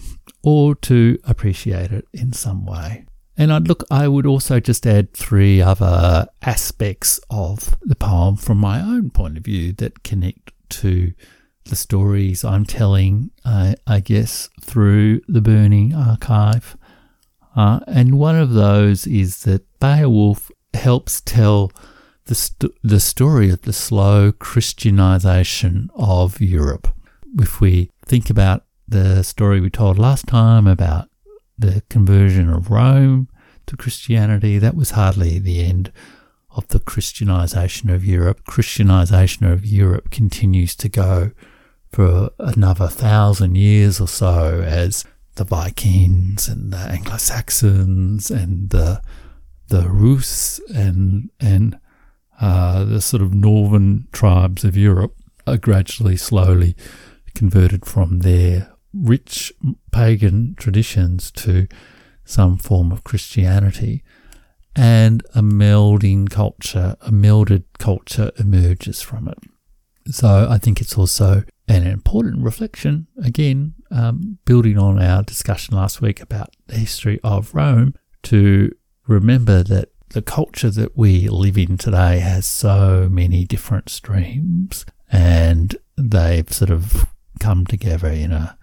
or 0.42 0.74
to 0.74 1.18
appreciate 1.24 1.90
it 1.90 2.06
in 2.12 2.32
some 2.32 2.64
way. 2.64 3.06
And 3.40 3.52
I'd 3.52 3.68
look, 3.68 3.84
I 3.88 4.08
would 4.08 4.26
also 4.26 4.58
just 4.58 4.84
add 4.84 5.14
three 5.14 5.62
other 5.62 6.26
aspects 6.42 7.20
of 7.30 7.76
the 7.82 7.94
poem 7.94 8.36
from 8.36 8.58
my 8.58 8.80
own 8.80 9.10
point 9.10 9.38
of 9.38 9.44
view 9.44 9.72
that 9.74 10.02
connect 10.02 10.52
to 10.70 11.12
the 11.66 11.76
stories 11.76 12.44
I'm 12.44 12.64
telling, 12.64 13.30
I 13.44 14.00
guess, 14.04 14.50
through 14.60 15.20
the 15.28 15.40
Burning 15.40 15.94
Archive. 15.94 16.76
Uh, 17.54 17.78
and 17.86 18.18
one 18.18 18.36
of 18.36 18.54
those 18.54 19.06
is 19.06 19.44
that 19.44 19.64
Beowulf 19.78 20.50
helps 20.74 21.20
tell 21.20 21.70
the, 22.24 22.34
st- 22.34 22.72
the 22.82 23.00
story 23.00 23.50
of 23.50 23.62
the 23.62 23.72
slow 23.72 24.32
Christianization 24.32 25.90
of 25.94 26.40
Europe. 26.40 26.88
If 27.38 27.60
we 27.60 27.90
think 28.04 28.30
about 28.30 28.64
the 28.86 29.22
story 29.22 29.60
we 29.60 29.70
told 29.70 29.98
last 29.98 30.26
time 30.26 30.66
about 30.66 31.07
the 31.58 31.82
conversion 31.88 32.48
of 32.48 32.70
Rome 32.70 33.28
to 33.66 33.76
Christianity, 33.76 34.58
that 34.58 34.74
was 34.74 34.92
hardly 34.92 35.38
the 35.38 35.64
end 35.64 35.92
of 36.50 36.68
the 36.68 36.80
Christianization 36.80 37.90
of 37.90 38.04
Europe. 38.04 38.44
Christianization 38.44 39.46
of 39.46 39.66
Europe 39.66 40.10
continues 40.10 40.74
to 40.76 40.88
go 40.88 41.32
for 41.92 42.30
another 42.38 42.88
thousand 42.88 43.56
years 43.56 44.00
or 44.00 44.08
so 44.08 44.62
as 44.62 45.04
the 45.36 45.44
Vikings 45.44 46.48
and 46.48 46.72
the 46.72 46.78
Anglo-Saxons 46.78 48.30
and 48.30 48.70
the 48.70 49.00
the 49.68 49.88
Rus 49.88 50.60
and 50.74 51.30
and 51.38 51.78
uh, 52.40 52.84
the 52.84 53.00
sort 53.00 53.22
of 53.22 53.34
northern 53.34 54.08
tribes 54.12 54.64
of 54.64 54.76
Europe 54.76 55.14
are 55.46 55.56
gradually, 55.56 56.16
slowly 56.16 56.76
converted 57.34 57.84
from 57.84 58.20
their 58.20 58.72
rich 59.02 59.52
pagan 59.90 60.54
traditions 60.56 61.30
to 61.32 61.66
some 62.24 62.58
form 62.58 62.92
of 62.92 63.04
Christianity. 63.04 64.02
And 64.76 65.24
a 65.34 65.40
melding 65.40 66.30
culture, 66.30 66.96
a 67.00 67.10
melded 67.10 67.64
culture 67.78 68.30
emerges 68.38 69.02
from 69.02 69.28
it. 69.28 69.38
So 70.14 70.46
I 70.48 70.58
think 70.58 70.80
it's 70.80 70.96
also 70.96 71.42
an 71.66 71.86
important 71.86 72.44
reflection, 72.44 73.08
again, 73.22 73.74
um, 73.90 74.38
building 74.44 74.78
on 74.78 75.02
our 75.02 75.22
discussion 75.22 75.76
last 75.76 76.00
week 76.00 76.20
about 76.20 76.54
the 76.66 76.76
history 76.76 77.20
of 77.22 77.54
Rome, 77.54 77.94
to 78.24 78.72
remember 79.06 79.62
that 79.64 79.90
the 80.10 80.22
culture 80.22 80.70
that 80.70 80.96
we 80.96 81.28
live 81.28 81.58
in 81.58 81.76
today 81.76 82.20
has 82.20 82.46
so 82.46 83.08
many 83.10 83.44
different 83.44 83.90
streams 83.90 84.86
and 85.10 85.76
they've 85.96 86.50
sort 86.52 86.70
of 86.70 87.06
come 87.40 87.66
together 87.66 88.08
in 88.08 88.32
a 88.32 88.56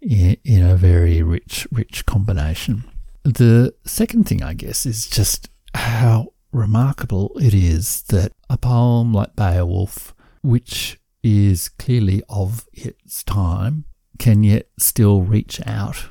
in 0.00 0.62
a 0.62 0.76
very 0.76 1.22
rich, 1.22 1.66
rich 1.70 2.06
combination. 2.06 2.84
The 3.24 3.74
second 3.84 4.24
thing, 4.24 4.42
I 4.42 4.54
guess, 4.54 4.86
is 4.86 5.06
just 5.06 5.50
how 5.74 6.32
remarkable 6.52 7.32
it 7.40 7.54
is 7.54 8.02
that 8.04 8.32
a 8.48 8.56
poem 8.56 9.12
like 9.12 9.36
Beowulf, 9.36 10.14
which 10.42 10.98
is 11.22 11.68
clearly 11.68 12.22
of 12.28 12.66
its 12.72 13.22
time, 13.22 13.84
can 14.18 14.42
yet 14.42 14.68
still 14.78 15.22
reach 15.22 15.60
out, 15.66 16.08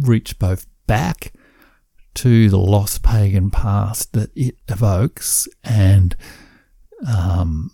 reach 0.00 0.38
both 0.38 0.66
back 0.86 1.32
to 2.14 2.50
the 2.50 2.58
lost 2.58 3.02
pagan 3.02 3.50
past 3.50 4.12
that 4.12 4.30
it 4.36 4.56
evokes 4.68 5.48
and, 5.64 6.16
um, 7.06 7.70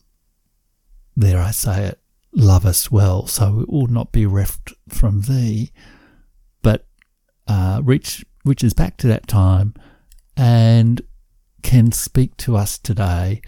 there 1.16 1.40
I 1.40 1.50
say 1.50 1.86
it, 1.86 2.00
love 2.32 2.66
us 2.66 2.90
well, 2.90 3.26
so 3.26 3.60
it 3.60 3.68
will 3.68 3.86
not 3.86 4.12
be 4.12 4.26
reft 4.26 4.74
from 4.89 5.22
thee, 5.22 5.72
but 6.62 6.87
uh, 7.47 7.80
reach 7.84 8.24
reaches 8.45 8.74
back 8.74 8.97
to 8.99 9.09
that 9.09 9.26
time 9.26 9.74
and 10.37 11.03
can 11.62 11.91
speak 11.91 12.37
to 12.37 12.57
us 12.57 12.78
today 12.78 13.43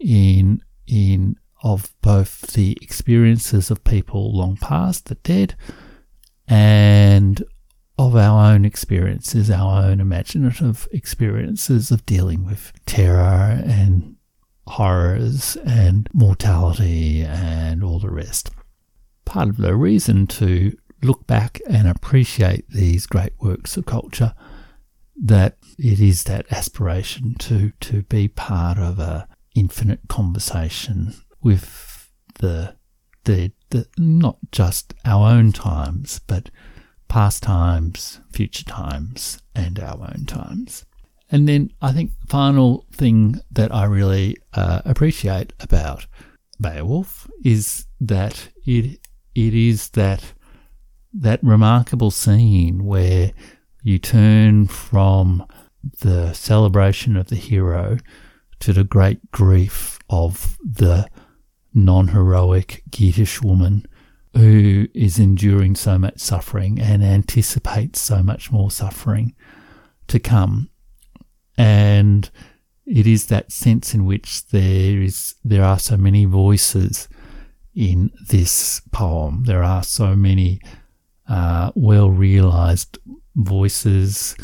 in 0.00 0.60
in 0.86 1.36
of 1.62 1.92
both 2.02 2.52
the 2.52 2.76
experiences 2.80 3.70
of 3.70 3.82
people 3.84 4.36
long 4.36 4.56
past, 4.56 5.06
the 5.06 5.16
dead, 5.16 5.54
and 6.46 7.42
of 7.98 8.14
our 8.14 8.52
own 8.52 8.64
experiences, 8.64 9.50
our 9.50 9.84
own 9.84 10.00
imaginative 10.00 10.86
experiences 10.92 11.90
of 11.90 12.06
dealing 12.06 12.46
with 12.46 12.72
terror 12.86 13.60
and 13.64 14.16
horrors 14.68 15.56
and 15.64 16.08
mortality 16.12 17.22
and 17.22 17.82
all 17.82 17.98
the 17.98 18.10
rest. 18.10 18.50
Part 19.28 19.50
of 19.50 19.58
the 19.58 19.76
reason 19.76 20.26
to 20.28 20.74
look 21.02 21.26
back 21.26 21.60
and 21.68 21.86
appreciate 21.86 22.64
these 22.70 23.04
great 23.04 23.34
works 23.38 23.76
of 23.76 23.84
culture 23.84 24.32
that 25.20 25.58
it 25.78 26.00
is 26.00 26.24
that 26.24 26.50
aspiration 26.50 27.34
to 27.34 27.72
to 27.80 28.02
be 28.04 28.26
part 28.26 28.78
of 28.78 28.98
a 28.98 29.28
infinite 29.54 30.00
conversation 30.08 31.14
with 31.42 32.10
the 32.38 32.74
the, 33.24 33.52
the 33.68 33.86
not 33.98 34.38
just 34.50 34.94
our 35.04 35.30
own 35.30 35.52
times 35.52 36.20
but 36.26 36.48
past 37.08 37.42
times 37.42 38.20
future 38.32 38.64
times 38.64 39.42
and 39.54 39.78
our 39.78 40.00
own 40.00 40.24
times. 40.24 40.86
And 41.30 41.46
then 41.46 41.70
I 41.82 41.92
think 41.92 42.12
the 42.22 42.28
final 42.28 42.86
thing 42.92 43.40
that 43.50 43.74
I 43.74 43.84
really 43.84 44.38
uh, 44.54 44.80
appreciate 44.86 45.52
about 45.60 46.06
Beowulf 46.58 47.28
is 47.44 47.86
that 48.00 48.48
it 48.64 49.00
it 49.46 49.54
is 49.54 49.90
that 49.90 50.32
that 51.12 51.42
remarkable 51.44 52.10
scene 52.10 52.84
where 52.84 53.32
you 53.82 53.98
turn 53.98 54.66
from 54.66 55.46
the 56.00 56.32
celebration 56.32 57.16
of 57.16 57.28
the 57.28 57.36
hero 57.36 57.98
to 58.58 58.72
the 58.72 58.82
great 58.82 59.30
grief 59.30 60.00
of 60.10 60.58
the 60.60 61.08
non 61.72 62.08
heroic 62.08 62.82
Geatish 62.90 63.40
woman 63.40 63.86
who 64.34 64.88
is 64.92 65.20
enduring 65.20 65.76
so 65.76 65.98
much 65.98 66.18
suffering 66.18 66.80
and 66.80 67.04
anticipates 67.04 68.00
so 68.00 68.24
much 68.24 68.50
more 68.50 68.72
suffering 68.72 69.36
to 70.08 70.18
come. 70.18 70.68
And 71.56 72.28
it 72.86 73.06
is 73.06 73.26
that 73.26 73.52
sense 73.52 73.94
in 73.94 74.04
which 74.04 74.48
there 74.48 75.00
is 75.00 75.36
there 75.44 75.62
are 75.62 75.78
so 75.78 75.96
many 75.96 76.24
voices 76.24 77.08
in 77.78 78.10
this 78.28 78.80
poem. 78.90 79.44
There 79.44 79.62
are 79.62 79.82
so 79.82 80.16
many 80.16 80.60
uh, 81.28 81.70
well 81.74 82.10
realized 82.10 82.98
voices 83.36 84.36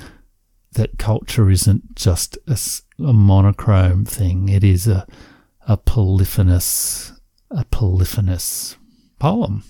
that 0.72 0.98
culture 0.98 1.50
isn't 1.50 1.96
just 1.96 2.38
a, 2.46 2.58
a, 3.02 3.12
monochrome 3.12 4.04
thing. 4.04 4.48
It 4.48 4.62
is 4.62 4.86
a 4.86 5.06
a 5.66 5.76
polyphonous 5.76 7.12
a 7.50 7.64
polyphonous 7.64 8.76
poem 9.18 9.64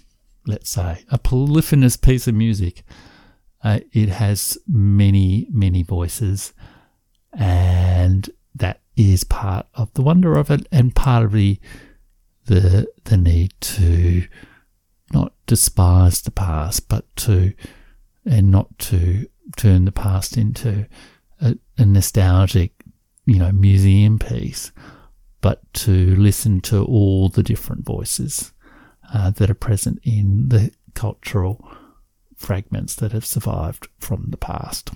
let's 0.47 0.71
say, 0.71 1.05
a 1.11 1.19
polyphonous 1.19 1.97
piece 1.97 2.27
of 2.27 2.35
music. 2.35 2.83
Uh, 3.63 3.81
it 3.93 4.09
has 4.11 4.59
many, 4.69 5.49
many 5.51 5.83
voices, 5.83 6.53
and 7.33 8.29
that 8.55 8.81
is 8.97 9.25
part 9.25 9.67
of 9.75 9.93
the 9.95 10.03
wonder 10.03 10.37
of 10.37 10.51
it, 10.51 10.67
and 10.71 10.95
part 10.95 11.25
of 11.25 11.33
the 11.33 11.59
the 12.47 12.87
the 13.05 13.17
need 13.17 13.53
to 13.61 14.27
not 15.13 15.33
despise 15.47 16.23
the 16.23 16.31
past, 16.31 16.89
but 16.89 17.05
to 17.17 17.53
and 18.25 18.51
not 18.51 18.79
to 18.79 19.29
turn 19.57 19.85
the 19.85 19.93
past 19.93 20.37
into 20.37 20.87
a, 21.41 21.57
a 21.79 21.85
nostalgic, 21.85 22.73
you 23.27 23.39
know, 23.39 23.53
museum 23.53 24.19
piece, 24.19 24.73
but 25.41 25.61
to 25.75 26.17
listen 26.17 26.61
to 26.63 26.85
all 26.85 27.29
the 27.29 27.43
different 27.43 27.85
voices 27.85 28.53
uh, 29.13 29.31
that 29.31 29.51
are 29.51 29.55
present 29.55 29.99
in 30.03 30.49
the 30.49 30.71
cultural 30.95 31.67
fragments 32.37 32.95
that 32.97 33.13
have 33.13 33.27
survived 33.27 33.89
from 33.99 34.27
the 34.29 34.37
past. 34.37 34.91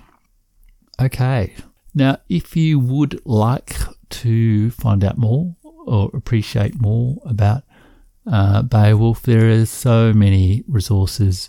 Okay, 1.01 1.55
now 1.95 2.19
if 2.29 2.57
you 2.57 2.79
would 2.79 3.25
like 3.25 3.77
to 4.11 4.71
find 4.71 5.05
out 5.05 5.19
more 5.19 5.55
or 5.89 6.11
appreciate 6.15 6.81
more 6.81 7.17
about 7.25 7.63
uh, 8.31 8.63
Beowulf, 8.63 9.23
there 9.23 9.51
are 9.51 9.67
so 9.67 10.13
many 10.13 10.65
resources 10.69 11.49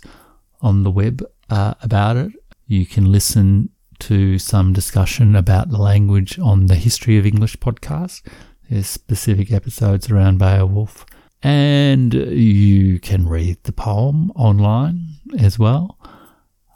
on 0.60 0.82
the 0.82 0.90
web 0.90 1.22
uh, 1.50 1.74
about 1.82 2.16
it. 2.16 2.32
You 2.66 2.86
can 2.86 3.12
listen 3.12 3.70
to 4.00 4.38
some 4.38 4.72
discussion 4.72 5.36
about 5.36 5.70
the 5.70 5.80
language 5.80 6.38
on 6.38 6.66
the 6.66 6.74
History 6.74 7.18
of 7.18 7.26
English 7.26 7.56
podcast. 7.58 8.22
There's 8.68 8.86
specific 8.86 9.52
episodes 9.52 10.10
around 10.10 10.38
Beowulf. 10.38 11.04
And 11.42 12.12
you 12.12 12.98
can 12.98 13.26
read 13.26 13.58
the 13.64 13.72
poem 13.72 14.30
online 14.32 15.16
as 15.38 15.58
well. 15.58 15.98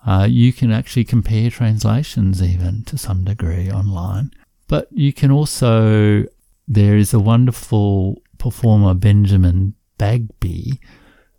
Uh, 0.06 0.26
you 0.28 0.52
can 0.52 0.70
actually 0.70 1.04
compare 1.04 1.50
translations 1.50 2.42
even 2.42 2.84
to 2.84 2.98
some 2.98 3.24
degree 3.24 3.70
online. 3.70 4.30
But 4.68 4.88
you 4.90 5.12
can 5.12 5.30
also, 5.30 6.24
there 6.66 6.96
is 6.96 7.12
a 7.12 7.18
wonderful 7.18 8.22
performer, 8.38 8.94
Benjamin 8.94 9.74
Bagby, 9.98 10.80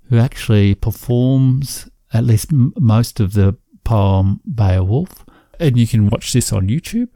who 0.10 0.18
actually 0.18 0.76
performs 0.76 1.90
at 2.14 2.24
least 2.24 2.52
m- 2.52 2.74
most 2.78 3.20
of 3.20 3.34
the 3.34 3.58
poem 3.84 4.40
Beowulf. 4.46 5.26
And 5.60 5.78
you 5.78 5.88
can 5.88 6.10
watch 6.10 6.34
this 6.34 6.52
on 6.52 6.68
YouTube. 6.68 7.10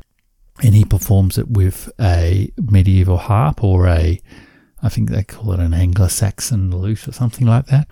And 0.62 0.76
he 0.76 0.84
performs 0.84 1.38
it 1.38 1.49
with 1.49 1.89
a 1.99 2.51
medieval 2.57 3.18
harp 3.18 3.64
or 3.64 3.88
a 3.88 4.20
I 4.82 4.89
think 4.89 5.10
they 5.10 5.24
call 5.24 5.51
it 5.53 5.60
an 5.60 5.74
Anglo-Saxon 5.74 6.72
lute 6.72 7.07
or 7.07 7.12
something 7.12 7.45
like 7.45 7.66
that. 7.68 7.88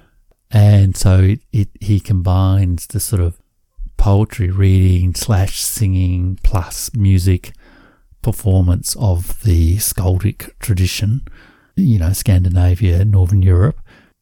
And 0.49 0.95
so 0.95 1.19
it, 1.19 1.41
it 1.51 1.69
he 1.81 1.99
combines 1.99 2.87
the 2.87 2.99
sort 2.99 3.21
of 3.21 3.39
poetry 3.97 4.49
reading 4.49 5.13
slash 5.15 5.61
singing 5.61 6.39
plus 6.43 6.93
music 6.93 7.51
performance 8.21 8.95
of 8.97 9.43
the 9.43 9.77
skaldic 9.77 10.51
tradition, 10.59 11.21
you 11.75 11.99
know, 11.99 12.13
Scandinavia, 12.13 13.05
Northern 13.05 13.41
Europe. 13.41 13.79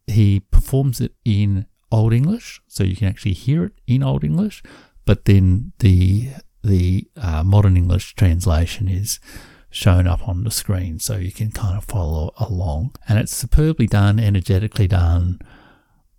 He 0.07 0.41
performs 0.51 1.01
it 1.01 1.13
in 1.23 1.65
Old 1.91 2.13
English, 2.13 2.61
so 2.67 2.83
you 2.83 2.95
can 2.95 3.07
actually 3.07 3.33
hear 3.33 3.65
it 3.65 3.73
in 3.87 4.03
Old 4.03 4.23
English, 4.23 4.61
but 5.05 5.25
then 5.25 5.73
the 5.79 6.29
the 6.63 7.07
uh, 7.15 7.43
modern 7.43 7.77
English 7.77 8.15
translation 8.15 8.87
is 8.87 9.19
shown 9.69 10.07
up 10.07 10.27
on 10.27 10.43
the 10.43 10.51
screen 10.51 10.99
so 10.99 11.17
you 11.17 11.31
can 11.31 11.51
kind 11.51 11.77
of 11.77 11.83
follow 11.83 12.33
along. 12.39 12.95
And 13.07 13.19
it's 13.19 13.35
superbly 13.35 13.87
done, 13.87 14.19
energetically 14.19 14.87
done, 14.87 15.39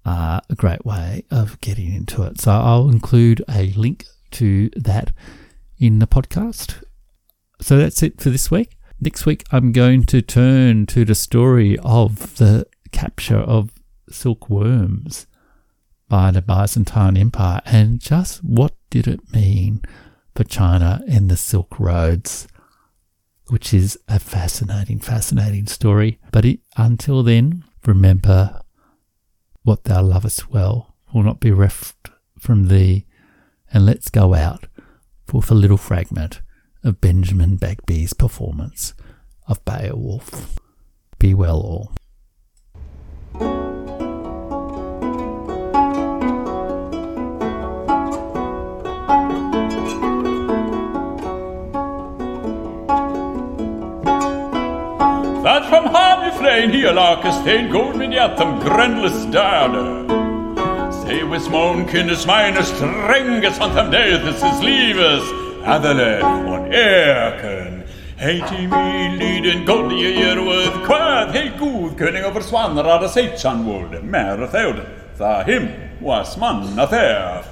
uh, 0.05 0.41
a 0.49 0.55
great 0.55 0.85
way 0.85 1.24
of 1.31 1.61
getting 1.61 1.93
into 1.93 2.22
it. 2.22 2.41
So 2.41 2.53
I'll 2.53 2.89
include 2.89 3.43
a 3.49 3.72
link 3.72 4.05
to 4.33 4.70
that 4.77 5.12
in 5.79 5.99
the 5.99 6.07
podcast. 6.07 6.83
So 7.61 7.78
that's 7.78 8.02
it 8.02 8.20
for 8.20 8.30
this 8.30 8.50
week. 8.50 8.76
Next 9.00 9.26
week, 9.26 9.44
I'm 9.52 9.72
going 9.72 10.04
to 10.07 10.22
turn 10.22 10.86
to 10.86 11.04
the 11.04 11.14
story 11.14 11.78
of 11.78 12.36
the 12.36 12.66
capture 12.92 13.38
of 13.38 13.72
silkworms 14.09 15.26
by 16.09 16.30
the 16.30 16.42
Byzantine 16.42 17.16
Empire 17.16 17.61
and 17.66 18.00
just 18.00 18.42
what 18.44 18.74
did 18.90 19.09
it 19.09 19.32
mean 19.32 19.82
for 20.34 20.44
China 20.44 21.02
and 21.09 21.28
the 21.28 21.36
Silk 21.36 21.78
Roads 21.78 22.46
which 23.48 23.72
is 23.72 23.98
a 24.09 24.18
fascinating, 24.18 24.98
fascinating 24.98 25.66
story. 25.66 26.18
But 26.32 26.44
it, 26.44 26.61
until 26.76 27.22
then, 27.22 27.64
remember 27.84 28.61
what 29.62 29.84
thou 29.84 30.02
lovest 30.02 30.50
well 30.50 30.96
will 31.12 31.22
not 31.22 31.40
be 31.40 31.50
reft 31.50 32.11
from 32.38 32.68
thee, 32.68 33.07
and 33.72 33.86
let's 33.86 34.11
go 34.11 34.34
out 34.34 34.66
with 35.32 35.50
a 35.50 35.54
little 35.54 35.76
fragment 35.76 36.40
of 36.87 37.01
Benjamin 37.01 37.57
Bagby's 37.57 38.14
performance 38.14 38.95
of 39.49 39.64
Beowulf. 39.64 40.55
Be 41.18 41.34
well 41.34 41.57
all. 41.57 41.93
That 55.43 55.68
from 55.68 55.87
Harvey 55.87 56.39
Flain 56.39 56.70
he 56.70 56.82
Larkestein 56.82 57.72
går 57.72 57.95
min 57.95 58.12
hjärtan 58.12 58.61
grönlös 58.61 59.26
döde. 59.32 60.07
Se 60.93 61.24
vis 61.24 61.49
månkundes 61.51 62.26
meine 62.26 62.62
strenge 62.62 63.53
sånt 63.53 63.76
am 63.76 63.91
dödes 63.91 64.43
is 64.43 64.62
lives, 64.62 65.45
adele 65.66 66.22
und 66.22 66.74
erken. 66.74 67.82
Till 68.18 68.68
mi 68.68 69.16
lyden 69.18 69.64
god 69.66 69.92
jag 69.92 70.12
gör 70.12 70.36
er 70.36 70.46
with 70.46 70.86
kvad, 70.86 71.28
hej 71.32 71.52
god 71.58 71.98
kunning 71.98 72.24
over 72.24 72.40
svanrade 72.40 73.08
seitsan 73.08 73.64
våld, 73.64 74.04
mer 74.04 74.48
theude, 74.52 74.80
tha 75.18 75.42
him 75.42 75.68
was 76.00 76.36
manna 76.36 76.86
there. 76.86 77.42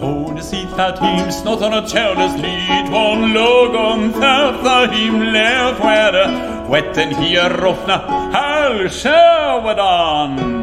Thone 0.00 0.42
sittat 0.42 0.98
him 0.98 1.32
snottan 1.32 1.78
och 1.78 1.88
kärles 1.88 2.36
lyd 2.36 2.88
von 2.92 3.32
lågom 3.32 4.12
thärtha 4.12 4.86
him 4.92 5.22
lär 5.22 5.74
färde 5.74 6.30
Wetten 6.70 7.14
hier 7.14 7.50
rofna 7.50 8.00
halsjävadan 8.32 10.57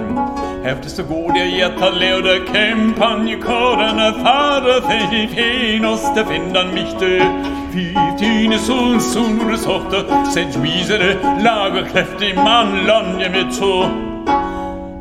Efterstod 0.66 1.38
jag 1.38 1.48
getale 1.48 2.16
och 2.16 2.24
det 2.24 2.40
kampanjekåren 2.40 4.14
Färre 4.24 4.82
fejken 4.82 5.86
oss 5.86 6.12
det 6.16 6.26
finnan 6.26 6.74
michte 6.74 7.32
Fyrtine 7.74 8.60
son 8.60 9.02
sonore 9.02 9.58
sorte 9.58 10.04
Sed 10.34 10.62
visere 10.62 11.18
lagerkräftig 11.44 12.36
man 12.36 12.86
lanje 12.88 13.30
mit 13.30 13.54
så 13.54 13.90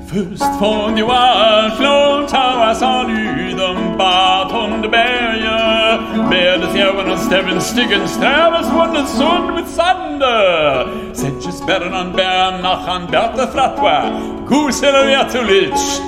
Först 0.08 0.58
från 0.58 0.96
Johan 0.96 1.70
flån 1.70 2.26
Tavas 2.26 2.80
han 2.80 3.10
uden 3.10 3.98
Baton 3.98 4.82
de 4.82 4.88
berge. 4.88 5.98
Bedes 6.30 6.76
jäven 6.76 7.12
och 7.12 7.18
stäven 7.18 7.60
styggen 7.60 8.08
Strävas 8.08 8.70
vunnen 8.72 9.06
sund 9.06 9.54
med 9.54 9.66
sande 9.66 10.88
Sedges 11.12 11.66
bärnan 11.66 12.12
bär 12.12 12.62
nachan 12.62 13.06
bärte 13.10 13.46
fratwa. 13.52 14.04
Kuusen 14.48 15.10
jatulits. 15.10 16.02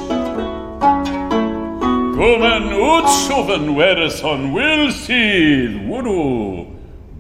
Kumen 2.17 2.73
utsuven 2.73 3.77
vereson 3.77 4.55
vilsid, 4.55 5.89
vudu, 5.89 6.67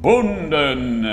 bunden. 0.02 1.06